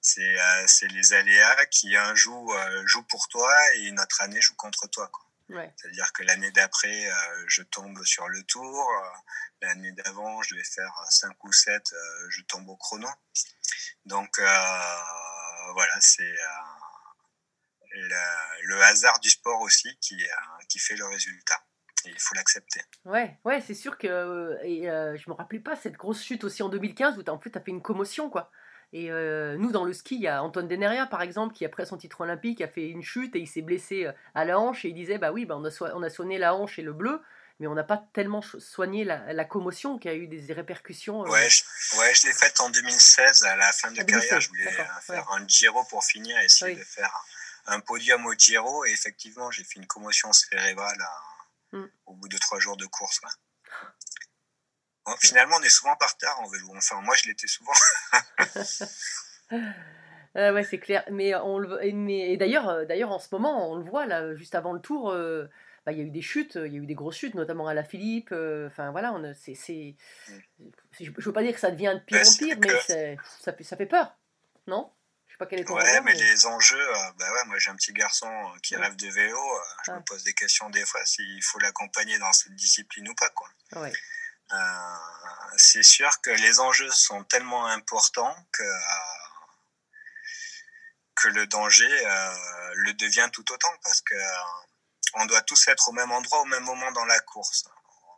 c'est 0.00 0.88
les 0.88 1.12
aléas 1.12 1.66
qui 1.66 1.94
un 1.96 2.14
jour 2.14 2.56
jouent 2.86 3.06
pour 3.06 3.28
toi 3.28 3.52
et 3.74 3.88
une 3.88 4.00
autre 4.00 4.22
année 4.22 4.40
jouent 4.40 4.56
contre 4.56 4.88
toi. 4.88 5.10
C'est-à-dire 5.48 6.12
que 6.12 6.22
l'année 6.24 6.50
d'après, 6.52 7.10
je 7.46 7.62
tombe 7.62 8.04
sur 8.04 8.28
le 8.28 8.42
tour. 8.42 8.86
L'année 9.62 9.92
d'avant, 9.92 10.42
je 10.42 10.54
devais 10.54 10.64
faire 10.64 10.92
5 11.08 11.42
ou 11.44 11.52
7, 11.52 11.94
je 12.28 12.42
tombe 12.42 12.68
au 12.68 12.76
chrono. 12.76 13.08
Donc 14.08 14.38
euh, 14.38 14.44
voilà, 15.74 15.92
c'est 16.00 16.22
euh, 16.22 18.08
le, 18.62 18.82
hasard 18.84 19.20
du 19.20 19.28
sport 19.28 19.60
aussi 19.60 19.96
qui, 20.00 20.14
euh, 20.14 20.64
qui 20.68 20.78
fait 20.78 20.96
le 20.96 21.06
résultat. 21.06 21.62
Et 22.06 22.10
il 22.10 22.18
faut 22.18 22.34
l'accepter. 22.34 22.80
Ouais, 23.04 23.38
ouais, 23.44 23.60
c'est 23.60 23.74
sûr 23.74 23.98
que 23.98 24.56
et, 24.62 24.84
je 24.84 25.30
me 25.30 25.34
rappelais 25.34 25.60
pas 25.60 25.76
cette 25.76 25.96
grosse 25.96 26.22
chute 26.22 26.44
aussi 26.44 26.62
en 26.62 26.70
2015 26.70 27.18
où 27.18 27.22
as, 27.26 27.32
en 27.32 27.38
fait 27.38 27.50
tu 27.50 27.58
as 27.58 27.60
fait 27.60 27.70
une 27.70 27.82
commotion 27.82 28.30
quoi. 28.30 28.50
Et 28.92 29.10
nous, 29.10 29.70
dans 29.70 29.84
le 29.84 29.92
ski, 29.92 30.14
il 30.14 30.22
y 30.22 30.28
a 30.28 30.42
Antoine 30.42 30.66
Deneria, 30.66 31.06
par 31.06 31.20
exemple, 31.20 31.54
qui, 31.54 31.64
après 31.64 31.84
son 31.84 31.98
titre 31.98 32.22
olympique, 32.22 32.60
a 32.62 32.68
fait 32.68 32.88
une 32.88 33.02
chute 33.02 33.36
et 33.36 33.38
il 33.38 33.46
s'est 33.46 33.62
blessé 33.62 34.08
à 34.34 34.44
la 34.44 34.58
hanche. 34.58 34.84
Et 34.84 34.88
il 34.88 34.94
disait 34.94 35.18
Bah 35.18 35.30
oui, 35.30 35.44
bah 35.44 35.56
on, 35.58 35.64
a 35.64 35.94
on 35.94 36.02
a 36.02 36.10
sonné 36.10 36.38
la 36.38 36.54
hanche 36.54 36.78
et 36.78 36.82
le 36.82 36.92
bleu 36.92 37.20
mais 37.60 37.66
on 37.66 37.74
n'a 37.74 37.84
pas 37.84 37.96
tellement 38.12 38.40
soigné 38.40 39.04
la, 39.04 39.44
commotion 39.44 39.98
qui 39.98 40.08
a 40.08 40.14
eu 40.14 40.28
des 40.28 40.52
répercussions. 40.52 41.24
Euh. 41.24 41.28
Ouais, 41.28 41.50
je, 41.50 41.64
ouais, 41.96 42.14
je 42.14 42.28
l'ai 42.28 42.32
faite 42.32 42.60
en 42.60 42.70
2016 42.70 43.44
à 43.44 43.56
la 43.56 43.72
fin 43.72 43.90
de 43.90 44.02
carrière. 44.02 44.40
Je 44.40 44.48
voulais 44.48 44.70
faire 44.70 45.30
un 45.32 45.46
Giro 45.46 45.82
pour 45.84 46.04
finir, 46.04 46.38
essayer 46.38 46.76
de 46.76 46.84
faire 46.84 47.12
un 47.66 47.80
podium 47.80 48.24
au 48.26 48.34
Giro. 48.34 48.84
Et 48.84 48.92
effectivement, 48.92 49.50
j'ai 49.50 49.64
fait 49.64 49.80
une 49.80 49.86
commotion 49.86 50.32
cérébrale 50.32 50.98
mm. 51.72 51.84
au 52.06 52.14
bout 52.14 52.28
de 52.28 52.38
trois 52.38 52.60
jours 52.60 52.76
de 52.76 52.86
course. 52.86 53.20
Finalement, 55.20 55.56
on 55.58 55.62
est 55.62 55.68
souvent 55.68 55.96
par 55.96 56.16
terre 56.16 56.38
en 56.40 56.48
vélo. 56.48 56.68
Enfin, 56.76 57.00
moi, 57.02 57.14
je 57.16 57.28
l'étais 57.28 57.48
souvent. 57.48 57.72
Euh, 60.36 60.52
ouais, 60.52 60.62
c'est 60.62 60.78
clair. 60.78 61.02
Mais 61.10 61.34
on 61.34 61.58
le, 61.58 61.80
mais, 61.94 62.32
et 62.32 62.36
d'ailleurs, 62.36 62.68
euh, 62.68 62.84
d'ailleurs, 62.84 63.10
en 63.10 63.18
ce 63.18 63.28
moment, 63.32 63.72
on 63.72 63.76
le 63.76 63.82
voit 63.82 64.04
là, 64.04 64.36
juste 64.36 64.54
avant 64.54 64.74
le 64.74 64.80
tour. 64.80 65.12
Bah, 65.88 65.92
il 65.92 65.98
y 66.00 66.02
a 66.02 66.04
eu 66.04 66.10
des 66.10 66.20
chutes, 66.20 66.56
il 66.56 66.70
y 66.70 66.76
a 66.76 66.80
eu 66.80 66.84
des 66.84 66.94
grosses 66.94 67.16
chutes, 67.16 67.34
notamment 67.34 67.66
à 67.66 67.72
la 67.72 67.82
Philippe. 67.82 68.28
Euh, 68.32 68.66
enfin 68.66 68.90
voilà, 68.90 69.10
on 69.14 69.32
c'est, 69.32 69.54
c'est, 69.54 69.96
je 71.00 71.10
veux 71.10 71.32
pas 71.32 71.42
dire 71.42 71.54
que 71.54 71.60
ça 71.60 71.70
devient 71.70 71.94
de 71.94 72.04
pire 72.04 72.20
en 72.20 72.36
pire, 72.36 72.58
mais 72.60 73.16
ça, 73.40 73.52
ça 73.58 73.76
fait 73.78 73.86
peur, 73.86 74.14
non? 74.66 74.92
Je 75.28 75.32
sais 75.32 75.38
pas 75.38 75.46
quel 75.46 75.60
est 75.60 75.64
ton 75.64 75.76
Ouais, 75.76 76.00
mais, 76.02 76.12
les 76.12 76.44
enjeux, 76.44 76.76
euh, 76.78 77.12
bah 77.18 77.32
ouais, 77.32 77.44
moi 77.46 77.58
j'ai 77.58 77.70
un 77.70 77.76
petit 77.76 77.94
garçon 77.94 78.26
euh, 78.26 78.58
qui 78.62 78.76
rêve 78.76 78.96
de 78.96 79.08
vélo, 79.08 79.40
je 79.86 79.92
me 79.92 79.96
ah. 79.96 80.02
pose 80.06 80.24
des 80.24 80.34
questions 80.34 80.68
des 80.68 80.84
fois 80.84 81.02
s'il 81.06 81.42
faut 81.42 81.58
l'accompagner 81.58 82.18
dans 82.18 82.34
cette 82.34 82.54
discipline 82.54 83.08
ou 83.08 83.14
pas, 83.14 83.30
quoi. 83.30 83.48
Ouais. 83.80 83.92
C'est 85.56 85.82
sûr 85.82 86.20
que 86.20 86.30
les 86.30 86.60
enjeux 86.60 86.90
sont 86.90 87.24
tellement 87.24 87.66
importants 87.66 88.36
que 88.52 88.62
que 91.16 91.28
le 91.28 91.46
danger 91.48 91.88
le 92.74 92.92
devient 92.94 93.28
tout 93.32 93.50
autant 93.52 93.74
parce 93.82 94.00
que 94.02 94.14
on 95.14 95.26
doit 95.26 95.42
tous 95.42 95.68
être 95.68 95.88
au 95.88 95.92
même 95.92 96.12
endroit 96.12 96.40
au 96.40 96.46
même 96.46 96.64
moment 96.64 96.92
dans 96.92 97.04
la 97.04 97.20
course. 97.20 97.64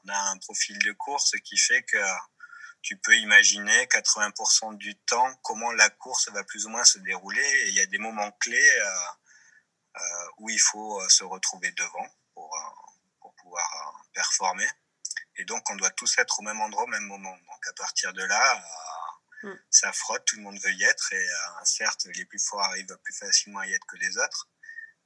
On 0.05 0.09
a 0.09 0.19
un 0.31 0.39
profil 0.39 0.79
de 0.79 0.93
course 0.93 1.33
qui 1.45 1.57
fait 1.57 1.83
que 1.83 1.99
tu 2.83 2.97
peux 2.97 3.17
imaginer 3.17 3.87
80% 3.87 4.77
du 4.77 4.97
temps 5.01 5.35
comment 5.43 5.71
la 5.73 5.91
course 5.91 6.31
va 6.31 6.43
plus 6.45 6.67
ou 6.67 6.71
moins 6.71 6.85
se 6.85 6.99
dérouler. 6.99 7.43
Et 7.43 7.69
il 7.69 7.75
y 7.75 7.81
a 7.81 7.87
des 7.87 7.99
moments 7.99 8.31
clés 8.33 8.71
euh, 8.71 9.97
euh, 9.97 10.29
où 10.39 10.51
il 10.51 10.61
faut 10.61 11.01
euh, 11.01 11.09
se 11.09 11.25
retrouver 11.25 11.71
devant 11.73 12.09
pour, 12.35 12.51
pour 13.21 13.35
pouvoir 13.35 14.03
performer. 14.15 14.67
Et 15.41 15.45
donc, 15.45 15.63
on 15.71 15.77
doit 15.77 15.91
tous 15.91 16.19
être 16.19 16.39
au 16.39 16.43
même 16.43 16.61
endroit 16.61 16.85
au 16.85 16.89
même 16.89 17.07
moment. 17.07 17.37
Donc, 17.37 17.67
à 17.69 17.73
partir 17.73 18.13
de 18.13 18.23
là, 18.23 18.65
mm. 19.43 19.53
ça 19.71 19.93
frotte, 19.93 20.25
tout 20.27 20.37
le 20.37 20.43
monde 20.43 20.59
veut 20.63 20.73
y 20.73 20.85
être. 20.85 21.13
Et 21.13 21.27
certes, 21.65 22.07
les 22.15 22.25
plus 22.25 22.45
forts 22.45 22.63
arrivent 22.63 22.97
plus 23.03 23.17
facilement 23.17 23.61
à 23.61 23.67
y 23.67 23.73
être 23.73 23.87
que 23.87 23.97
les 23.97 24.17
autres 24.19 24.49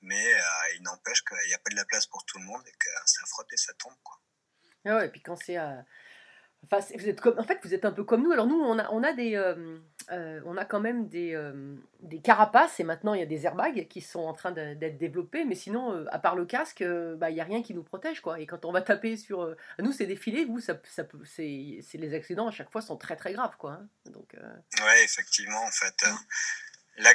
mais 0.04 0.34
euh, 0.34 0.74
il 0.76 0.82
n'empêche 0.82 1.22
qu'il 1.24 1.48
n'y 1.48 1.54
a 1.54 1.58
pas 1.58 1.70
de 1.70 1.76
la 1.76 1.84
place 1.86 2.06
pour 2.06 2.24
tout 2.26 2.38
le 2.38 2.44
monde 2.44 2.62
et 2.66 2.72
que 2.72 2.90
ça 3.06 3.24
frotte 3.26 3.52
et 3.52 3.56
ça 3.56 3.72
tombe. 3.74 3.96
Quoi. 4.02 4.20
Ah 4.84 4.96
ouais, 4.96 5.06
et 5.06 5.08
puis 5.08 5.22
quand 5.22 5.36
c'est. 5.36 5.58
Euh, 5.58 5.80
enfin, 6.64 6.85
vous 6.96 7.09
êtes 7.09 7.20
comme... 7.20 7.38
En 7.38 7.44
fait, 7.44 7.59
vous 7.62 7.74
êtes 7.74 7.85
un 7.85 7.92
peu 7.92 8.05
comme 8.05 8.22
nous. 8.22 8.33
Alors, 8.33 8.46
nous, 8.46 8.61
on 8.61 8.79
a, 8.79 8.90
on 8.90 9.03
a, 9.03 9.12
des, 9.12 9.37
euh, 9.37 10.40
on 10.44 10.57
a 10.57 10.64
quand 10.64 10.81
même 10.81 11.09
des, 11.09 11.38
des 12.00 12.20
carapaces 12.20 12.81
et 12.81 12.85
maintenant, 12.85 13.14
il 13.14 13.20
y 13.20 13.22
a 13.22 13.27
des 13.27 13.46
airbags 13.46 13.87
qui 13.88 14.00
sont 14.00 14.20
en 14.20 14.35
train 14.35 14.53
d'être 14.53 14.98
développés. 14.98 15.44
Mais 15.44 15.55
sinon, 15.55 16.07
à 16.11 16.18
part 16.18 16.37
le 16.37 16.44
casque, 16.44 16.85
bah, 17.16 17.31
il 17.31 17.35
n'y 17.35 17.40
a 17.40 17.44
rien 17.44 17.62
qui 17.62 17.74
nous 17.74 17.83
protège. 17.83 18.20
Quoi. 18.20 18.40
Et 18.40 18.46
quand 18.46 18.64
on 18.64 18.72
va 18.72 18.83
taper 18.83 19.16
sur. 19.16 19.55
Nous, 19.79 19.92
c'est 19.92 20.07
des 20.07 20.16
filets. 20.16 20.44
Vous, 20.44 20.61
ça, 20.61 20.74
ça 20.85 21.05
c'est 21.24 21.83
les 21.94 22.14
accidents 22.14 22.48
à 22.48 22.53
chaque 22.53 22.70
fois 22.70 22.83
sont 22.83 22.96
très 22.96 23.16
très 23.16 23.33
graves. 23.33 23.57
Quoi, 23.59 23.72
hein. 23.72 23.88
Donc, 24.07 24.35
Ouais, 24.35 25.05
effectivement. 25.05 25.62
En 25.62 25.70
fait, 25.70 26.05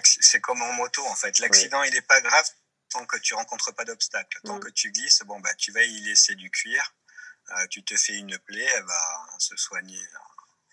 c'est 0.03 0.41
comme 0.41 0.61
en 0.61 0.73
moto 0.73 1.05
en 1.05 1.15
fait. 1.15 1.39
L'accident, 1.39 1.83
il 1.83 1.93
n'est 1.93 2.01
pas 2.01 2.21
grave 2.21 2.49
tant 2.89 3.05
que 3.05 3.17
tu 3.17 3.33
rencontres 3.33 3.73
pas 3.73 3.85
d'obstacle. 3.85 4.39
Tant 4.43 4.59
que 4.59 4.69
tu 4.69 4.91
glisses, 4.91 5.21
bon, 5.25 5.39
bah, 5.39 5.53
tu 5.57 5.71
vas 5.71 5.83
y 5.83 5.99
laisser 6.01 6.35
du 6.35 6.49
cuir. 6.49 6.93
Euh, 7.51 7.67
tu 7.67 7.83
te 7.83 7.95
fais 7.95 8.17
une 8.17 8.37
plaie, 8.39 8.67
elle 8.75 8.83
va 8.83 9.27
se 9.37 9.55
soigner 9.55 9.99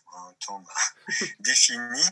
en 0.07 0.29
un 0.29 0.33
temps 0.35 0.61
bah, 1.09 1.27
défini. 1.41 2.03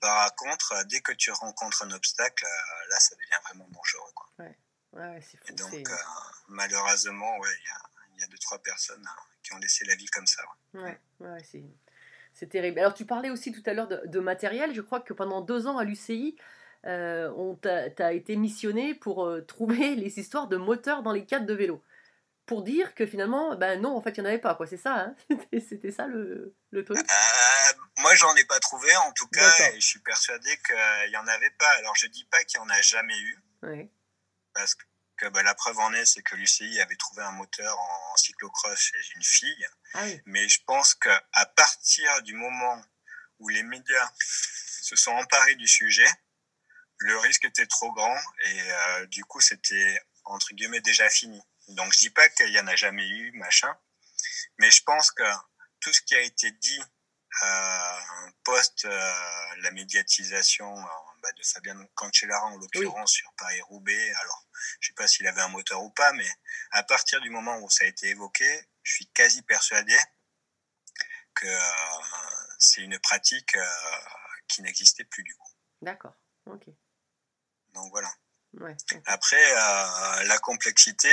Par 0.00 0.34
contre, 0.34 0.84
dès 0.86 1.00
que 1.00 1.12
tu 1.12 1.30
rencontres 1.30 1.82
un 1.82 1.90
obstacle, 1.90 2.44
euh, 2.44 2.90
là, 2.90 2.98
ça 2.98 3.14
devient 3.16 3.42
vraiment 3.44 3.68
dangereux. 3.68 4.10
Quoi. 4.14 4.30
Ouais. 4.38 4.58
Ouais, 4.92 5.20
c'est 5.22 5.36
fou, 5.38 5.44
Et 5.48 5.52
donc, 5.52 5.72
euh, 5.72 5.96
malheureusement, 6.48 7.36
il 7.36 7.40
ouais, 7.42 7.56
y, 8.16 8.20
y, 8.20 8.24
a 8.24 8.26
deux, 8.26 8.38
trois 8.38 8.58
personnes 8.58 9.06
hein, 9.06 9.22
qui 9.42 9.52
ont 9.52 9.58
laissé 9.58 9.84
la 9.84 9.94
vie 9.94 10.06
comme 10.06 10.26
ça. 10.26 10.42
Ouais, 10.74 10.98
ouais, 11.20 11.44
c'est. 11.50 11.62
C'est 12.32 12.48
terrible. 12.48 12.78
Alors, 12.78 12.94
tu 12.94 13.04
parlais 13.04 13.28
aussi 13.28 13.52
tout 13.52 13.62
à 13.66 13.74
l'heure 13.74 13.88
de, 13.88 14.00
de, 14.06 14.20
matériel. 14.20 14.72
Je 14.74 14.80
crois 14.80 15.00
que 15.00 15.12
pendant 15.12 15.40
deux 15.40 15.66
ans 15.66 15.78
à 15.78 15.84
l'UCI, 15.84 16.36
euh, 16.86 17.30
on 17.36 17.54
t'a 17.56 18.12
été 18.12 18.36
missionné 18.36 18.94
pour 18.94 19.24
euh, 19.24 19.42
trouver 19.42 19.94
les 19.96 20.18
histoires 20.18 20.48
de 20.48 20.56
moteurs 20.56 21.02
dans 21.02 21.12
les 21.12 21.24
cadres 21.24 21.46
de 21.46 21.54
vélo. 21.54 21.82
Pour 22.50 22.64
dire 22.64 22.96
que 22.96 23.06
finalement, 23.06 23.54
ben 23.54 23.80
non, 23.80 23.96
en 23.96 24.02
fait, 24.02 24.10
il 24.16 24.22
n'y 24.22 24.26
en 24.26 24.30
avait 24.30 24.40
pas, 24.40 24.56
quoi. 24.56 24.66
C'est 24.66 24.76
ça, 24.76 24.98
hein 24.98 25.14
C'était 25.52 25.92
ça 25.92 26.08
le, 26.08 26.56
le 26.72 26.84
truc 26.84 26.98
euh, 26.98 27.72
Moi, 27.98 28.12
j'en 28.16 28.34
ai 28.34 28.44
pas 28.44 28.58
trouvé, 28.58 28.88
en 29.06 29.12
tout 29.12 29.28
cas, 29.28 29.70
et 29.70 29.80
je 29.80 29.86
suis 29.86 30.00
persuadé 30.00 30.50
qu'il 30.66 31.10
n'y 31.10 31.16
en 31.16 31.28
avait 31.28 31.52
pas. 31.52 31.70
Alors, 31.78 31.94
je 31.94 32.08
dis 32.08 32.24
pas 32.24 32.42
qu'il 32.42 32.58
n'y 32.58 32.66
en 32.66 32.70
a 32.70 32.80
jamais 32.82 33.16
eu. 33.20 33.38
Parce 34.52 34.74
que 35.16 35.28
bah, 35.28 35.44
la 35.44 35.54
preuve 35.54 35.78
en 35.78 35.92
est, 35.92 36.04
c'est 36.04 36.22
que 36.22 36.34
l'UCI 36.34 36.80
avait 36.80 36.96
trouvé 36.96 37.22
un 37.22 37.30
moteur 37.30 37.78
en, 37.78 38.12
en 38.12 38.16
cyclocross 38.16 38.80
chez 38.80 38.98
une 39.14 39.22
fille. 39.22 39.66
Ah 39.94 40.00
oui. 40.02 40.20
Mais 40.26 40.48
je 40.48 40.58
pense 40.66 40.94
qu'à 40.94 41.22
partir 41.54 42.20
du 42.22 42.34
moment 42.34 42.82
où 43.38 43.48
les 43.48 43.62
médias 43.62 44.10
se 44.18 44.96
sont 44.96 45.12
emparés 45.12 45.54
du 45.54 45.68
sujet, 45.68 46.10
le 46.98 47.16
risque 47.18 47.44
était 47.44 47.66
trop 47.66 47.92
grand 47.92 48.18
et 48.42 48.60
euh, 48.72 49.06
du 49.06 49.24
coup 49.24 49.40
c'était 49.40 50.02
entre 50.24 50.52
guillemets 50.52 50.80
déjà 50.80 51.08
fini. 51.08 51.40
Donc 51.70 51.92
je 51.92 51.98
dis 51.98 52.10
pas 52.10 52.28
qu'il 52.30 52.50
y 52.50 52.60
en 52.60 52.66
a 52.66 52.76
jamais 52.76 53.06
eu 53.06 53.32
machin, 53.32 53.74
mais 54.58 54.70
je 54.70 54.82
pense 54.82 55.10
que 55.10 55.24
tout 55.80 55.92
ce 55.92 56.02
qui 56.02 56.14
a 56.14 56.20
été 56.20 56.50
dit 56.50 56.82
euh, 57.42 58.00
post 58.44 58.84
euh, 58.84 59.12
la 59.58 59.70
médiatisation 59.70 60.76
euh, 60.76 60.90
bah, 61.22 61.32
de 61.32 61.42
Fabien 61.42 61.86
Cancellara 61.94 62.46
en 62.46 62.56
l'occurrence 62.58 63.12
oui. 63.12 63.18
sur 63.18 63.32
Paris 63.34 63.60
Roubaix. 63.62 64.12
Alors 64.14 64.46
je 64.80 64.88
sais 64.88 64.94
pas 64.94 65.06
s'il 65.06 65.26
avait 65.26 65.40
un 65.40 65.48
moteur 65.48 65.82
ou 65.82 65.90
pas, 65.90 66.12
mais 66.12 66.28
à 66.72 66.82
partir 66.82 67.20
du 67.20 67.30
moment 67.30 67.56
où 67.60 67.70
ça 67.70 67.84
a 67.84 67.86
été 67.86 68.08
évoqué, 68.08 68.68
je 68.82 68.94
suis 68.94 69.06
quasi 69.12 69.42
persuadé 69.42 69.96
que 71.34 71.46
c'est 72.58 72.82
une 72.82 72.98
pratique 72.98 73.56
qui 74.48 74.62
n'existait 74.62 75.04
plus 75.04 75.22
du 75.22 75.34
coup. 75.34 75.52
D'accord. 75.80 76.14
Ok. 76.46 76.66
Donc 77.72 77.90
voilà. 77.90 78.12
Ouais, 78.54 78.76
okay. 78.82 79.00
Après, 79.06 79.54
la 80.24 80.38
complexité, 80.42 81.12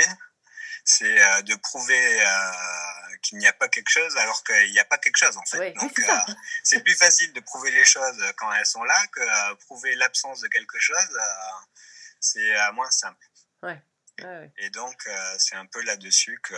c'est 0.88 1.22
euh, 1.22 1.42
de 1.42 1.54
prouver 1.56 2.22
euh, 2.22 3.16
qu'il 3.20 3.36
n'y 3.36 3.46
a 3.46 3.52
pas 3.52 3.68
quelque 3.68 3.90
chose 3.90 4.16
alors 4.16 4.42
qu'il 4.42 4.72
n'y 4.72 4.78
a 4.78 4.86
pas 4.86 4.96
quelque 4.96 5.18
chose 5.18 5.36
en 5.36 5.44
fait. 5.44 5.72
Donc 5.72 5.92
oui, 5.98 6.04
c'est 6.64 6.82
plus 6.82 6.96
facile 6.96 7.30
de 7.34 7.40
prouver 7.40 7.70
les 7.72 7.84
choses 7.84 8.24
quand 8.38 8.50
elles 8.54 8.64
sont 8.64 8.82
là 8.84 8.96
que 9.12 9.54
prouver 9.66 9.94
l'absence 9.96 10.40
de 10.40 10.48
quelque 10.48 10.78
chose, 10.78 11.18
c'est 12.20 12.72
moins 12.72 12.90
simple. 12.90 13.24
Ouais. 13.62 13.78
Ouais, 14.20 14.50
Et 14.56 14.70
donc 14.70 15.06
c'est 15.38 15.56
un 15.56 15.66
peu 15.66 15.82
là-dessus 15.82 16.40
que 16.42 16.54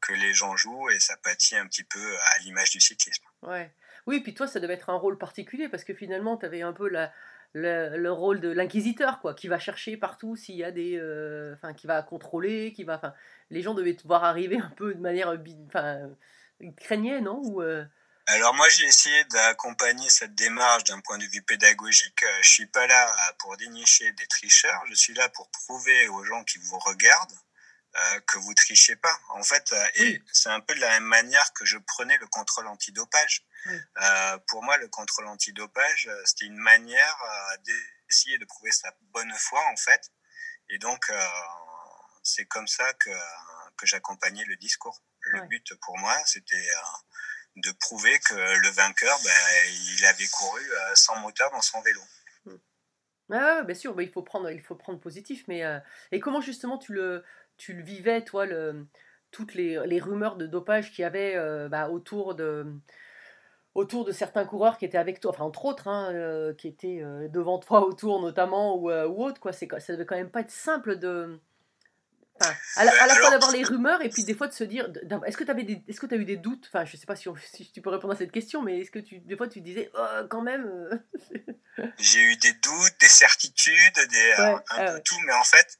que 0.00 0.14
les 0.14 0.32
gens 0.32 0.56
jouent 0.56 0.88
et 0.90 0.98
ça 0.98 1.16
pâtit 1.18 1.56
un 1.56 1.66
petit 1.66 1.84
peu 1.84 2.18
à 2.18 2.38
l'image 2.38 2.70
du 2.70 2.80
cyclisme. 2.80 3.22
Ouais. 3.42 3.72
Oui, 4.06 4.18
puis 4.20 4.34
toi, 4.34 4.48
ça 4.48 4.58
devait 4.58 4.74
être 4.74 4.90
un 4.90 4.96
rôle 4.96 5.16
particulier 5.16 5.68
parce 5.68 5.84
que 5.84 5.94
finalement, 5.94 6.36
tu 6.36 6.44
avais 6.44 6.62
un 6.62 6.72
peu 6.72 6.88
la, 6.88 7.12
le, 7.54 7.96
le, 7.96 8.12
rôle 8.12 8.40
de 8.40 8.48
l'inquisiteur, 8.48 9.20
quoi, 9.20 9.34
qui 9.34 9.48
va 9.48 9.58
chercher 9.58 9.96
partout 9.96 10.36
s'il 10.36 10.56
y 10.56 10.64
a 10.64 10.70
des, 10.70 10.96
euh, 10.96 11.54
enfin, 11.54 11.74
qui 11.74 11.86
va 11.86 12.02
contrôler, 12.02 12.72
qui 12.72 12.84
va, 12.84 12.96
enfin, 12.96 13.14
les 13.50 13.62
gens 13.62 13.74
devaient 13.74 13.94
te 13.94 14.06
voir 14.06 14.24
arriver 14.24 14.58
un 14.58 14.72
peu 14.76 14.94
de 14.94 15.00
manière, 15.00 15.36
enfin, 15.66 16.10
craignaient, 16.78 17.20
non 17.20 17.40
Ou 17.44 17.62
euh... 17.62 17.84
Alors 18.26 18.54
moi, 18.54 18.68
j'ai 18.68 18.84
essayé 18.84 19.24
d'accompagner 19.24 20.08
cette 20.08 20.34
démarche 20.34 20.84
d'un 20.84 21.00
point 21.00 21.18
de 21.18 21.24
vue 21.24 21.42
pédagogique. 21.42 22.24
Je 22.42 22.48
suis 22.48 22.66
pas 22.66 22.86
là 22.86 23.12
pour 23.40 23.56
dénicher 23.56 24.12
des 24.12 24.26
tricheurs. 24.28 24.80
Je 24.88 24.94
suis 24.94 25.12
là 25.12 25.28
pour 25.28 25.50
prouver 25.50 26.08
aux 26.08 26.22
gens 26.24 26.44
qui 26.44 26.58
vous 26.58 26.78
regardent 26.78 27.34
euh, 27.94 28.20
que 28.20 28.38
vous 28.38 28.54
trichez 28.54 28.96
pas. 28.96 29.14
En 29.28 29.42
fait, 29.42 29.70
euh, 29.74 29.86
et 29.96 30.22
c'est 30.32 30.48
un 30.48 30.60
peu 30.60 30.74
de 30.74 30.80
la 30.80 30.88
même 30.88 31.04
manière 31.04 31.52
que 31.52 31.66
je 31.66 31.76
prenais 31.76 32.16
le 32.16 32.26
contrôle 32.26 32.66
antidopage. 32.66 33.44
Oui. 33.66 33.78
Euh, 34.00 34.38
pour 34.48 34.62
moi, 34.62 34.78
le 34.78 34.88
contrôle 34.88 35.26
antidopage, 35.26 36.08
c'était 36.24 36.46
une 36.46 36.56
manière 36.56 37.18
d'essayer 37.66 38.38
de 38.38 38.46
prouver 38.46 38.72
sa 38.72 38.94
bonne 39.12 39.30
foi, 39.34 39.62
en 39.70 39.76
fait. 39.76 40.10
Et 40.70 40.78
donc, 40.78 41.04
c'est 42.22 42.46
comme 42.46 42.66
ça 42.66 42.90
que, 42.94 43.10
que 43.76 43.84
j'accompagnais 43.84 44.44
le 44.46 44.56
discours. 44.56 45.02
Le 45.20 45.42
but 45.42 45.74
pour 45.82 45.98
moi, 45.98 46.18
c'était 46.24 46.66
de 47.56 47.72
prouver 47.72 48.18
que 48.20 48.34
le 48.34 48.68
vainqueur, 48.70 49.18
ben, 49.22 49.66
il 49.68 50.06
avait 50.06 50.28
couru 50.28 50.62
sans 50.94 51.16
moteur 51.16 51.50
dans 51.50 51.60
son 51.60 51.82
vélo. 51.82 52.00
Ouais, 53.28 53.38
ouais, 53.38 53.64
bien 53.64 53.74
sûr, 53.74 53.94
bah, 53.94 54.02
il 54.02 54.10
faut 54.10 54.22
prendre, 54.22 54.50
il 54.50 54.60
faut 54.62 54.74
prendre 54.74 54.98
positif. 54.98 55.44
Mais 55.46 55.62
et 56.10 56.20
comment 56.20 56.40
justement 56.40 56.78
tu 56.78 56.94
le, 56.94 57.22
tu 57.62 57.74
le 57.74 57.82
vivais, 57.84 58.22
toi, 58.22 58.44
le, 58.44 58.86
toutes 59.30 59.54
les, 59.54 59.80
les 59.86 60.00
rumeurs 60.00 60.34
de 60.34 60.46
dopage 60.46 60.90
qu'il 60.90 61.02
y 61.02 61.04
avait 61.04 61.36
euh, 61.36 61.68
bah, 61.68 61.90
autour 61.90 62.34
de, 62.34 62.66
autour 63.76 64.04
de 64.04 64.10
certains 64.10 64.44
coureurs 64.44 64.78
qui 64.78 64.84
étaient 64.84 64.98
avec 64.98 65.20
toi, 65.20 65.30
enfin 65.30 65.44
entre 65.44 65.64
autres, 65.64 65.86
hein, 65.86 66.12
euh, 66.12 66.52
qui 66.54 66.66
étaient 66.66 67.00
euh, 67.02 67.28
devant 67.28 67.60
toi 67.60 67.86
autour 67.86 68.20
notamment 68.20 68.74
ou, 68.76 68.90
euh, 68.90 69.06
ou 69.06 69.22
autre, 69.24 69.40
quoi. 69.40 69.52
C'est, 69.52 69.68
ça 69.78 69.92
devait 69.92 70.06
quand 70.06 70.16
même 70.16 70.30
pas 70.32 70.40
être 70.40 70.50
simple 70.50 70.98
de, 70.98 71.38
enfin, 72.40 72.52
à 72.74 72.84
la, 72.84 73.00
à 73.00 73.06
la 73.06 73.14
fois 73.14 73.30
d'avoir 73.30 73.52
les 73.52 73.62
rumeurs 73.62 74.02
et 74.02 74.08
puis 74.08 74.24
des 74.24 74.34
fois 74.34 74.48
de 74.48 74.52
se 74.54 74.64
dire, 74.64 74.92
est-ce 75.24 75.36
que 75.36 75.44
tu 75.44 75.50
avais 75.52 75.62
des, 75.62 75.84
est-ce 75.86 76.00
que 76.00 76.06
tu 76.06 76.14
as 76.14 76.18
eu 76.18 76.24
des 76.24 76.38
doutes, 76.38 76.66
enfin, 76.66 76.84
je 76.84 76.96
sais 76.96 77.06
pas 77.06 77.14
si, 77.14 77.28
on- 77.28 77.36
si 77.36 77.70
tu 77.70 77.80
peux 77.80 77.90
répondre 77.90 78.12
à 78.12 78.16
cette 78.16 78.32
question, 78.32 78.60
mais 78.60 78.80
est-ce 78.80 78.90
que 78.90 78.98
tu, 78.98 79.20
des 79.20 79.36
fois 79.36 79.46
tu 79.46 79.60
disais, 79.60 79.88
oh, 79.94 80.26
quand 80.28 80.42
même. 80.42 81.00
J'ai 81.98 82.20
eu 82.20 82.36
des 82.36 82.54
doutes, 82.54 82.98
des 83.00 83.06
certitudes, 83.08 83.94
des, 84.10 84.34
Ouais, 84.42 84.54
un 84.54 84.62
ah 84.70 84.84
peu 84.86 84.94
ouais. 84.94 85.02
tout, 85.02 85.14
mais 85.26 85.32
en 85.32 85.44
fait, 85.44 85.78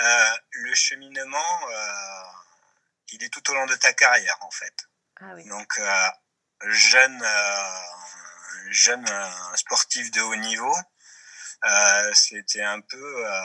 euh, 0.00 0.36
le 0.50 0.74
cheminement, 0.74 1.68
euh, 1.70 2.22
il 3.12 3.22
est 3.22 3.28
tout 3.28 3.50
au 3.50 3.54
long 3.54 3.66
de 3.66 3.74
ta 3.76 3.92
carrière, 3.92 4.38
en 4.40 4.50
fait. 4.50 4.74
Ah 5.20 5.32
oui. 5.34 5.46
Donc, 5.48 5.78
euh, 5.78 6.08
jeune, 6.70 7.22
euh, 7.22 7.80
jeune 8.70 9.08
euh, 9.08 9.56
sportif 9.56 10.10
de 10.10 10.20
haut 10.20 10.36
niveau, 10.36 10.76
euh, 11.64 12.14
c'était 12.14 12.64
un 12.64 12.80
peu, 12.80 13.26
euh, 13.26 13.40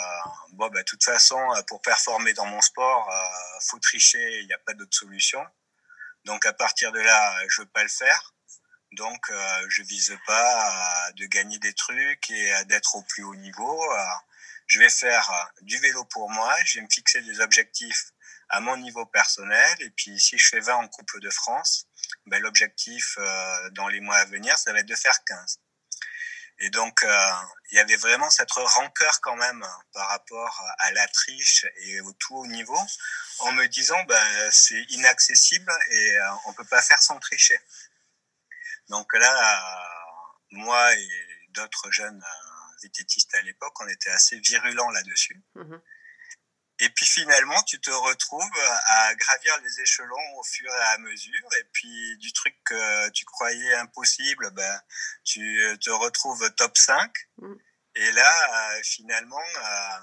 bon, 0.54 0.70
bah, 0.70 0.80
de 0.80 0.86
toute 0.86 1.04
façon, 1.04 1.40
pour 1.68 1.82
performer 1.82 2.34
dans 2.34 2.46
mon 2.46 2.62
sport, 2.62 3.12
faut 3.62 3.80
tricher, 3.80 4.40
il 4.40 4.48
n'y 4.48 4.54
a 4.54 4.60
pas 4.60 4.74
d'autre 4.74 4.98
solution. 4.98 5.46
Donc, 6.26 6.46
à 6.46 6.54
partir 6.54 6.92
de 6.92 7.00
là, 7.00 7.48
je 7.48 7.62
veux 7.62 7.68
pas 7.68 7.84
le 7.84 7.90
faire. 7.90 8.34
Donc, 8.94 9.30
euh, 9.30 9.66
je 9.70 9.84
vise 9.84 10.18
pas 10.26 11.08
à 11.08 11.12
de 11.12 11.26
gagner 11.26 11.60
des 11.60 11.74
trucs 11.74 12.30
et 12.30 12.54
à 12.54 12.64
d'être 12.64 12.96
au 12.96 13.04
plus 13.04 13.24
haut 13.24 13.36
niveau. 13.36 13.94
Je 14.68 14.80
vais 14.80 14.90
faire 14.90 15.30
euh, 15.32 15.62
du 15.62 15.78
vélo 15.80 16.06
pour 16.06 16.30
moi. 16.30 16.56
Je 16.66 16.80
vais 16.80 16.86
me 16.86 16.90
fixer 16.90 17.22
des 17.22 17.40
objectifs 17.40 18.12
à 18.50 18.60
mon 18.60 18.78
niveau 18.78 19.06
personnel. 19.06 19.78
Et 19.82 19.90
puis, 19.92 20.20
si 20.20 20.38
je 20.38 20.48
fais 20.50 20.60
20 20.60 20.76
en 20.76 20.88
Coupe 20.88 21.20
de 21.20 21.30
France, 21.30 21.88
ben, 22.26 22.42
l'objectif 22.42 23.18
euh, 23.18 23.70
dans 23.72 23.88
les 23.88 24.00
mois 24.00 24.18
à 24.18 24.26
venir, 24.26 24.58
ça 24.58 24.74
va 24.74 24.80
être 24.80 24.86
de 24.86 24.96
faire 24.96 25.24
15. 25.26 25.60
Et 26.60 26.70
donc, 26.72 27.04
euh, 27.04 27.32
il 27.72 27.78
y 27.78 27.80
avait 27.80 27.98
vraiment 27.98 28.30
cette 28.32 28.52
rancœur 28.52 29.22
quand 29.22 29.36
même 29.36 29.64
par 29.94 30.08
rapport 30.10 30.64
à 30.80 30.92
la 30.92 31.08
triche 31.08 31.66
et 31.76 32.02
au 32.02 32.14
tout 32.14 32.36
haut 32.36 32.48
niveau, 32.48 32.80
en 33.40 33.52
me 33.52 33.68
disant, 33.68 34.02
ben, 34.06 34.52
c'est 34.52 34.82
inaccessible 34.90 35.72
et 35.92 36.18
euh, 36.18 36.32
on 36.46 36.54
peut 36.54 36.66
pas 36.66 36.82
faire 36.82 37.02
sans 37.02 37.20
tricher. 37.20 37.60
Donc 38.90 39.14
là, 39.14 39.32
euh, 39.32 39.88
moi 40.52 40.96
et 40.96 41.10
d'autres 41.50 41.92
jeunes 41.92 42.24
à 43.34 43.42
l'époque, 43.42 43.80
on 43.82 43.88
était 43.88 44.10
assez 44.10 44.40
virulents 44.40 44.90
là-dessus. 44.92 45.42
Mhm. 45.56 45.82
Et 46.80 46.90
puis 46.90 47.06
finalement, 47.08 47.62
tu 47.64 47.80
te 47.82 47.90
retrouves 47.90 48.60
à 48.86 49.16
gravir 49.16 49.60
les 49.64 49.82
échelons 49.82 50.36
au 50.38 50.44
fur 50.44 50.72
et 50.72 50.94
à 50.94 50.98
mesure. 51.00 51.50
Et 51.60 51.64
puis 51.74 52.18
du 52.18 52.32
truc 52.34 52.56
que 52.66 53.10
tu 53.10 53.26
croyais 53.26 53.74
impossible, 53.76 54.52
ben, 54.52 54.82
tu 55.24 55.42
te 55.82 55.90
retrouves 55.90 56.48
top 56.56 56.78
5. 56.78 57.12
Mm. 57.38 57.56
Et 57.96 58.12
là, 58.12 58.76
euh, 58.76 58.82
finalement, 58.84 59.42
euh, 59.58 60.00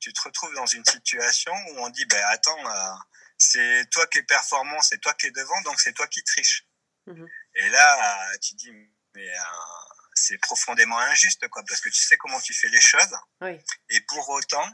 tu 0.00 0.12
te 0.14 0.22
retrouves 0.22 0.54
dans 0.54 0.66
une 0.66 0.84
situation 0.86 1.52
où 1.52 1.80
on 1.80 1.90
dit, 1.90 2.06
ben 2.06 2.24
attends, 2.28 2.70
euh, 2.70 2.94
c'est 3.36 3.86
toi 3.90 4.06
qui 4.06 4.18
es 4.18 4.22
performant, 4.22 4.80
c'est 4.80 4.98
toi 4.98 5.12
qui 5.12 5.26
es 5.26 5.30
devant, 5.30 5.60
donc 5.62 5.78
c'est 5.78 5.92
toi 5.92 6.06
qui 6.06 6.22
triches. 6.22 6.66
Mhm. 7.06 7.28
Et 7.56 7.68
là, 7.68 8.36
tu 8.40 8.54
dis, 8.54 8.72
mais 9.14 9.30
c'est 10.14 10.38
profondément 10.38 10.98
injuste, 10.98 11.48
quoi, 11.48 11.62
parce 11.68 11.80
que 11.80 11.88
tu 11.88 12.02
sais 12.02 12.16
comment 12.16 12.40
tu 12.40 12.54
fais 12.54 12.68
les 12.68 12.80
choses. 12.80 13.16
Oui. 13.40 13.58
Et 13.90 14.00
pour 14.02 14.28
autant, 14.28 14.68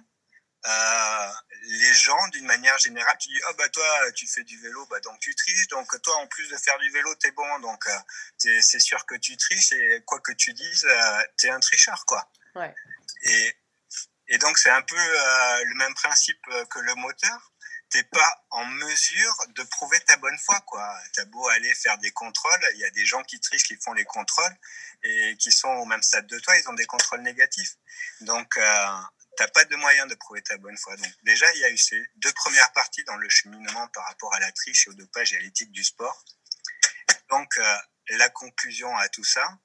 euh, 0.66 1.33
les 1.62 1.94
gens, 1.94 2.29
d'une 2.29 2.44
manière 2.46 2.76
générale, 2.79 3.16
tu 3.18 3.29
dis, 3.29 3.40
oh 3.48 3.55
bah 3.57 3.68
toi, 3.70 4.12
tu 4.12 4.26
fais 4.26 4.44
du 4.44 4.61
vélo, 4.61 4.87
bah 4.87 5.00
donc 5.00 5.18
tu 5.20 5.35
triches, 5.35 5.68
donc 5.68 5.88
toi, 6.03 6.16
en 6.18 6.26
plus 6.26 6.48
de 6.48 6.57
faire 6.57 6.79
du 6.79 6.90
vélo, 6.90 7.14
t'es 7.16 7.31
bon, 7.33 7.59
donc 7.61 7.87
euh, 7.87 7.98
c'est 8.37 8.81
sûr 8.81 9.05
que 9.07 9.14
tu 9.14 9.37
triches, 9.37 9.72
et 9.72 10.03
quoi 10.07 10.20
que 10.20 10.33
tu 10.33 10.53
dises, 10.53 10.85
euh, 10.85 11.22
t'es 11.38 11.48
un 11.48 11.61
tricheur, 11.61 12.05
quoi. 12.07 12.31
Ouais. 12.55 12.74
Et, 13.22 13.57
et 14.29 14.38
donc, 14.38 14.59
c'est 14.59 14.70
un 14.70 14.83
peu 14.83 14.96
euh, 14.98 15.64
le 15.64 15.74
même 15.76 15.94
principe 15.94 16.42
que 16.68 16.79
le 16.79 16.94
moteur. 16.96 17.53
T'es 17.90 18.05
pas 18.05 18.44
en 18.50 18.64
mesure 18.66 19.37
de 19.48 19.62
prouver 19.64 19.98
ta 20.00 20.16
bonne 20.16 20.38
foi, 20.38 20.61
quoi. 20.61 20.96
T'as 21.12 21.24
beau 21.24 21.46
aller 21.48 21.74
faire 21.74 21.98
des 21.98 22.12
contrôles, 22.12 22.64
il 22.74 22.79
y 22.79 22.85
a 22.85 22.90
des 22.90 23.05
gens 23.05 23.22
qui 23.24 23.40
trichent, 23.40 23.64
qui 23.64 23.76
font 23.76 23.92
les 23.92 24.05
contrôles, 24.05 24.57
et 25.03 25.37
qui 25.38 25.50
sont 25.50 25.68
au 25.68 25.85
même 25.85 26.03
stade 26.03 26.26
de 26.26 26.38
toi, 26.38 26.57
ils 26.57 26.68
ont 26.68 26.74
des 26.74 26.87
contrôles 26.87 27.22
négatifs. 27.22 27.74
Donc, 28.20 28.57
t'as 29.40 29.48
pas 29.48 29.64
de 29.64 29.76
moyen 29.76 30.07
de 30.07 30.14
prouver 30.14 30.42
ta 30.42 30.59
bonne 30.59 30.76
foi. 30.76 30.96
Donc 30.96 31.12
déjà, 31.22 31.46
il 31.55 31.61
y 31.61 31.64
a 31.64 31.70
eu 31.70 31.79
ces 31.79 32.03
deux 32.16 32.33
premières 32.33 32.70
parties 32.72 33.03
dans 33.05 33.16
le 33.16 33.29
cheminement 33.31 33.88
par 33.88 34.05
rapport 34.05 34.35
à 34.35 34.40
la 34.40 34.53
triche 34.53 34.87
et 34.87 34.90
au 34.90 34.94
dopage 34.94 35.33
et 35.33 35.37
à 35.37 35.40
l'éthique 35.40 35.72
du 35.72 35.83
sport. 35.83 36.24
Donc 37.31 37.48
euh, 37.57 37.76
la 38.11 38.29
conclusion 38.29 38.94
à 38.98 39.09
tout 39.09 39.24
ça, 39.24 39.59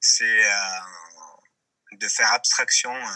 c'est 0.00 0.46
euh, 0.46 0.80
de 1.92 2.08
faire 2.08 2.32
abstraction 2.32 2.94
euh, 2.94 3.10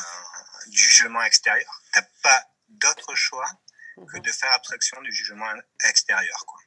du 0.67 0.79
jugement 0.79 1.23
extérieur. 1.23 1.83
T'as 1.93 2.03
pas 2.23 2.45
d'autre 2.69 3.15
choix 3.15 3.47
que 3.97 4.19
de 4.19 4.33
faire 4.33 4.53
abstraction 4.53 5.01
du 5.03 5.13
jugement 5.13 5.53
extérieur. 5.85 6.45
Quoi. 6.47 6.61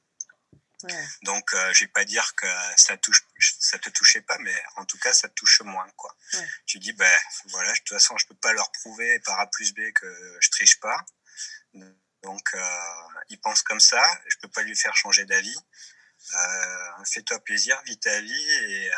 Donc, 1.23 1.53
euh, 1.53 1.73
je 1.73 1.85
vais 1.85 1.91
pas 1.91 2.05
dire 2.05 2.35
que 2.35 2.47
ça 2.77 2.97
touche, 2.97 3.23
ça 3.59 3.79
te 3.79 3.89
touchait 3.89 4.21
pas, 4.21 4.38
mais 4.39 4.55
en 4.75 4.85
tout 4.85 4.97
cas, 4.99 5.13
ça 5.13 5.27
te 5.29 5.33
touche 5.33 5.61
moins, 5.61 5.89
quoi. 5.95 6.15
Tu 6.65 6.79
dis, 6.79 6.93
ben 6.93 7.19
voilà, 7.45 7.71
de 7.71 7.77
toute 7.77 7.89
façon, 7.89 8.17
je 8.17 8.27
peux 8.27 8.35
pas 8.35 8.53
leur 8.53 8.71
prouver 8.71 9.19
par 9.19 9.39
A 9.39 9.49
plus 9.49 9.73
B 9.73 9.79
que 9.93 10.38
je 10.41 10.49
triche 10.49 10.79
pas. 10.79 11.03
Donc, 12.23 12.47
euh, 12.53 12.79
ils 13.29 13.39
pensent 13.39 13.63
comme 13.63 13.79
ça. 13.79 14.03
Je 14.27 14.38
peux 14.38 14.47
pas 14.49 14.63
lui 14.63 14.75
faire 14.75 14.95
changer 14.95 15.25
d'avis. 15.25 15.57
Euh, 16.33 17.03
Fais-toi 17.05 17.39
plaisir, 17.43 17.79
vis 17.85 17.99
ta 17.99 18.19
vie 18.19 18.51
et 18.51 18.89
euh, 18.89 18.95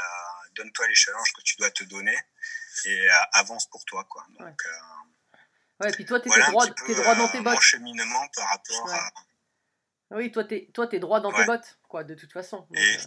donne-toi 0.56 0.88
les 0.88 0.96
challenges 0.96 1.34
que 1.34 1.42
tu 1.42 1.58
dois 1.58 1.70
te 1.72 1.84
donner 1.84 2.18
et 2.86 3.10
euh, 3.10 3.14
avance 3.34 3.70
pour 3.70 3.84
toi, 3.86 4.06
quoi. 4.10 4.26
Donc, 4.40 4.64
ouais. 4.66 4.72
Ouais, 5.82 5.92
puis 5.92 6.06
toi, 6.06 6.20
tu 6.20 6.32
es 6.32 6.42
droit, 6.50 6.66
droit 6.66 7.16
dans 7.16 7.28
tes 7.28 7.42
bottes. 7.42 7.54
Mon 7.56 7.60
cheminement 7.60 8.28
par 8.36 8.50
rapport 8.50 8.94
à 8.94 9.12
oui, 10.12 10.32
toi, 10.32 10.44
t'es, 10.46 10.70
toi, 10.74 10.88
es 10.92 11.00
droit 11.00 11.20
dans 11.20 11.34
tes 11.34 11.46
bottes, 11.46 11.80
quoi, 11.88 12.04
de 12.04 12.16
toute 12.16 12.32
façon. 12.32 12.66
Euh. 12.76 12.98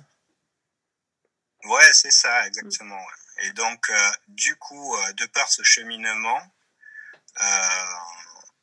Ouais, 1.64 1.92
c'est 1.92 2.10
ça, 2.10 2.46
exactement. 2.46 3.00
Et 3.42 3.52
donc, 3.52 3.88
euh, 3.88 4.10
du 4.28 4.54
coup, 4.56 4.96
euh, 4.96 5.12
de 5.14 5.26
par 5.26 5.48
ce 5.50 5.62
cheminement, 5.62 6.40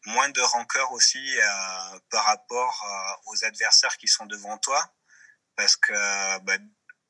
moins 0.06 0.30
de 0.30 0.41
rancœur 0.41 0.91
aussi 0.91 1.38
par 2.10 2.24
rapport 2.26 2.86
aux 3.26 3.46
adversaires 3.46 3.98
qui 3.98 4.08
sont 4.08 4.26
devant 4.26 4.58
toi, 4.60 4.93
parce 5.56 5.76
que 5.76 6.39
bah, 6.39 6.58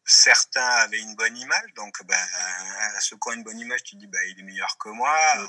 certains 0.05 0.65
avaient 0.65 0.99
une 0.99 1.15
bonne 1.15 1.36
image, 1.36 1.73
donc 1.75 2.01
bah, 2.05 2.15
ceux 3.01 3.17
qui 3.17 3.29
ont 3.29 3.33
une 3.33 3.43
bonne 3.43 3.60
image, 3.60 3.83
tu 3.83 3.97
dis, 3.97 4.07
bah, 4.07 4.23
il 4.29 4.39
est 4.39 4.43
meilleur 4.43 4.77
que 4.77 4.89
moi. 4.89 5.13
Mm. 5.36 5.47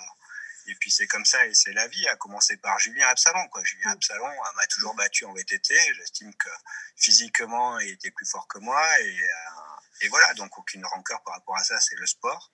Et 0.68 0.74
puis 0.74 0.90
c'est 0.90 1.07
comme 1.07 1.24
ça 1.24 1.46
et 1.46 1.54
c'est 1.54 1.72
la 1.72 1.88
vie, 1.88 2.07
à 2.09 2.16
commencer 2.16 2.59
par 2.59 2.78
Julien 2.78 3.09
Absalon. 3.09 3.48
Quoi. 3.48 3.64
Julien 3.64 3.88
mm. 3.88 3.92
Absalon 3.92 4.31
m'a 4.54 4.66
toujours 4.66 4.94
battu 4.94 5.24
en 5.24 5.33
VTT. 5.33 5.74
J'estime 5.94 6.35
que 6.35 6.50
physiquement, 6.96 7.78
il 7.81 7.88
était 7.88 8.11
plus 8.11 8.26
fort 8.26 8.46
que 8.48 8.59
moi. 8.59 9.00
Et, 9.00 9.20
euh, 9.22 10.02
et 10.02 10.09
voilà, 10.09 10.35
donc 10.35 10.57
aucune 10.59 10.85
rancœur 10.85 11.22
par 11.22 11.35
rapport 11.35 11.57
à 11.57 11.64
ça, 11.64 11.81
c'est 11.81 11.96
le 11.96 12.07
sport. 12.07 12.52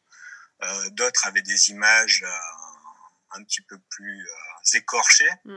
Euh, 0.62 0.90
D'autres 0.90 1.26
avaient 1.26 1.42
des 1.42 1.70
images 1.70 2.22
euh, 2.22 3.36
un 3.38 3.42
petit 3.42 3.62
peu 3.62 3.78
plus 3.90 4.28
écorchées. 4.74 5.30
Mm. 5.44 5.56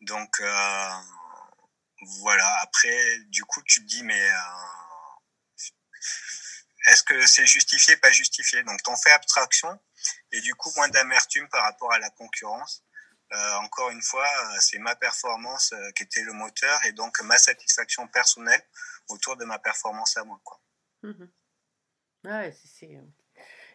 Donc 0.00 0.42
voilà, 2.18 2.58
après, 2.62 3.18
du 3.26 3.44
coup, 3.44 3.62
tu 3.62 3.80
te 3.82 3.86
dis, 3.86 4.02
mais 4.02 4.30
est-ce 6.88 7.04
que 7.04 7.24
c'est 7.24 7.46
justifié, 7.46 7.96
pas 7.98 8.10
justifié? 8.10 8.64
Donc 8.64 8.82
t'en 8.82 8.96
fais 8.96 9.12
abstraction 9.12 9.78
et 10.32 10.40
du 10.40 10.54
coup 10.54 10.70
moins 10.76 10.88
d'amertume 10.88 11.48
par 11.48 11.62
rapport 11.64 11.92
à 11.92 11.98
la 11.98 12.10
concurrence. 12.10 12.84
Euh, 13.32 13.54
encore 13.64 13.90
une 13.90 14.02
fois, 14.02 14.26
euh, 14.26 14.56
c'est 14.60 14.78
ma 14.78 14.94
performance 14.94 15.72
euh, 15.72 15.90
qui 15.92 16.02
était 16.02 16.22
le 16.22 16.34
moteur 16.34 16.84
et 16.84 16.92
donc 16.92 17.18
ma 17.22 17.38
satisfaction 17.38 18.06
personnelle 18.08 18.60
autour 19.08 19.36
de 19.36 19.44
ma 19.46 19.58
performance 19.58 20.16
à 20.18 20.24
moi. 20.24 20.38
Quoi. 20.44 20.60
Mmh 21.02 21.24
ouais, 22.24 22.54
c'est, 22.64 22.98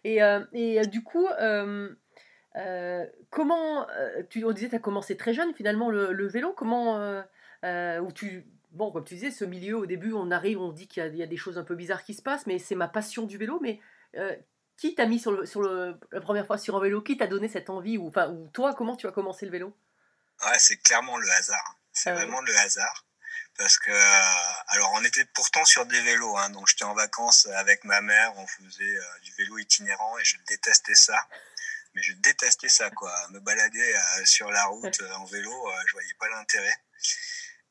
et, 0.03 0.19
et 0.53 0.87
du 0.87 1.03
coup, 1.03 1.27
comment 3.29 3.87
tu 4.29 4.45
on 4.45 4.51
disait 4.51 4.69
tu 4.69 4.75
as 4.75 4.79
commencé 4.79 5.17
très 5.17 5.33
jeune 5.33 5.53
finalement 5.53 5.89
le, 5.89 6.27
vélo 6.27 6.53
comment 6.53 7.23
où 7.63 8.11
tu 8.13 8.45
bon 8.71 8.91
comme 8.91 9.03
tu 9.03 9.15
disais 9.15 9.31
ce 9.31 9.43
milieu 9.43 9.75
au 9.75 9.85
début 9.85 10.13
on 10.13 10.31
arrive 10.31 10.61
on 10.61 10.71
dit 10.71 10.87
qu'il 10.87 11.15
y, 11.15 11.23
a 11.23 11.27
des 11.27 11.35
choses 11.35 11.57
un 11.57 11.63
peu 11.63 11.75
bizarres 11.75 12.03
qui 12.03 12.13
se 12.13 12.21
passent 12.21 12.47
mais 12.47 12.57
c'est 12.57 12.75
ma 12.75 12.87
passion 12.87 13.25
du 13.25 13.37
vélo 13.37 13.59
mais 13.61 13.81
qui 14.77 14.95
t'a 14.95 15.05
mis 15.05 15.19
sur, 15.19 15.31
le, 15.31 15.45
sur 15.45 15.61
le, 15.61 15.99
la 16.11 16.21
première 16.21 16.45
fois 16.45 16.57
sur 16.57 16.75
un 16.75 16.79
vélo? 16.79 17.01
Qui 17.01 17.17
t'a 17.17 17.27
donné 17.27 17.47
cette 17.49 17.69
envie 17.69 17.97
ou, 17.97 18.07
enfin, 18.07 18.29
ou 18.29 18.47
toi, 18.53 18.73
comment 18.73 18.95
tu 18.95 19.07
as 19.07 19.11
commencé 19.11 19.45
le 19.45 19.51
vélo? 19.51 19.75
Ouais, 20.45 20.59
c'est 20.59 20.77
clairement 20.77 21.17
le 21.17 21.29
hasard. 21.31 21.79
C'est 21.91 22.11
ah 22.11 22.13
vraiment 22.13 22.41
le 22.41 22.55
hasard. 22.57 23.05
Parce 23.57 23.79
que, 23.79 23.89
euh, 23.89 24.63
alors, 24.67 24.91
on 24.93 25.03
était 25.03 25.25
pourtant 25.33 25.65
sur 25.65 25.87
des 25.87 25.99
vélos. 26.01 26.37
Hein, 26.37 26.51
donc, 26.51 26.67
j'étais 26.67 26.83
en 26.83 26.93
vacances 26.93 27.47
avec 27.55 27.83
ma 27.85 28.01
mère. 28.01 28.33
On 28.37 28.45
faisait 28.45 28.83
euh, 28.83 29.19
du 29.23 29.33
vélo 29.33 29.57
itinérant 29.57 30.19
et 30.19 30.23
je 30.23 30.37
détestais 30.47 30.93
ça. 30.93 31.19
Mais 31.95 32.03
je 32.03 32.13
détestais 32.13 32.69
ça, 32.69 32.91
quoi. 32.91 33.11
Me 33.31 33.39
balader 33.39 33.95
euh, 33.95 34.25
sur 34.25 34.51
la 34.51 34.63
route 34.65 35.01
en 35.15 35.25
vélo, 35.25 35.51
je 35.87 35.93
voyais 35.93 36.13
pas 36.19 36.29
l'intérêt. 36.29 36.75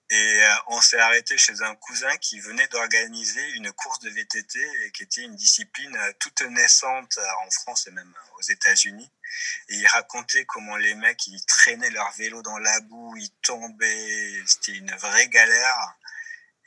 Et 0.09 0.43
euh, 0.43 0.55
on 0.69 0.81
s'est 0.81 1.01
arrêté 1.01 1.37
chez 1.37 1.63
un 1.63 1.75
cousin 1.75 2.17
qui 2.19 2.39
venait 2.39 2.69
d'organiser 2.69 3.45
une 3.57 3.73
course 3.73 3.99
de 4.01 4.11
VTT 4.11 4.59
et 4.85 4.93
qui 4.93 5.03
était 5.03 5.23
une 5.23 5.35
discipline 5.35 5.97
euh, 5.97 6.13
toute 6.21 6.43
naissante 6.43 7.19
euh, 7.19 7.45
en 7.45 7.51
France 7.51 7.89
et 7.89 7.91
même 7.91 8.15
aux 8.39 8.43
États-Unis. 8.43 9.11
Et 9.69 9.75
il 9.75 9.87
racontait 9.89 10.45
comment 10.45 10.77
les 10.77 10.95
mecs 10.95 11.27
ils 11.27 11.45
traînaient 11.47 11.91
leur 11.91 12.13
vélo 12.13 12.41
dans 12.43 12.59
la 12.59 12.81
boue, 12.81 13.17
ils 13.17 13.33
tombaient, 13.43 14.43
c'était 14.47 14.79
une 14.79 14.95
vraie 14.95 15.29
galère. 15.29 15.97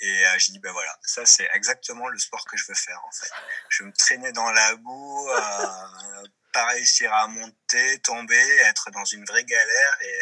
Et 0.02 0.25
euh, 0.25 0.38
j'ai 0.38 0.54
dit 0.54 0.60
ben 0.60 0.71
voilà, 0.71 0.97
ça 1.02 1.25
c'est 1.25 1.49
exactement 1.54 2.08
le 2.08 2.19
sport 2.19 2.45
que 2.45 2.58
je 2.58 2.65
veux 2.67 2.75
faire 2.75 3.02
en 3.06 3.12
fait. 3.12 3.32
Je 3.69 3.84
me 3.84 3.91
traîner 3.93 4.32
dans 4.34 4.52
la 4.52 4.75
boue, 4.75 5.30
euh, 5.30 6.28
pas 6.54 6.65
réussir 6.67 7.13
à 7.13 7.28
monter, 7.28 7.99
tomber, 7.99 8.58
être 8.65 8.91
dans 8.91 9.06
une 9.06 9.23
vraie 9.25 9.43
galère 9.43 9.97
et 10.02 10.19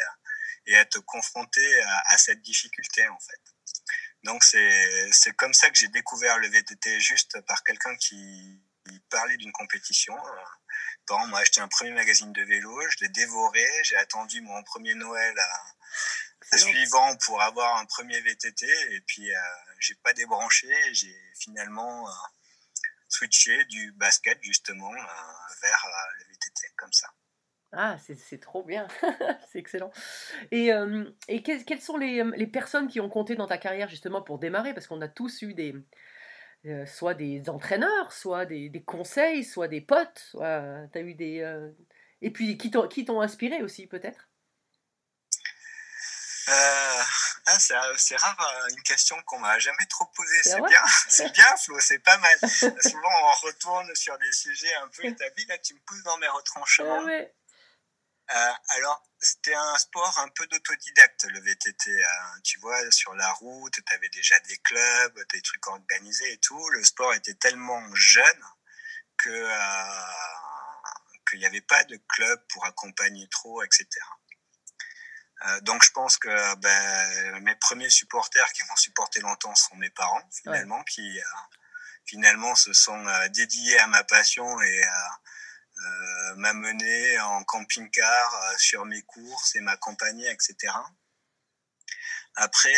et 0.67 0.73
être 0.73 0.99
confronté 0.99 1.81
à, 2.05 2.17
cette 2.17 2.41
difficulté 2.41 3.07
en 3.07 3.19
fait. 3.19 3.41
Donc 4.23 4.43
c'est 4.43 5.35
comme 5.35 5.53
ça 5.53 5.69
que 5.69 5.77
j'ai 5.77 5.87
découvert 5.87 6.37
le 6.37 6.47
VTT 6.47 6.99
juste 6.99 7.39
par 7.41 7.63
quelqu'un 7.63 7.95
qui 7.95 8.61
parlait 9.09 9.37
d'une 9.37 9.51
compétition. 9.51 10.15
Bon, 11.07 11.25
moi, 11.27 11.39
acheté 11.39 11.61
un 11.61 11.67
premier 11.69 11.91
magazine 11.91 12.33
de 12.33 12.41
vélo, 12.43 12.81
je 12.89 12.97
l'ai 13.01 13.09
dévoré, 13.09 13.65
j'ai 13.83 13.95
attendu 13.95 14.41
mon 14.41 14.61
premier 14.63 14.93
Noël 14.93 15.39
à, 15.39 16.57
suivant 16.57 17.15
pour 17.17 17.41
avoir 17.41 17.77
un 17.77 17.85
premier 17.85 18.19
VTT 18.21 18.65
et 18.91 19.01
puis 19.01 19.33
euh, 19.33 19.39
j'ai 19.79 19.95
pas 19.95 20.13
débranché, 20.13 20.67
j'ai 20.93 21.15
finalement 21.39 22.07
euh, 22.07 22.11
switché 23.09 23.65
du 23.65 23.91
basket 23.93 24.37
justement 24.41 24.93
euh, 24.93 25.53
vers 25.61 25.85
le 26.19 26.25
VTT. 26.25 26.56
Ah, 27.79 27.95
c'est 27.99 28.39
trop 28.39 28.63
bien, 28.63 28.87
c'est 29.51 29.59
excellent. 29.59 29.91
Et, 30.49 30.73
euh, 30.73 31.05
et 31.27 31.43
quelles 31.43 31.79
sont 31.79 31.95
les, 31.95 32.23
les, 32.35 32.47
personnes 32.47 32.87
qui 32.87 32.99
ont 32.99 33.07
compté 33.07 33.35
dans 33.35 33.45
ta 33.45 33.59
carrière 33.59 33.87
justement 33.87 34.23
pour 34.23 34.39
démarrer? 34.39 34.73
Parce 34.73 34.87
qu'on 34.87 34.99
a 34.99 35.07
tous 35.07 35.43
eu 35.43 35.53
des, 35.53 35.75
euh, 36.65 36.87
soit 36.87 37.13
des 37.13 37.51
entraîneurs, 37.51 38.11
soit 38.11 38.47
des, 38.47 38.69
des, 38.69 38.83
conseils, 38.83 39.43
soit 39.43 39.67
des 39.67 39.81
potes, 39.81 40.17
soit 40.17 40.87
as 40.91 40.99
eu 41.01 41.13
des... 41.13 41.41
Euh, 41.41 41.69
et 42.23 42.31
puis 42.31 42.57
qui 42.57 42.71
t'ont 42.71 43.21
inspiré 43.21 43.61
aussi 43.61 43.85
peut-être? 43.85 44.27
Ah, 46.47 47.59
c'est 47.59 48.15
rare 48.17 48.67
une 48.71 48.81
question 48.81 49.21
qu'on 49.27 49.37
m'a 49.37 49.59
jamais 49.59 49.85
trop 49.87 50.05
posée. 50.15 50.41
C'est 50.41 50.61
bien, 50.61 50.81
c'est 51.09 51.31
bien, 51.31 51.55
Flo, 51.57 51.79
c'est 51.79 51.99
pas 51.99 52.17
mal. 52.17 52.37
Souvent, 52.49 53.09
on 53.23 53.45
retourne 53.45 53.93
sur 53.93 54.17
des 54.17 54.31
sujets 54.31 54.73
un 54.81 54.87
peu 54.87 55.05
établis. 55.05 55.45
Là, 55.45 55.59
tu 55.59 55.75
me 55.75 55.79
pousses 55.81 56.03
dans 56.03 56.17
mes 56.17 56.27
retranchements. 56.27 57.03
ouais. 57.03 57.31
Euh, 58.35 58.53
alors, 58.69 59.03
c'était 59.19 59.55
un 59.55 59.77
sport 59.77 60.19
un 60.19 60.27
peu 60.29 60.45
d'autodidacte, 60.47 61.23
le 61.29 61.39
VTT. 61.39 62.03
Hein. 62.03 62.39
Tu 62.43 62.59
vois, 62.59 62.91
sur 62.91 63.15
la 63.15 63.31
route, 63.33 63.73
tu 63.73 63.95
avais 63.95 64.09
déjà 64.09 64.37
des 64.41 64.57
clubs, 64.57 65.25
des 65.31 65.41
trucs 65.41 65.65
organisés 65.67 66.33
et 66.33 66.37
tout. 66.37 66.69
Le 66.69 66.83
sport 66.83 67.13
était 67.13 67.35
tellement 67.35 67.83
jeune 67.95 68.43
que 69.17 69.29
euh, 69.29 70.03
qu'il 71.29 71.39
n'y 71.39 71.45
avait 71.45 71.61
pas 71.61 71.83
de 71.85 71.97
club 72.09 72.45
pour 72.49 72.65
accompagner 72.65 73.27
trop, 73.29 73.63
etc. 73.63 73.87
Euh, 75.45 75.61
donc 75.61 75.83
je 75.83 75.91
pense 75.91 76.17
que 76.17 76.55
ben, 76.55 77.39
mes 77.41 77.55
premiers 77.55 77.89
supporters 77.89 78.51
qui 78.53 78.63
m'ont 78.63 78.75
supporté 78.75 79.21
longtemps 79.21 79.55
sont 79.55 79.75
mes 79.77 79.89
parents, 79.89 80.29
finalement, 80.31 80.83
qui 80.83 81.19
finalement 82.05 82.55
se 82.55 82.73
sont 82.73 83.05
dédiés 83.29 83.79
à 83.79 83.87
ma 83.87 84.03
passion 84.03 84.61
et 84.61 84.83
m'amener 86.35 87.19
en 87.19 87.43
camping-car 87.43 88.53
sur 88.57 88.85
mes 88.85 89.01
courses 89.03 89.55
et 89.55 89.61
m'accompagner, 89.61 90.29
etc. 90.29 90.73
Après, 92.35 92.75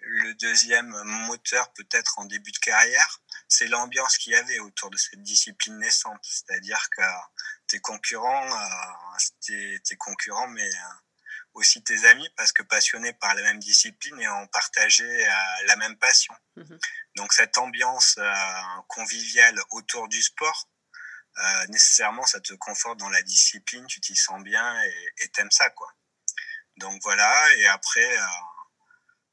le 0.00 0.34
deuxième 0.34 0.90
moteur 1.26 1.72
peut-être 1.72 2.18
en 2.18 2.24
début 2.24 2.52
de 2.52 2.58
carrière, 2.58 3.20
c'est 3.48 3.68
l'ambiance 3.68 4.18
qu'il 4.18 4.32
y 4.32 4.36
avait 4.36 4.58
autour 4.60 4.90
de 4.90 4.96
cette 4.96 5.22
discipline 5.22 5.78
naissante. 5.78 6.20
C'est-à-dire 6.22 6.80
que 6.96 7.02
tes 7.66 7.80
concurrents, 7.80 8.52
euh, 8.52 9.18
tes, 9.84 9.96
concurrents, 9.96 10.48
mais 10.48 10.66
euh, 10.66 10.88
aussi 11.54 11.82
tes 11.82 12.04
amis, 12.06 12.28
parce 12.36 12.52
que 12.52 12.62
passionnés 12.62 13.12
par 13.14 13.34
la 13.34 13.42
même 13.42 13.58
discipline 13.58 14.20
et 14.20 14.28
ont 14.28 14.46
partagé 14.48 15.04
euh, 15.04 15.32
la 15.66 15.76
même 15.76 15.96
passion. 15.98 16.34
Mhm. 16.56 16.78
Donc 17.16 17.32
cette 17.32 17.56
ambiance 17.58 18.18
conviviale 18.88 19.58
autour 19.70 20.08
du 20.08 20.22
sport, 20.22 20.68
nécessairement, 21.68 22.24
ça 22.26 22.40
te 22.40 22.54
conforte 22.54 22.98
dans 22.98 23.10
la 23.10 23.22
discipline, 23.22 23.86
tu 23.86 24.00
t'y 24.00 24.16
sens 24.16 24.42
bien 24.42 24.80
et 25.18 25.28
t'aimes 25.28 25.50
ça, 25.50 25.70
quoi. 25.70 25.92
Donc 26.78 27.00
voilà, 27.02 27.54
et 27.56 27.66
après 27.66 28.18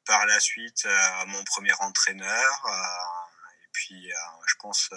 par 0.06 0.26
la 0.26 0.38
suite 0.40 0.84
euh, 0.86 1.26
mon 1.26 1.42
premier 1.44 1.72
entraîneur. 1.80 2.66
Euh, 2.66 3.64
et 3.64 3.68
puis, 3.72 4.12
euh, 4.12 4.16
je 4.46 4.54
pense, 4.60 4.90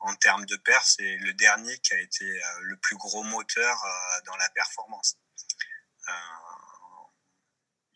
en 0.00 0.14
termes 0.16 0.46
de 0.46 0.56
paire, 0.56 0.84
c'est 0.84 1.16
le 1.16 1.32
dernier 1.34 1.76
qui 1.78 1.94
a 1.94 2.00
été 2.00 2.24
le 2.62 2.76
plus 2.78 2.96
gros 2.96 3.22
moteur 3.22 3.84
dans 4.26 4.36
la 4.36 4.48
performance. 4.50 5.18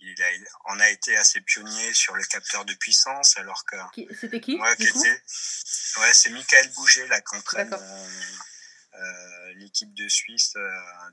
Il 0.04 0.22
a, 0.22 0.26
on 0.66 0.80
a 0.80 0.88
été 0.90 1.16
assez 1.16 1.40
pionnier 1.40 1.94
sur 1.94 2.14
le 2.14 2.24
capteur 2.24 2.64
de 2.64 2.74
puissance, 2.74 3.36
alors 3.38 3.64
que. 3.64 3.76
C'était 4.20 4.40
qui, 4.40 4.58
Ouais, 4.58 6.12
c'est 6.12 6.30
Michael 6.30 6.72
Bouget 6.72 7.06
là 7.06 7.20
qui 7.20 7.36
entraîne 7.36 7.72
euh, 7.72 9.52
l'équipe 9.54 9.92
de 9.94 10.08
Suisse 10.08 10.54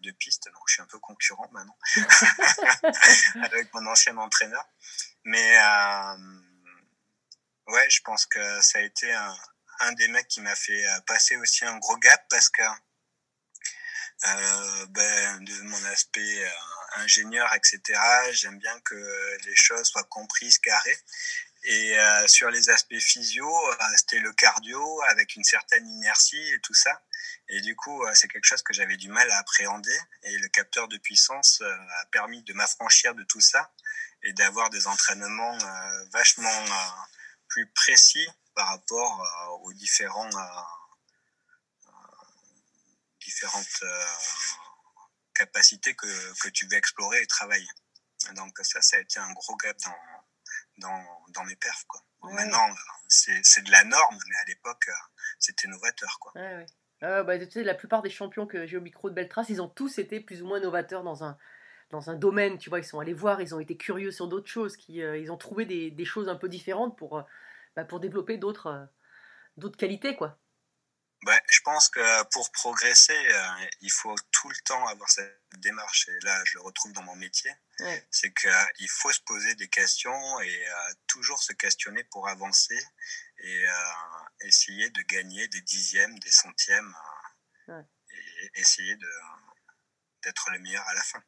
de 0.01 0.11
piste. 0.11 0.45
Donc 0.51 0.63
je 0.67 0.73
suis 0.73 0.81
un 0.81 0.87
peu 0.87 0.99
concurrent 0.99 1.49
maintenant 1.51 1.77
avec 3.43 3.73
mon 3.73 3.85
ancien 3.85 4.17
entraîneur. 4.17 4.65
Mais 5.23 5.57
euh, 5.59 6.17
ouais, 7.67 7.89
je 7.89 8.01
pense 8.01 8.25
que 8.25 8.61
ça 8.61 8.79
a 8.79 8.81
été 8.81 9.11
un, 9.13 9.35
un 9.79 9.91
des 9.93 10.07
mecs 10.09 10.27
qui 10.27 10.41
m'a 10.41 10.55
fait 10.55 10.85
euh, 10.85 10.99
passer 11.01 11.37
aussi 11.37 11.65
un 11.65 11.77
gros 11.77 11.97
gap 11.97 12.25
parce 12.29 12.49
que 12.49 12.61
euh, 14.25 14.85
ben, 14.87 15.43
de 15.43 15.61
mon 15.63 15.83
aspect 15.85 16.45
euh, 16.45 16.49
ingénieur, 16.97 17.53
etc., 17.53 17.99
j'aime 18.31 18.57
bien 18.59 18.79
que 18.81 18.95
les 19.45 19.55
choses 19.55 19.87
soient 19.87 20.03
comprises, 20.03 20.59
carrées. 20.59 20.97
Et 21.65 21.99
euh, 21.99 22.27
sur 22.27 22.49
les 22.49 22.69
aspects 22.69 22.99
physio, 22.99 23.45
euh, 23.45 23.75
c'était 23.97 24.19
le 24.19 24.31
cardio 24.31 25.01
avec 25.09 25.35
une 25.35 25.43
certaine 25.43 25.85
inertie 25.87 26.53
et 26.53 26.59
tout 26.61 26.73
ça. 26.73 27.01
Et 27.49 27.59
du 27.61 27.75
coup, 27.75 28.05
c'est 28.13 28.27
quelque 28.27 28.45
chose 28.45 28.61
que 28.61 28.73
j'avais 28.73 28.95
du 28.95 29.09
mal 29.09 29.29
à 29.31 29.39
appréhender. 29.39 29.97
Et 30.23 30.37
le 30.37 30.47
capteur 30.49 30.87
de 30.87 30.97
puissance 30.97 31.61
a 31.61 32.05
permis 32.11 32.43
de 32.43 32.53
m'affranchir 32.53 33.15
de 33.15 33.23
tout 33.23 33.41
ça 33.41 33.71
et 34.23 34.33
d'avoir 34.33 34.69
des 34.69 34.87
entraînements 34.87 35.57
euh, 35.57 36.05
vachement 36.11 36.49
euh, 36.49 37.05
plus 37.47 37.67
précis 37.71 38.27
par 38.55 38.67
rapport 38.67 39.21
euh, 39.21 39.49
aux 39.63 39.73
différents 39.73 40.29
différentes 43.21 43.83
capacités 45.39 45.93
que, 45.95 46.07
que 46.41 46.49
tu 46.49 46.65
veux 46.67 46.77
explorer 46.77 47.21
et 47.21 47.27
travailler. 47.27 47.67
Donc 48.35 48.57
ça, 48.61 48.81
ça 48.81 48.97
a 48.97 48.99
été 48.99 49.19
un 49.19 49.31
gros 49.33 49.55
gap 49.57 49.77
dans, 49.85 50.87
dans, 50.87 51.03
dans 51.29 51.43
mes 51.45 51.55
perfs. 51.55 51.85
Quoi. 51.87 52.01
Maintenant, 52.33 52.69
c'est 53.07 53.63
de 53.63 53.71
la 53.71 53.83
norme, 53.83 54.19
mais 54.27 54.35
à 54.35 54.45
l'époque, 54.47 54.89
c'était 55.39 55.67
novateur. 55.67 56.17
Quoi. 56.19 56.33
Ouais, 56.35 56.65
ouais. 57.01 57.23
bah, 57.23 57.39
tu 57.39 57.49
sais, 57.49 57.63
la 57.63 57.75
plupart 57.75 58.01
des 58.01 58.09
champions 58.09 58.45
que 58.45 58.65
j'ai 58.65 58.77
au 58.77 58.81
micro 58.81 59.09
de 59.09 59.15
Beltras, 59.15 59.45
ils 59.49 59.61
ont 59.61 59.69
tous 59.69 59.99
été 59.99 60.19
plus 60.19 60.41
ou 60.41 60.47
moins 60.47 60.59
novateurs 60.59 61.03
dans 61.03 61.23
un, 61.23 61.37
dans 61.89 62.09
un 62.09 62.15
domaine, 62.15 62.57
tu 62.57 62.69
vois, 62.69 62.79
ils 62.79 62.85
sont 62.85 62.99
allés 62.99 63.13
voir, 63.13 63.41
ils 63.41 63.55
ont 63.55 63.59
été 63.59 63.75
curieux 63.77 64.11
sur 64.11 64.27
d'autres 64.27 64.49
choses, 64.49 64.77
qui, 64.77 65.01
euh, 65.01 65.17
ils 65.17 65.31
ont 65.31 65.37
trouvé 65.37 65.65
des, 65.65 65.91
des, 65.91 66.05
choses 66.05 66.29
un 66.29 66.35
peu 66.35 66.47
différentes 66.49 66.97
pour, 66.97 67.17
euh, 67.17 67.23
bah, 67.75 67.83
pour 67.83 67.99
développer 67.99 68.37
d'autres 68.37 68.67
euh, 68.67 68.85
d'autres 69.57 69.77
qualités, 69.77 70.15
quoi. 70.15 70.39
Ouais, 71.26 71.41
je 71.47 71.59
pense 71.61 71.89
que 71.89 72.24
pour 72.30 72.49
progresser, 72.51 73.17
il 73.82 73.91
faut 73.91 74.15
tout 74.32 74.49
le 74.49 74.55
temps 74.63 74.88
avoir 74.88 75.09
cette 75.09 75.41
démarche, 75.57 76.07
et 76.07 76.20
là 76.24 76.41
je 76.45 76.57
le 76.57 76.63
retrouve 76.63 76.93
dans 76.93 77.03
mon 77.03 77.15
métier, 77.15 77.51
c'est 78.09 78.34
qu'il 78.34 78.89
faut 78.89 79.11
se 79.11 79.20
poser 79.22 79.53
des 79.55 79.67
questions 79.67 80.39
et 80.41 80.65
toujours 81.07 81.43
se 81.43 81.51
questionner 81.51 82.05
pour 82.05 82.30
avancer 82.30 82.80
et 83.39 83.65
essayer 84.41 84.89
de 84.91 85.01
gagner 85.01 85.45
des 85.49 85.61
dixièmes, 85.61 86.17
des 86.20 86.32
centièmes, 86.32 86.95
et 87.67 88.51
essayer 88.55 88.95
d'être 90.24 90.49
le 90.51 90.59
meilleur 90.59 90.88
à 90.88 90.93
la 90.93 91.03
fin 91.03 91.22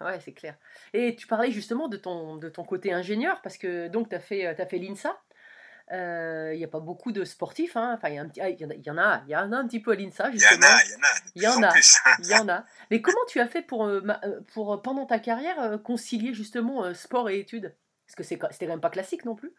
ouais, 0.00 0.20
c'est 0.20 0.32
clair. 0.32 0.56
Et 0.92 1.16
tu 1.16 1.26
parlais 1.26 1.50
justement 1.50 1.88
de 1.88 1.96
ton, 1.96 2.36
de 2.36 2.48
ton 2.48 2.64
côté 2.64 2.92
ingénieur, 2.92 3.40
parce 3.42 3.58
que 3.58 3.88
donc 3.88 4.10
tu 4.10 4.16
as 4.16 4.20
fait, 4.20 4.46
as 4.46 4.66
fait 4.66 4.78
l'INSA. 4.78 5.20
Euh, 5.90 6.50
il 6.52 6.58
n'y 6.58 6.64
a 6.64 6.68
pas 6.68 6.80
beaucoup 6.80 7.12
de 7.12 7.24
sportifs, 7.24 7.76
hein. 7.76 7.94
enfin, 7.96 8.10
il 8.10 8.16
y, 8.16 8.20
en 8.20 8.28
a, 8.28 8.48
il 8.74 8.84
y 8.84 8.90
en 9.36 9.52
a 9.52 9.56
un 9.56 9.66
petit 9.66 9.80
peu 9.80 9.92
à 9.92 9.94
l'INSA, 9.94 10.30
justement. 10.30 10.66
Il 10.84 10.92
y 10.92 10.96
en 10.96 11.02
a, 11.02 11.08
il 11.34 11.42
y 11.42 11.46
en 11.46 11.62
a. 11.62 11.74
Il 12.18 12.26
y 12.26 12.34
en 12.34 12.48
a. 12.48 12.64
Mais 12.90 13.00
comment 13.00 13.24
tu 13.26 13.40
as 13.40 13.48
fait 13.48 13.62
pour, 13.62 13.86
euh, 13.86 14.02
euh, 14.24 14.40
pour 14.52 14.82
pendant 14.82 15.06
ta 15.06 15.18
carrière, 15.18 15.78
concilier 15.82 16.34
justement 16.34 16.92
sport 16.92 17.30
et 17.30 17.38
études? 17.38 17.74
Parce 18.06 18.16
que 18.16 18.22
c'était 18.22 18.66
quand 18.66 18.72
même 18.72 18.80
pas 18.80 18.90
classique 18.90 19.24
non 19.24 19.34
plus. 19.34 19.54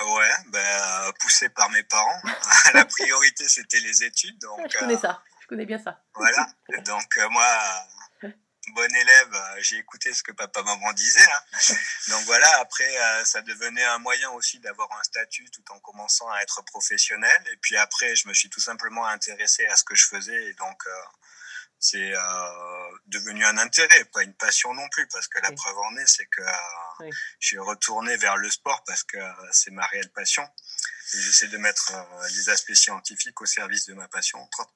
Ouais, 0.00 0.30
ben, 0.48 1.12
poussé 1.20 1.50
par 1.50 1.68
mes 1.70 1.82
parents. 1.82 2.22
La 2.74 2.86
priorité, 2.86 3.48
c'était 3.48 3.80
les 3.80 4.04
études. 4.04 4.38
Donc, 4.38 4.60
je 4.70 4.78
connais 4.78 4.96
ça, 4.96 5.22
je 5.42 5.46
connais 5.46 5.66
bien 5.66 5.78
ça. 5.78 6.02
Voilà, 6.14 6.46
donc 6.86 7.18
moi, 7.30 7.44
bon 8.72 8.94
élève, 8.94 9.34
euh, 9.34 9.56
j'ai 9.60 9.76
écouté 9.76 10.12
ce 10.12 10.22
que 10.22 10.32
papa 10.32 10.62
maman 10.62 10.92
disait. 10.92 11.22
Hein. 11.22 11.42
Donc 12.08 12.24
voilà, 12.24 12.48
après 12.60 12.98
euh, 12.98 13.24
ça 13.24 13.42
devenait 13.42 13.84
un 13.84 13.98
moyen 13.98 14.30
aussi 14.30 14.58
d'avoir 14.60 14.90
un 14.98 15.02
statut 15.02 15.50
tout 15.50 15.64
en 15.70 15.78
commençant 15.80 16.30
à 16.30 16.40
être 16.40 16.62
professionnel. 16.64 17.44
Et 17.52 17.56
puis 17.56 17.76
après, 17.76 18.16
je 18.16 18.28
me 18.28 18.34
suis 18.34 18.50
tout 18.50 18.60
simplement 18.60 19.06
intéressé 19.06 19.66
à 19.66 19.76
ce 19.76 19.84
que 19.84 19.94
je 19.94 20.04
faisais 20.04 20.44
et 20.46 20.54
donc 20.54 20.86
euh, 20.86 20.90
c'est 21.82 22.12
devenu 23.06 23.42
un 23.46 23.56
intérêt, 23.56 24.04
pas 24.12 24.22
une 24.22 24.34
passion 24.34 24.74
non 24.74 24.86
plus, 24.90 25.08
parce 25.08 25.28
que 25.28 25.38
la 25.38 25.50
preuve 25.50 25.78
en 25.78 25.96
est, 25.96 26.06
c'est 26.06 26.26
que 26.26 26.42
je 27.38 27.46
suis 27.46 27.58
retourné 27.58 28.18
vers 28.18 28.36
le 28.36 28.50
sport 28.50 28.84
parce 28.84 29.02
que 29.02 29.16
c'est 29.50 29.70
ma 29.70 29.86
réelle 29.86 30.10
passion. 30.12 30.46
Et 31.14 31.22
j'essaie 31.22 31.48
de 31.48 31.56
mettre 31.56 31.94
les 32.36 32.50
aspects 32.50 32.74
scientifiques 32.74 33.40
au 33.40 33.46
service 33.46 33.86
de 33.86 33.94
ma 33.94 34.08
passion, 34.08 34.38
entre 34.42 34.60
autres. 34.60 34.74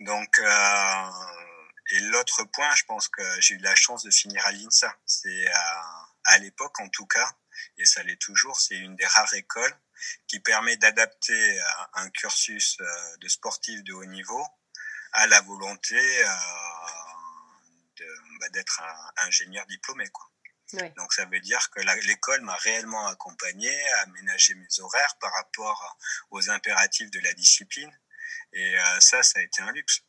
Donc 0.00 0.40
et 1.90 2.00
l'autre 2.00 2.44
point, 2.44 2.74
je 2.74 2.84
pense 2.84 3.08
que 3.08 3.40
j'ai 3.40 3.54
eu 3.54 3.58
la 3.58 3.74
chance 3.74 4.04
de 4.04 4.10
finir 4.10 4.44
à 4.46 4.52
l'INSA. 4.52 4.94
C'est 5.06 5.46
à, 5.48 6.08
à 6.24 6.38
l'époque, 6.38 6.78
en 6.80 6.88
tout 6.88 7.06
cas, 7.06 7.30
et 7.78 7.84
ça 7.84 8.02
l'est 8.02 8.20
toujours, 8.20 8.58
c'est 8.60 8.76
une 8.76 8.96
des 8.96 9.06
rares 9.06 9.34
écoles 9.34 9.74
qui 10.26 10.40
permet 10.40 10.76
d'adapter 10.76 11.60
un 11.94 12.08
cursus 12.10 12.78
euh, 12.80 13.16
de 13.18 13.28
sportif 13.28 13.82
de 13.84 13.92
haut 13.92 14.06
niveau 14.06 14.46
à 15.12 15.26
la 15.26 15.40
volonté 15.42 15.98
euh, 15.98 16.34
bah, 18.40 18.48
d'être 18.50 18.80
un 18.80 19.26
ingénieur 19.26 19.66
diplômé. 19.66 20.08
Quoi. 20.08 20.30
Donc 20.96 21.12
ça 21.12 21.24
veut 21.26 21.40
dire 21.40 21.68
que 21.70 21.80
l'école 22.06 22.40
m'a 22.42 22.54
réellement 22.56 23.06
accompagné 23.08 23.70
à 23.94 24.02
aménager 24.02 24.54
mes 24.54 24.80
horaires 24.80 25.16
par 25.20 25.32
rapport 25.32 25.98
aux 26.30 26.48
impératifs 26.50 27.10
de 27.10 27.20
la 27.20 27.32
discipline. 27.34 27.92
Et 28.52 28.78
euh, 28.78 29.00
ça, 29.00 29.22
ça 29.22 29.40
a 29.40 29.42
été 29.42 29.62
un 29.62 29.72
luxe. 29.72 30.02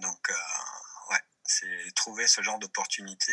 Donc, 0.00 0.30
euh, 0.30 0.34
ouais, 1.10 1.20
c'est 1.44 1.94
trouver 1.94 2.26
ce 2.26 2.42
genre 2.42 2.58
d'opportunité. 2.58 3.32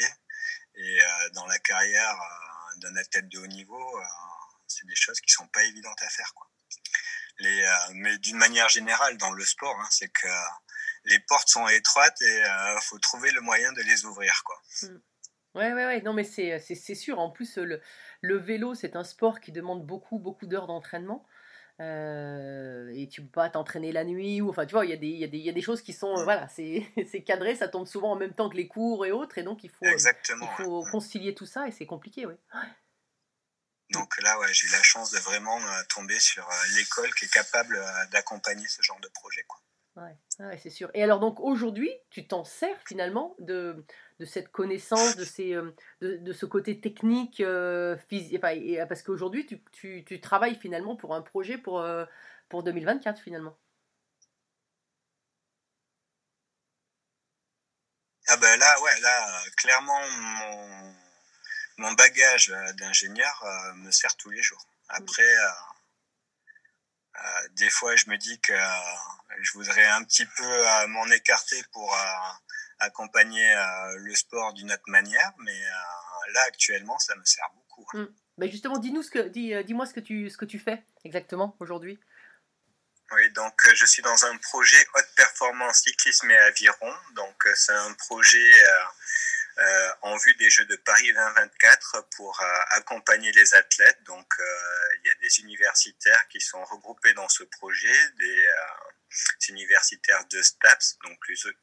Et 0.76 1.02
euh, 1.02 1.30
dans 1.34 1.46
la 1.46 1.60
carrière 1.60 2.12
euh, 2.12 2.80
d'un 2.80 2.96
athlète 2.98 3.30
de 3.30 3.40
haut 3.40 3.48
niveau, 3.48 4.02
c'est 4.68 4.86
des 4.88 4.96
choses 4.96 5.20
qui 5.22 5.32
sont 5.32 5.48
pas 5.48 5.64
évidentes 5.64 6.02
à 6.02 6.10
faire. 6.10 6.32
Mais 7.94 8.18
d'une 8.20 8.38
manière 8.38 8.70
générale, 8.70 9.18
dans 9.18 9.32
le 9.32 9.44
sport, 9.44 9.78
hein, 9.80 9.88
c'est 9.92 10.10
que 10.10 10.28
les 11.06 11.20
portes 11.20 11.50
sont 11.50 11.68
étroites 11.68 12.22
et 12.22 12.40
il 12.40 12.82
faut 12.82 12.98
trouver 13.00 13.32
le 13.32 13.42
moyen 13.42 13.72
de 13.74 13.82
les 13.82 14.06
ouvrir. 14.06 14.42
Quoi. 14.46 14.62
Mmh. 14.84 14.98
Ouais, 15.56 15.74
ouais, 15.74 15.86
ouais, 15.86 16.02
non, 16.02 16.14
mais 16.14 16.26
c'est, 16.26 16.60
c'est, 16.60 16.96
sûr. 16.96 17.20
En 17.20 17.30
plus, 17.30 17.58
le, 17.58 17.82
le 18.22 18.38
vélo, 18.38 18.76
c'est 18.76 18.98
un 18.98 19.06
sport 19.06 19.40
qui 19.40 19.54
demande 19.54 19.86
beaucoup, 19.86 20.20
beaucoup 20.20 20.48
d'heures 20.48 20.68
d'entraînement. 20.68 21.26
Euh, 21.82 22.90
et 22.96 23.10
tu 23.10 23.22
peux 23.22 23.32
pas 23.32 23.50
t'entraîner 23.50 23.92
la 23.92 24.06
nuit 24.06 24.40
ou 24.40 24.50
enfin 24.50 24.66
tu 24.66 24.72
vois 24.72 24.86
il 24.86 24.92
y 24.92 24.94
a 24.94 24.98
des 24.98 25.08
il 25.08 25.20
y 25.20 25.26
a 25.26 25.28
des, 25.28 25.40
y 25.40 25.50
a 25.50 25.52
des 25.52 25.62
choses 25.62 25.82
qui 25.82 25.92
sont 25.92 26.18
euh, 26.18 26.24
voilà 26.24 26.48
c'est 26.48 26.90
c'est 27.12 27.22
cadré 27.22 27.54
ça 27.54 27.68
tombe 27.68 27.86
souvent 27.86 28.14
en 28.14 28.16
même 28.16 28.34
temps 28.34 28.50
que 28.50 28.56
les 28.56 28.70
cours 28.70 29.06
et 29.06 29.12
autres 29.12 29.38
et 29.40 29.44
donc 29.44 29.62
il 29.66 29.70
faut 29.70 29.86
il 29.86 30.48
faut 30.56 30.86
concilier 30.90 31.36
tout 31.36 31.46
ça 31.46 31.68
et 31.68 31.72
c'est 31.72 31.86
compliqué 31.86 32.26
oui 32.26 32.36
donc 33.90 34.10
là 34.22 34.40
ouais 34.40 34.54
j'ai 34.54 34.68
eu 34.68 34.72
la 34.72 34.84
chance 34.84 35.12
de 35.12 35.20
vraiment 35.20 35.58
euh, 35.58 35.82
tomber 35.94 36.18
sur 36.18 36.48
l'école 36.78 37.14
qui 37.14 37.26
est 37.26 37.34
capable 37.34 37.78
d'accompagner 38.10 38.68
ce 38.70 38.82
genre 38.82 39.02
de 39.02 39.10
projet 39.10 39.44
quoi. 39.46 39.60
Ouais, 39.98 40.58
c'est 40.58 40.70
sûr. 40.70 40.92
Et 40.94 41.04
alors 41.04 41.20
donc 41.20 41.40
aujourd'hui 41.40 41.90
tu 42.10 42.28
t'en 42.28 42.44
sers 42.44 42.78
finalement 42.86 43.36
de 43.40 43.86
de 44.20 44.26
cette 44.26 44.52
connaissance, 44.52 45.16
de, 45.18 45.26
ces, 45.26 45.54
euh, 45.54 45.76
de, 46.02 46.18
de 46.18 46.34
ce 46.34 46.46
côté 46.46 46.80
technique, 46.80 47.42
euh, 47.42 47.98
physique, 48.10 48.42
euh, 48.44 48.86
parce 48.86 49.02
qu'aujourd'hui, 49.04 49.46
tu, 49.46 49.62
tu, 49.72 50.04
tu, 50.06 50.22
travailles 50.22 50.56
finalement 50.56 50.96
pour 50.96 51.14
un 51.14 51.22
projet 51.22 51.58
pour, 51.58 51.82
euh, 51.82 52.06
pour 52.50 52.64
2024 52.64 53.22
finalement. 53.22 53.58
Ah 58.28 58.38
ben 58.38 58.58
là, 58.58 58.82
ouais, 58.82 59.00
là, 59.02 59.44
clairement, 59.58 60.00
mon, 60.10 60.96
mon 61.78 61.94
bagage 61.94 62.48
d'ingénieur 62.80 63.44
me 63.76 63.92
sert 63.92 64.16
tous 64.16 64.32
les 64.32 64.42
jours. 64.42 64.66
Après, 64.90 65.36
des 67.52 67.70
fois, 67.70 67.96
je 67.96 68.10
me 68.10 68.18
dis 68.18 68.40
que 68.40 68.54
je 69.42 69.52
voudrais 69.54 69.86
un 69.86 70.04
petit 70.04 70.26
peu 70.26 70.88
m'en 70.88 71.06
écarter 71.12 71.62
pour 71.72 71.96
accompagner 72.80 73.56
le 73.98 74.14
sport 74.16 74.54
d'une 74.54 74.72
autre 74.72 74.84
manière, 74.88 75.34
mais 75.40 75.60
là, 76.34 76.42
actuellement, 76.48 76.98
ça 77.00 77.16
me 77.16 77.26
sert 77.26 77.50
beaucoup. 77.56 77.86
Mmh. 77.94 78.08
Ben 78.38 78.52
justement, 78.52 78.78
dis-nous 78.78 79.04
ce 79.04 79.12
que, 79.12 79.28
dis, 79.28 79.54
dis-moi 79.64 79.86
ce 79.86 79.94
que 79.94 80.00
tu, 80.00 80.30
ce 80.30 80.38
que 80.38 80.46
tu 80.46 80.60
fais 80.60 80.84
exactement 81.04 81.56
aujourd'hui. 81.60 82.00
Oui, 83.12 83.32
donc 83.32 83.54
euh, 83.68 83.76
je 83.76 83.86
suis 83.86 84.02
dans 84.02 84.26
un 84.26 84.38
projet 84.38 84.84
haute 84.96 85.10
performance 85.16 85.82
cyclisme 85.82 86.30
et 86.32 86.38
aviron. 86.38 86.94
Donc 87.14 87.46
euh, 87.46 87.54
c'est 87.56 87.72
un 87.72 87.94
projet 87.94 88.52
euh, 89.60 89.90
en 90.02 90.18
vue 90.18 90.36
des 90.36 90.50
Jeux 90.50 90.66
de 90.66 90.76
Paris 90.78 91.14
2024 91.14 92.08
pour 92.16 92.42
accompagner 92.72 93.32
les 93.32 93.54
athlètes. 93.54 94.02
Donc 94.04 94.28
il 95.04 95.08
y 95.08 95.12
a 95.12 95.16
des 95.22 95.40
universitaires 95.40 96.28
qui 96.30 96.42
sont 96.42 96.64
regroupés 96.66 97.14
dans 97.14 97.30
ce 97.30 97.44
projet, 97.44 98.10
des 98.18 98.48
universitaires 99.50 100.26
de 100.28 100.42
STAPS, 100.42 100.98
donc 101.04 101.18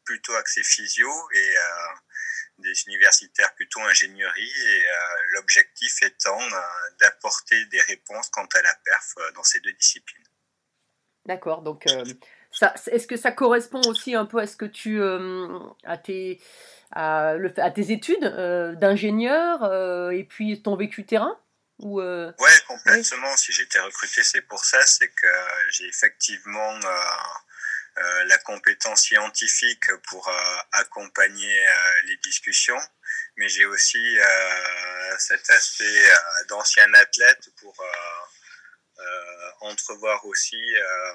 plutôt 0.05 0.35
axés 0.35 0.63
physio, 0.63 1.11
et 1.35 1.55
des 2.59 2.83
universitaires 2.87 3.55
plutôt 3.55 3.81
ingénierie. 3.81 4.53
Et 4.67 4.85
l'objectif 5.35 6.03
étant 6.03 6.41
d'apporter 7.01 7.67
des 7.67 7.81
réponses 7.83 8.29
quant 8.31 8.47
à 8.55 8.63
la 8.63 8.75
perf 8.85 9.15
dans 9.35 9.45
ces 9.45 9.61
deux 9.61 9.73
disciplines. 9.73 10.25
D'accord, 11.27 11.63
donc 11.63 11.87
euh, 11.87 12.05
est-ce 12.87 13.07
que 13.07 13.17
ça 13.17 13.31
correspond 13.31 13.81
aussi 13.87 14.15
un 14.15 14.27
peu 14.27 14.39
à 14.39 14.47
ce 14.47 14.57
que 14.57 14.65
tu 14.65 15.01
euh, 15.01 15.59
à 15.85 15.97
tes 15.97 16.41
à, 16.91 17.37
tes 17.75 17.93
études 17.93 18.25
euh, 18.25 18.75
d'ingénieur 18.75 20.13
et 20.13 20.25
puis 20.25 20.61
ton 20.63 20.77
vécu 20.77 21.07
terrain? 21.07 21.39
Ou 21.83 22.01
Ouais, 22.01 22.61
complètement. 22.67 23.37
Si 23.37 23.53
j'étais 23.53 23.81
recruté, 23.81 24.23
c'est 24.23 24.43
pour 24.43 24.65
ça, 24.65 24.85
c'est 24.87 25.09
que 25.09 25.27
j'ai 25.71 25.87
effectivement 25.87 26.79
la 28.27 28.39
compétence 28.39 29.03
scientifique 29.03 29.85
pour 30.09 30.33
accompagner 30.73 31.67
les 32.07 32.17
discussions, 32.19 32.81
mais 33.37 33.49
j'ai 33.49 33.67
aussi 33.67 34.17
cet 35.19 35.51
aspect 35.51 36.09
d'ancien 36.49 36.93
athlète 36.95 37.51
pour 37.61 37.77
euh, 39.03 39.51
entrevoir 39.61 40.25
aussi 40.27 40.57
euh, 40.57 41.13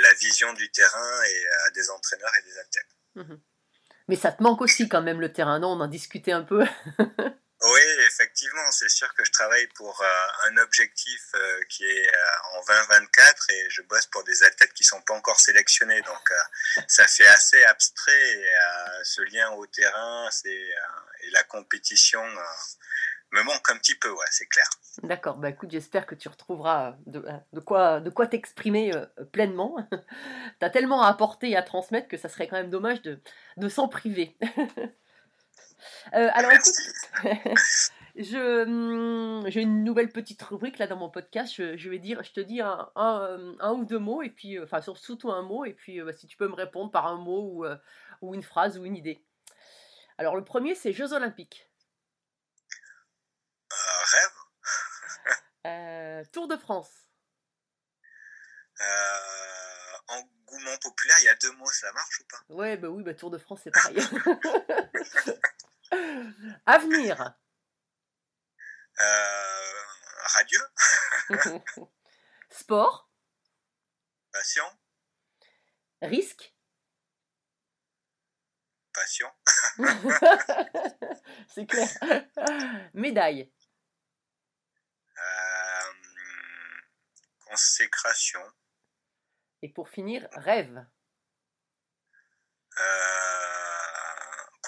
la, 0.00 0.14
vision 0.14 0.52
du 0.54 0.70
terrain 0.70 1.22
et 1.24 1.46
euh, 1.46 1.70
des 1.74 1.90
entraîneurs 1.90 2.32
et 2.38 2.42
des 2.42 2.58
athlètes. 2.58 2.96
Mhm. 3.14 3.40
Mais 4.08 4.16
ça 4.16 4.32
te 4.32 4.42
manque 4.42 4.60
aussi 4.60 4.88
quand 4.88 5.02
même 5.02 5.20
le 5.20 5.32
terrain, 5.32 5.58
non? 5.58 5.68
On 5.72 5.80
en 5.80 5.86
discutait 5.88 6.32
un 6.32 6.42
peu. 6.42 6.64
oui, 7.64 7.80
effectivement, 8.06 8.70
c'est 8.72 8.88
sûr 8.88 9.12
que 9.14 9.24
je 9.24 9.32
travaille 9.32 9.66
pour 9.68 10.02
un 10.44 10.56
objectif 10.58 11.32
qui 11.68 11.84
est 11.84 12.10
en 12.54 12.64
2024 12.66 13.50
et 13.50 13.70
je 13.70 13.82
bosse 13.82 14.06
pour 14.06 14.24
des 14.24 14.42
athlètes 14.42 14.72
qui 14.72 14.84
sont 14.84 15.00
pas 15.02 15.14
encore 15.14 15.38
sélectionnés. 15.38 16.00
Donc 16.02 16.32
ça 16.88 17.06
fait 17.06 17.26
assez 17.26 17.62
abstrait 17.64 18.44
ce 19.04 19.22
lien 19.22 19.50
au 19.52 19.66
terrain 19.66 20.28
et 20.44 20.74
la 21.30 21.42
compétition 21.44 22.22
me 23.32 23.42
manque 23.42 23.68
un 23.70 23.76
petit 23.78 23.94
peu, 23.94 24.14
c'est 24.30 24.46
clair. 24.46 24.68
D'accord, 25.02 25.38
bah 25.38 25.48
écoute, 25.48 25.70
j'espère 25.70 26.06
que 26.06 26.14
tu 26.14 26.28
retrouveras 26.28 26.96
de, 27.06 27.24
quoi 27.60 28.00
de 28.00 28.10
quoi 28.10 28.26
t'exprimer 28.26 28.94
euh, 28.94 29.06
pleinement. 29.32 29.76
tu 29.90 30.64
as 30.64 30.70
tellement 30.70 31.02
à 31.02 31.08
apporter 31.08 31.50
et 31.50 31.56
à 31.56 31.62
transmettre 31.62 32.08
que 32.08 32.18
ça 32.18 32.28
serait 32.28 32.46
quand 32.46 32.56
même 32.56 32.70
dommage 32.70 33.00
de, 33.02 33.20
de 33.56 33.68
s'en 33.68 33.88
priver. 33.88 34.36
euh, 36.14 36.28
alors 36.32 36.52
écoute, 36.52 36.74
je, 38.16 38.62
hum, 38.64 39.44
j'ai 39.48 39.62
une 39.62 39.84
nouvelle 39.84 40.10
petite 40.10 40.42
rubrique 40.42 40.78
là 40.78 40.86
dans 40.86 40.96
mon 40.96 41.10
podcast. 41.10 41.54
Je, 41.56 41.88
vais 41.88 41.98
dire, 41.98 42.22
je 42.22 42.32
te 42.32 42.40
dis 42.40 42.60
un, 42.60 42.90
un, 42.96 43.54
un, 43.60 43.72
ou 43.72 43.84
deux 43.84 43.98
mots, 43.98 44.22
et 44.22 44.30
puis, 44.30 44.58
euh, 44.58 44.64
enfin 44.64 44.80
surtout 44.80 45.30
un 45.30 45.42
mot, 45.42 45.64
et 45.64 45.72
puis 45.72 46.00
bah, 46.00 46.12
si 46.12 46.26
tu 46.26 46.36
peux 46.36 46.48
me 46.48 46.54
répondre 46.54 46.90
par 46.90 47.06
un 47.06 47.16
mot 47.16 47.48
ou, 47.52 47.64
euh, 47.64 47.76
ou 48.20 48.34
une 48.34 48.42
phrase 48.42 48.78
ou 48.78 48.84
une 48.84 48.96
idée. 48.96 49.24
Alors 50.18 50.36
le 50.36 50.44
premier, 50.44 50.74
c'est 50.74 50.92
Jeux 50.92 51.12
Olympiques. 51.12 51.68
rêve. 53.70 54.32
Euh, 55.64 56.24
Tour 56.32 56.48
de 56.48 56.56
France. 56.56 56.90
Euh, 58.80 58.84
engouement 60.08 60.76
populaire, 60.82 61.16
il 61.20 61.24
y 61.24 61.28
a 61.28 61.34
deux 61.36 61.52
mots, 61.52 61.70
ça 61.70 61.92
marche 61.92 62.20
ou 62.20 62.24
pas? 62.24 62.54
Ouais, 62.54 62.76
bah 62.76 62.88
oui, 62.88 63.04
bah 63.04 63.14
Tour 63.14 63.30
de 63.30 63.38
France, 63.38 63.60
c'est 63.62 63.70
pareil. 63.70 63.96
Avenir. 66.66 67.34
Euh, 69.00 69.82
radieux. 70.24 70.66
Sport. 72.50 73.10
Passion. 74.32 74.64
Risque. 76.02 76.54
Passion. 78.92 79.30
c'est 81.48 81.66
clair. 81.66 81.88
Médaille. 82.94 83.50
consécration. 87.52 88.40
Et 89.60 89.68
pour 89.68 89.90
finir, 89.90 90.26
rêve. 90.32 90.86
Euh, 92.78 93.31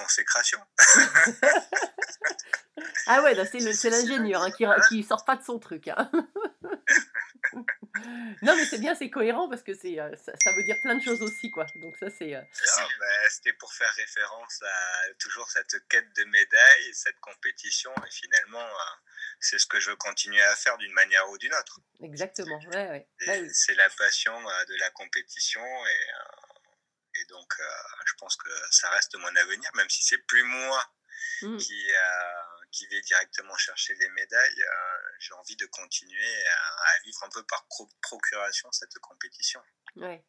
consécration. 0.05 0.61
ah 3.07 3.23
ouais, 3.23 3.35
c'est 3.47 3.91
l'ingénieur 3.91 4.43
hein, 4.43 4.51
qui, 4.51 4.65
qui 4.89 5.03
sort 5.03 5.25
pas 5.25 5.37
de 5.37 5.43
son 5.43 5.59
truc. 5.59 5.89
Hein. 5.89 6.11
non 8.43 8.57
mais 8.57 8.65
c'est 8.67 8.79
bien, 8.79 8.95
c'est 8.95 9.11
cohérent 9.11 9.49
parce 9.49 9.63
que 9.63 9.75
c'est 9.75 9.99
euh, 9.99 10.15
ça, 10.17 10.53
veut 10.53 10.65
dire 10.65 10.77
plein 10.83 10.97
de 10.97 11.03
choses 11.03 11.23
aussi 11.23 11.51
quoi. 11.51 11.67
Donc 11.77 11.97
ça 11.99 12.09
c'est. 12.19 12.35
Euh, 12.35 12.43
c'était 13.31 13.53
pour 13.55 13.73
faire 13.73 13.93
référence 13.95 14.63
à 14.63 15.15
toujours 15.19 15.49
cette 15.51 15.89
quête 15.89 16.15
de 16.17 16.25
médaille, 16.25 16.93
cette 16.93 17.19
compétition 17.21 17.93
et 18.07 18.11
finalement 18.11 18.67
c'est 19.41 19.59
ce 19.59 19.67
que 19.67 19.79
je 19.79 19.91
veux 19.91 19.97
continuer 19.97 20.43
à 20.43 20.57
faire 20.57 20.77
d'une 20.79 20.93
manière 20.93 21.29
ou 21.31 21.39
d'une 21.39 21.55
autre. 21.55 21.81
Exactement, 22.03 22.59
ouais, 22.73 23.07
bah 23.27 23.33
C'est 23.53 23.75
la 23.75 23.91
passion 23.91 24.35
euh, 24.35 24.65
de 24.65 24.75
la 24.81 24.91
compétition 24.91 25.61
et, 25.61 25.65
euh, 25.65 26.44
et 27.25 27.27
donc 27.33 27.55
euh, 27.59 27.65
je 28.07 28.15
pense 28.19 28.37
que 28.37 28.51
ça 28.71 28.91
reste 28.91 29.17
mon 29.17 29.37
avenir, 29.37 29.71
même 29.75 29.89
si 29.89 30.05
c'est 30.05 30.19
plus 30.19 30.43
moi 30.45 30.93
mmh. 31.43 31.57
qui, 31.57 31.87
qui 32.71 32.87
vais 32.89 33.01
directement 33.01 33.57
chercher 33.57 33.95
les 33.95 34.09
médailles. 34.11 34.65
J'ai 35.21 35.35
envie 35.35 35.57
de 35.57 35.67
continuer 35.67 36.47
à, 36.47 37.01
vivre 37.05 37.25
un 37.25 37.31
peu 37.31 37.43
par 37.45 37.67
procuration 38.03 38.71
cette 38.73 38.99
compétition. 38.99 39.63
Ouais 39.97 40.25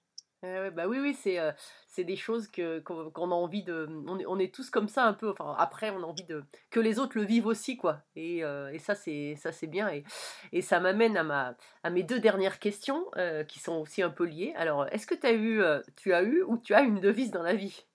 bah 0.72 0.88
oui, 0.88 1.00
oui, 1.00 1.18
c'est 1.22 1.40
c'est 1.88 2.04
des 2.04 2.16
choses 2.16 2.48
que 2.48 2.80
qu'on 2.80 3.32
a 3.32 3.36
envie 3.36 3.64
de. 3.64 3.88
On 4.08 4.20
est, 4.20 4.26
on 4.26 4.40
est, 4.40 4.54
tous 4.54 4.70
comme 4.70 4.88
ça 4.88 5.06
un 5.06 5.14
peu. 5.14 5.30
Enfin, 5.30 5.56
après, 5.58 5.90
on 5.92 6.04
a 6.04 6.06
envie 6.06 6.26
de 6.26 6.44
que 6.70 6.80
les 6.80 7.00
autres 7.00 7.18
le 7.18 7.24
vivent 7.24 7.48
aussi, 7.48 7.78
quoi. 7.78 8.02
Et, 8.16 8.40
et 8.40 8.80
ça, 8.80 8.96
c'est 8.96 9.68
bien. 9.68 9.90
Et, 9.90 10.04
et 10.52 10.62
ça 10.62 10.80
m'amène 10.80 11.18
à 11.18 11.24
ma 11.24 11.56
à 11.84 11.90
mes 11.90 12.04
deux 12.04 12.20
dernières 12.20 12.60
questions 12.60 13.06
qui 13.48 13.60
sont 13.60 13.76
aussi 13.76 14.02
un 14.02 14.10
peu 14.10 14.26
liées. 14.26 14.54
Alors, 14.58 14.88
est-ce 14.92 15.08
que 15.08 15.16
as 15.26 15.34
eu, 15.34 15.62
tu 15.96 16.14
as 16.14 16.24
eu 16.24 16.44
ou 16.44 16.58
tu 16.58 16.74
as 16.74 16.82
une 16.82 17.00
devise 17.00 17.32
dans 17.32 17.44
la 17.44 17.56
vie? 17.56 17.86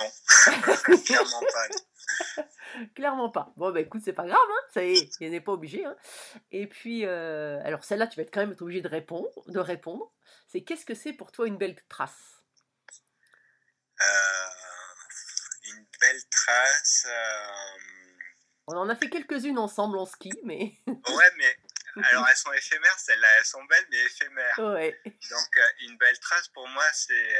Non, 0.00 0.06
clairement 1.04 1.40
pas. 1.40 1.97
Clairement 2.94 3.30
pas. 3.30 3.52
Bon, 3.56 3.70
bah 3.72 3.80
écoute, 3.80 4.02
c'est 4.04 4.12
pas 4.12 4.26
grave, 4.26 4.38
hein, 4.48 4.62
ça 4.72 4.84
y 4.84 4.92
est, 4.96 5.10
il 5.20 5.30
n'est 5.30 5.40
pas 5.40 5.52
obligé. 5.52 5.84
Hein. 5.84 5.96
Et 6.50 6.66
puis, 6.66 7.04
euh, 7.06 7.60
alors 7.64 7.84
celle-là, 7.84 8.06
tu 8.06 8.16
vas 8.16 8.22
être 8.22 8.32
quand 8.32 8.40
même 8.46 8.56
obligé 8.60 8.80
de 8.80 8.88
répondre. 8.88 9.28
De 9.46 9.58
répondre. 9.58 10.12
C'est 10.46 10.62
qu'est-ce 10.62 10.84
que 10.84 10.94
c'est 10.94 11.12
pour 11.12 11.32
toi 11.32 11.46
une 11.46 11.56
belle 11.58 11.76
trace? 11.88 12.42
Euh, 14.00 14.48
Une 15.70 15.86
belle 16.00 16.22
trace. 16.30 17.06
Euh, 17.08 18.18
On 18.68 18.76
en 18.76 18.88
a 18.88 18.96
fait 18.96 19.10
quelques-unes 19.10 19.58
ensemble 19.58 19.98
en 19.98 20.06
ski, 20.06 20.32
mais. 20.44 20.72
ouais, 20.86 21.30
mais 21.36 21.56
alors 22.04 22.28
elles 22.28 22.36
sont 22.36 22.52
éphémères, 22.52 22.98
celles-là, 22.98 23.28
elles 23.38 23.44
sont 23.44 23.64
belles, 23.64 23.86
mais 23.90 23.98
éphémères. 23.98 24.58
Ouais. 24.58 25.00
Donc, 25.04 25.58
une 25.80 25.96
belle 25.98 26.18
trace 26.20 26.48
pour 26.48 26.68
moi, 26.68 26.84
c'est 26.92 27.38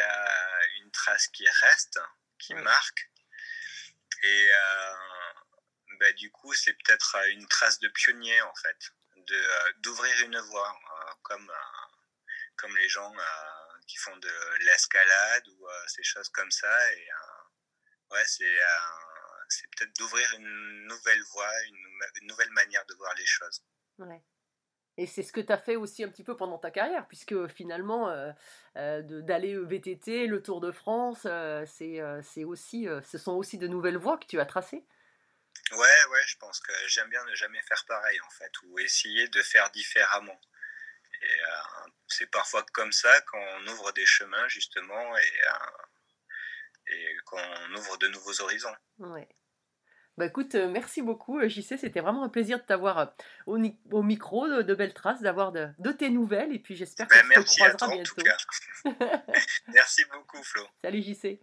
une 0.80 0.90
trace 0.90 1.28
qui 1.28 1.46
reste, 1.62 2.00
qui 2.38 2.54
marque 2.54 3.10
et 4.22 4.50
euh, 4.52 4.94
bah, 6.00 6.12
du 6.12 6.30
coup, 6.30 6.52
c'est 6.54 6.74
peut-être 6.74 7.16
euh, 7.16 7.30
une 7.30 7.46
trace 7.48 7.78
de 7.80 7.88
pionnier, 7.88 8.40
en 8.42 8.54
fait, 8.54 8.78
euh, 9.30 9.72
d'ouvrir 9.78 10.20
une 10.24 10.38
voie, 10.38 10.78
comme, 11.22 11.52
comme 12.56 12.76
les 12.76 12.88
gens 12.88 13.12
qui 13.86 13.96
font 13.98 14.16
de 14.16 14.64
l'escalade 14.64 15.46
ou 15.48 15.66
ces 15.86 16.02
choses 16.02 16.28
comme 16.30 16.50
ça. 16.50 16.94
Et 16.94 17.08
ouais, 18.10 18.24
c'est 18.24 18.58
c'est 19.50 19.66
peut-être 19.70 19.96
d'ouvrir 19.98 20.30
une 20.34 20.86
nouvelle 20.86 21.22
voie, 21.32 21.50
une, 21.64 22.26
nouvelle 22.26 22.50
manière 22.50 22.84
de 22.86 22.94
voir 22.94 23.14
les 23.14 23.26
choses. 23.26 23.62
Et 24.98 25.06
c'est 25.06 25.22
ce 25.22 25.32
que 25.32 25.40
tu 25.40 25.52
as 25.52 25.58
fait 25.58 25.76
aussi 25.76 26.02
un 26.02 26.08
petit 26.08 26.24
peu 26.24 26.36
pendant 26.36 26.58
ta 26.58 26.72
carrière, 26.72 27.06
puisque 27.06 27.46
finalement, 27.46 28.10
euh, 28.10 28.32
euh, 28.76 29.00
d'aller 29.22 29.56
au 29.56 29.64
VTT, 29.64 30.26
le 30.26 30.42
Tour 30.42 30.60
de 30.60 30.72
France, 30.72 31.22
euh, 31.24 31.64
c'est 31.66 32.42
aussi, 32.42 32.88
ce 33.04 33.16
sont 33.16 33.34
aussi 33.34 33.58
de 33.58 33.68
nouvelles 33.68 33.96
voies 33.96 34.18
que 34.18 34.26
tu 34.26 34.40
as 34.40 34.44
tracées. 34.44 34.84
Ouais, 35.70 36.04
ouais, 36.10 36.22
je 36.26 36.36
pense 36.38 36.58
que 36.58 36.72
j'aime 36.88 37.08
bien 37.10 37.24
ne 37.26 37.34
jamais 37.36 37.62
faire 37.62 37.84
pareil, 37.86 38.20
en 38.26 38.30
fait, 38.30 38.50
ou 38.64 38.80
essayer 38.80 39.28
de 39.28 39.40
faire 39.40 39.70
différemment. 39.70 40.40
Et 41.22 41.40
c'est 42.08 42.30
parfois 42.30 42.64
comme 42.72 42.92
ça 42.92 43.20
qu'on 43.20 43.66
ouvre 43.68 43.92
des 43.92 44.06
chemins, 44.06 44.48
justement, 44.48 45.16
et, 45.16 45.32
et 46.88 47.16
qu'on 47.24 47.74
ouvre 47.76 47.98
de 47.98 48.08
nouveaux 48.08 48.40
horizons. 48.40 48.74
Ouais. 48.98 49.28
Bah 50.18 50.26
écoute, 50.26 50.56
euh, 50.56 50.68
merci 50.68 51.00
beaucoup 51.00 51.38
euh, 51.38 51.48
JC, 51.48 51.78
c'était 51.78 52.00
vraiment 52.00 52.24
un 52.24 52.28
plaisir 52.28 52.58
de 52.58 52.64
t'avoir 52.64 52.98
euh, 52.98 53.06
au, 53.46 53.56
au, 53.92 54.02
micro 54.02 54.48
de, 54.48 54.74
Belles 54.74 54.92
Traces, 54.92 55.22
d'avoir 55.22 55.52
de, 55.52 55.92
tes 55.96 56.10
nouvelles 56.10 56.52
et 56.52 56.58
puis 56.58 56.74
j'espère 56.74 57.06
ben, 57.06 57.22
qu'on 57.36 57.46
se 57.48 57.56
croisera 57.56 57.86
bientôt. 57.86 58.16
merci 59.72 60.02
beaucoup 60.12 60.42
Flo. 60.42 60.64
Salut 60.82 61.02
JC. 61.02 61.38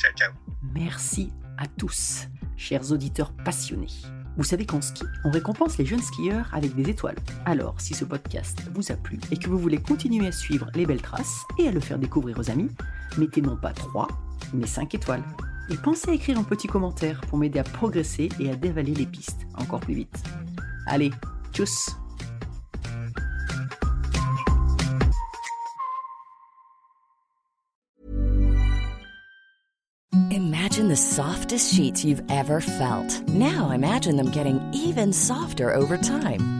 Ciao 0.00 0.12
ciao. 0.16 0.32
Merci 0.74 1.32
à 1.58 1.68
tous, 1.68 2.26
chers 2.56 2.90
auditeurs 2.90 3.32
passionnés. 3.44 3.86
Vous 4.36 4.44
savez 4.44 4.66
qu'en 4.66 4.80
ski, 4.80 5.04
on 5.24 5.30
récompense 5.30 5.78
les 5.78 5.86
jeunes 5.86 6.02
skieurs 6.02 6.52
avec 6.52 6.74
des 6.74 6.90
étoiles. 6.90 7.18
Alors, 7.44 7.80
si 7.80 7.94
ce 7.94 8.04
podcast 8.04 8.62
vous 8.72 8.90
a 8.90 8.96
plu 8.96 9.20
et 9.30 9.36
que 9.36 9.48
vous 9.48 9.58
voulez 9.58 9.80
continuer 9.80 10.26
à 10.26 10.32
suivre 10.32 10.68
les 10.74 10.86
belles 10.86 11.02
traces 11.02 11.44
et 11.56 11.68
à 11.68 11.70
le 11.70 11.78
faire 11.78 12.00
découvrir 12.00 12.36
aux 12.36 12.50
amis, 12.50 12.70
mettez 13.16 13.42
non 13.42 13.56
pas 13.56 13.72
3, 13.72 14.08
mais 14.54 14.66
5 14.66 14.92
étoiles 14.96 15.22
et 15.70 15.76
pensez 15.76 16.10
à 16.10 16.14
écrire 16.14 16.38
un 16.38 16.42
petit 16.42 16.68
commentaire 16.68 17.20
pour 17.22 17.38
m'aider 17.38 17.58
à 17.58 17.64
progresser 17.64 18.28
et 18.38 18.50
à 18.50 18.56
dévaler 18.56 18.94
les 18.94 19.06
pistes 19.06 19.46
encore 19.56 19.80
plus 19.80 19.94
vite. 19.94 20.22
Allez, 20.86 21.10
tchuss 21.52 21.96
Imagine 30.30 30.88
the 30.88 30.96
softest 30.96 31.74
sheets 31.74 32.04
you've 32.04 32.22
ever 32.30 32.60
felt. 32.60 33.28
Now 33.28 33.70
imagine 33.70 34.16
them 34.16 34.30
getting 34.30 34.60
even 34.72 35.12
softer 35.12 35.74
over 35.74 35.96
time. 35.96 36.59